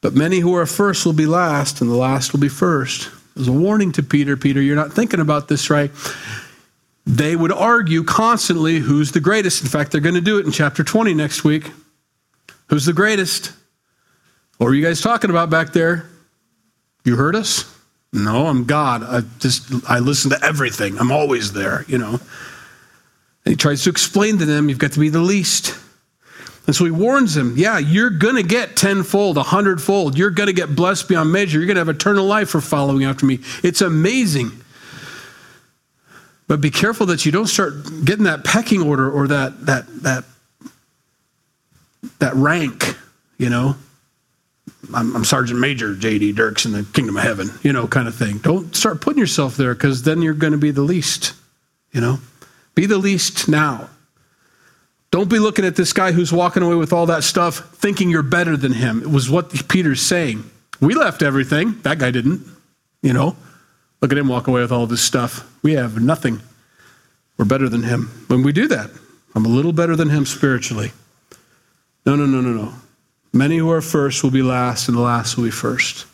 But 0.00 0.14
many 0.14 0.40
who 0.40 0.54
are 0.56 0.66
first 0.66 1.06
will 1.06 1.12
be 1.12 1.26
last, 1.26 1.80
and 1.80 1.88
the 1.88 1.94
last 1.94 2.32
will 2.32 2.40
be 2.40 2.48
first. 2.48 3.10
There's 3.34 3.48
a 3.48 3.52
warning 3.52 3.92
to 3.92 4.02
Peter 4.02 4.36
Peter, 4.36 4.60
you're 4.60 4.76
not 4.76 4.92
thinking 4.92 5.20
about 5.20 5.48
this 5.48 5.70
right. 5.70 5.90
They 7.04 7.34
would 7.34 7.52
argue 7.52 8.04
constantly 8.04 8.78
who's 8.78 9.12
the 9.12 9.20
greatest. 9.20 9.62
In 9.62 9.68
fact, 9.68 9.90
they're 9.90 10.00
going 10.00 10.14
to 10.14 10.20
do 10.20 10.38
it 10.38 10.46
in 10.46 10.52
chapter 10.52 10.84
20 10.84 11.14
next 11.14 11.42
week. 11.42 11.70
Who's 12.68 12.86
the 12.86 12.92
greatest? 12.92 13.52
What 14.58 14.66
were 14.66 14.74
you 14.74 14.84
guys 14.84 15.00
talking 15.00 15.30
about 15.30 15.50
back 15.50 15.72
there? 15.72 16.08
You 17.04 17.16
heard 17.16 17.34
us? 17.34 17.68
No, 18.12 18.46
I'm 18.46 18.64
God. 18.64 19.02
I 19.02 19.22
just 19.40 19.72
I 19.88 19.98
listen 19.98 20.30
to 20.30 20.44
everything. 20.44 20.98
I'm 20.98 21.10
always 21.10 21.52
there, 21.52 21.84
you 21.88 21.98
know. 21.98 22.20
And 23.44 23.52
he 23.52 23.56
tries 23.56 23.82
to 23.84 23.90
explain 23.90 24.38
to 24.38 24.44
them, 24.44 24.68
you've 24.68 24.78
got 24.78 24.92
to 24.92 25.00
be 25.00 25.08
the 25.08 25.20
least. 25.20 25.76
And 26.66 26.76
so 26.76 26.84
he 26.84 26.90
warns 26.90 27.34
them, 27.34 27.54
yeah, 27.56 27.78
you're 27.78 28.10
going 28.10 28.36
to 28.36 28.42
get 28.42 28.76
tenfold, 28.76 29.36
a 29.36 29.42
hundredfold. 29.42 30.16
You're 30.16 30.30
going 30.30 30.46
to 30.46 30.52
get 30.52 30.76
blessed 30.76 31.08
beyond 31.08 31.32
measure. 31.32 31.58
You're 31.58 31.66
going 31.66 31.74
to 31.74 31.80
have 31.80 31.88
eternal 31.88 32.24
life 32.24 32.50
for 32.50 32.60
following 32.60 33.04
after 33.04 33.26
me. 33.26 33.40
It's 33.64 33.80
amazing. 33.80 34.52
But 36.46 36.60
be 36.60 36.70
careful 36.70 37.06
that 37.06 37.26
you 37.26 37.32
don't 37.32 37.46
start 37.46 37.74
getting 38.04 38.24
that 38.24 38.44
pecking 38.44 38.82
order 38.82 39.10
or 39.10 39.26
that 39.28 39.66
that 39.66 39.86
that 40.02 40.24
that 42.18 42.34
rank, 42.34 42.96
you 43.38 43.48
know. 43.48 43.76
I'm, 44.92 45.16
I'm 45.16 45.24
Sergeant 45.24 45.58
Major 45.58 45.94
J.D. 45.94 46.32
Dirks 46.32 46.64
in 46.64 46.72
the 46.72 46.84
Kingdom 46.92 47.16
of 47.16 47.22
Heaven, 47.22 47.50
you 47.62 47.72
know, 47.72 47.86
kind 47.86 48.06
of 48.06 48.14
thing. 48.14 48.38
Don't 48.38 48.74
start 48.76 49.00
putting 49.00 49.18
yourself 49.18 49.56
there 49.56 49.74
because 49.74 50.02
then 50.02 50.22
you're 50.22 50.34
going 50.34 50.52
to 50.52 50.58
be 50.58 50.70
the 50.70 50.82
least, 50.82 51.32
you 51.92 52.00
know. 52.00 52.18
Be 52.74 52.86
the 52.86 52.98
least 52.98 53.48
now. 53.48 53.88
Don't 55.12 55.28
be 55.28 55.38
looking 55.38 55.66
at 55.66 55.76
this 55.76 55.92
guy 55.92 56.10
who's 56.12 56.32
walking 56.32 56.62
away 56.62 56.74
with 56.74 56.90
all 56.90 57.04
that 57.06 57.22
stuff 57.22 57.74
thinking 57.76 58.08
you're 58.08 58.22
better 58.22 58.56
than 58.56 58.72
him. 58.72 59.02
It 59.02 59.10
was 59.10 59.28
what 59.28 59.68
Peter's 59.68 60.00
saying. 60.00 60.50
We 60.80 60.94
left 60.94 61.22
everything. 61.22 61.78
That 61.82 61.98
guy 61.98 62.10
didn't, 62.10 62.46
you 63.02 63.12
know. 63.12 63.36
Look 64.00 64.10
at 64.10 64.16
him 64.16 64.26
walk 64.26 64.48
away 64.48 64.62
with 64.62 64.72
all 64.72 64.86
this 64.86 65.02
stuff. 65.02 65.46
We 65.62 65.74
have 65.74 66.02
nothing. 66.02 66.40
We're 67.36 67.44
better 67.44 67.68
than 67.68 67.82
him. 67.82 68.06
When 68.28 68.42
we 68.42 68.52
do 68.52 68.66
that, 68.68 68.90
I'm 69.34 69.44
a 69.44 69.48
little 69.48 69.74
better 69.74 69.94
than 69.96 70.08
him 70.08 70.24
spiritually. 70.24 70.92
No, 72.06 72.16
no, 72.16 72.24
no, 72.24 72.40
no, 72.40 72.50
no. 72.50 72.72
Many 73.34 73.58
who 73.58 73.70
are 73.70 73.82
first 73.82 74.24
will 74.24 74.30
be 74.30 74.42
last, 74.42 74.88
and 74.88 74.96
the 74.96 75.02
last 75.02 75.36
will 75.36 75.44
be 75.44 75.50
first. 75.50 76.06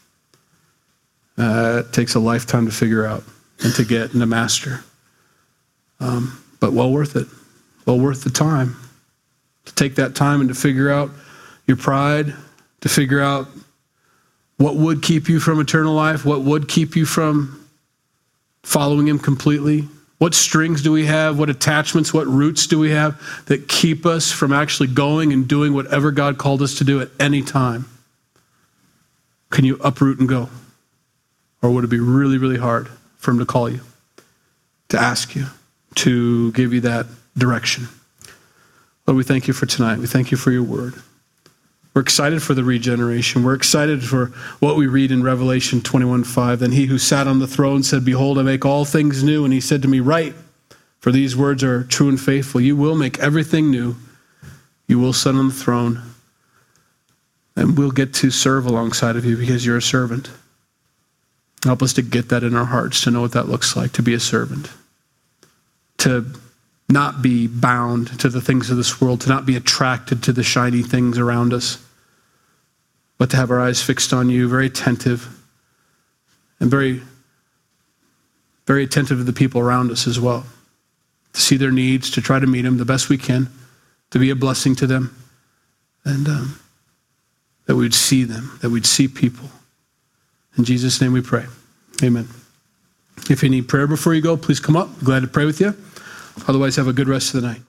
Uh, 1.38 1.84
it 1.86 1.92
takes 1.92 2.16
a 2.16 2.20
lifetime 2.20 2.66
to 2.66 2.72
figure 2.72 3.06
out 3.06 3.22
and 3.62 3.72
to 3.76 3.84
get 3.84 4.10
and 4.10 4.20
to 4.20 4.26
master. 4.26 4.84
Um, 6.00 6.44
but 6.58 6.72
well 6.72 6.90
worth 6.90 7.14
it. 7.14 7.28
Well 7.86 8.00
worth 8.00 8.24
the 8.24 8.30
time. 8.30 8.76
To 9.68 9.74
take 9.74 9.96
that 9.96 10.14
time 10.14 10.40
and 10.40 10.48
to 10.48 10.54
figure 10.54 10.90
out 10.90 11.10
your 11.66 11.76
pride, 11.76 12.34
to 12.80 12.88
figure 12.88 13.20
out 13.20 13.48
what 14.56 14.76
would 14.76 15.02
keep 15.02 15.28
you 15.28 15.40
from 15.40 15.60
eternal 15.60 15.94
life, 15.94 16.24
what 16.24 16.40
would 16.40 16.68
keep 16.68 16.96
you 16.96 17.04
from 17.06 17.68
following 18.62 19.06
Him 19.06 19.18
completely, 19.18 19.88
what 20.18 20.34
strings 20.34 20.82
do 20.82 20.90
we 20.90 21.06
have? 21.06 21.38
What 21.38 21.48
attachments, 21.48 22.12
what 22.12 22.26
roots 22.26 22.66
do 22.66 22.78
we 22.78 22.90
have 22.90 23.20
that 23.46 23.68
keep 23.68 24.04
us 24.04 24.32
from 24.32 24.52
actually 24.52 24.88
going 24.88 25.32
and 25.32 25.46
doing 25.46 25.74
whatever 25.74 26.10
God 26.10 26.38
called 26.38 26.60
us 26.60 26.78
to 26.78 26.84
do 26.84 27.00
at 27.00 27.08
any 27.20 27.42
time? 27.42 27.86
Can 29.50 29.64
you 29.64 29.76
uproot 29.76 30.18
and 30.18 30.28
go? 30.28 30.50
Or 31.62 31.70
would 31.70 31.84
it 31.84 31.90
be 31.90 32.00
really, 32.00 32.36
really 32.36 32.58
hard 32.58 32.88
for 33.16 33.30
Him 33.30 33.38
to 33.38 33.46
call 33.46 33.70
you, 33.70 33.80
to 34.88 34.98
ask 34.98 35.36
you, 35.36 35.46
to 35.96 36.50
give 36.52 36.72
you 36.72 36.80
that 36.80 37.06
direction? 37.36 37.88
Lord, 39.08 39.16
we 39.16 39.24
thank 39.24 39.48
you 39.48 39.54
for 39.54 39.64
tonight. 39.64 39.98
We 40.00 40.06
thank 40.06 40.30
you 40.30 40.36
for 40.36 40.50
your 40.50 40.62
word. 40.62 40.92
We're 41.94 42.02
excited 42.02 42.42
for 42.42 42.52
the 42.52 42.62
regeneration. 42.62 43.42
We're 43.42 43.54
excited 43.54 44.04
for 44.04 44.26
what 44.60 44.76
we 44.76 44.86
read 44.86 45.10
in 45.10 45.22
Revelation 45.22 45.80
21 45.80 46.24
5. 46.24 46.58
Then 46.58 46.72
he 46.72 46.84
who 46.84 46.98
sat 46.98 47.26
on 47.26 47.38
the 47.38 47.46
throne 47.46 47.82
said, 47.82 48.04
Behold, 48.04 48.38
I 48.38 48.42
make 48.42 48.66
all 48.66 48.84
things 48.84 49.24
new. 49.24 49.46
And 49.46 49.54
he 49.54 49.62
said 49.62 49.80
to 49.80 49.88
me, 49.88 50.00
Write, 50.00 50.34
for 51.00 51.10
these 51.10 51.34
words 51.34 51.64
are 51.64 51.84
true 51.84 52.10
and 52.10 52.20
faithful. 52.20 52.60
You 52.60 52.76
will 52.76 52.94
make 52.96 53.18
everything 53.18 53.70
new. 53.70 53.96
You 54.86 54.98
will 54.98 55.14
sit 55.14 55.34
on 55.34 55.48
the 55.48 55.54
throne. 55.54 56.02
And 57.56 57.78
we'll 57.78 57.92
get 57.92 58.12
to 58.14 58.30
serve 58.30 58.66
alongside 58.66 59.16
of 59.16 59.24
you 59.24 59.38
because 59.38 59.64
you're 59.64 59.78
a 59.78 59.82
servant. 59.82 60.28
Help 61.64 61.82
us 61.82 61.94
to 61.94 62.02
get 62.02 62.28
that 62.28 62.44
in 62.44 62.54
our 62.54 62.66
hearts, 62.66 63.00
to 63.04 63.10
know 63.10 63.22
what 63.22 63.32
that 63.32 63.48
looks 63.48 63.74
like, 63.74 63.92
to 63.92 64.02
be 64.02 64.12
a 64.12 64.20
servant, 64.20 64.70
to 65.96 66.26
not 66.88 67.20
be 67.20 67.46
bound 67.46 68.18
to 68.20 68.28
the 68.28 68.40
things 68.40 68.70
of 68.70 68.76
this 68.76 69.00
world, 69.00 69.20
to 69.22 69.28
not 69.28 69.44
be 69.44 69.56
attracted 69.56 70.22
to 70.22 70.32
the 70.32 70.42
shiny 70.42 70.82
things 70.82 71.18
around 71.18 71.52
us 71.52 71.78
but 73.18 73.30
to 73.30 73.36
have 73.36 73.50
our 73.50 73.60
eyes 73.60 73.82
fixed 73.82 74.12
on 74.12 74.30
you, 74.30 74.48
very 74.48 74.66
attentive, 74.66 75.28
and 76.60 76.70
very, 76.70 77.02
very 78.66 78.84
attentive 78.84 79.18
to 79.18 79.24
the 79.24 79.32
people 79.32 79.60
around 79.60 79.90
us 79.90 80.06
as 80.06 80.18
well. 80.18 80.46
To 81.32 81.40
see 81.40 81.56
their 81.56 81.72
needs, 81.72 82.10
to 82.12 82.22
try 82.22 82.38
to 82.38 82.46
meet 82.46 82.62
them 82.62 82.78
the 82.78 82.84
best 82.84 83.08
we 83.08 83.18
can, 83.18 83.48
to 84.12 84.18
be 84.18 84.30
a 84.30 84.36
blessing 84.36 84.74
to 84.76 84.86
them, 84.86 85.14
and 86.04 86.26
um, 86.28 86.60
that 87.66 87.76
we'd 87.76 87.92
see 87.92 88.24
them, 88.24 88.56
that 88.62 88.70
we'd 88.70 88.86
see 88.86 89.08
people. 89.08 89.50
In 90.56 90.64
Jesus' 90.64 91.00
name 91.00 91.12
we 91.12 91.20
pray. 91.20 91.44
Amen. 92.02 92.28
If 93.28 93.42
you 93.42 93.50
need 93.50 93.68
prayer 93.68 93.88
before 93.88 94.14
you 94.14 94.22
go, 94.22 94.36
please 94.36 94.60
come 94.60 94.76
up. 94.76 94.88
glad 95.00 95.20
to 95.20 95.28
pray 95.28 95.44
with 95.44 95.60
you. 95.60 95.76
Otherwise, 96.46 96.76
have 96.76 96.88
a 96.88 96.92
good 96.92 97.08
rest 97.08 97.34
of 97.34 97.42
the 97.42 97.48
night. 97.48 97.62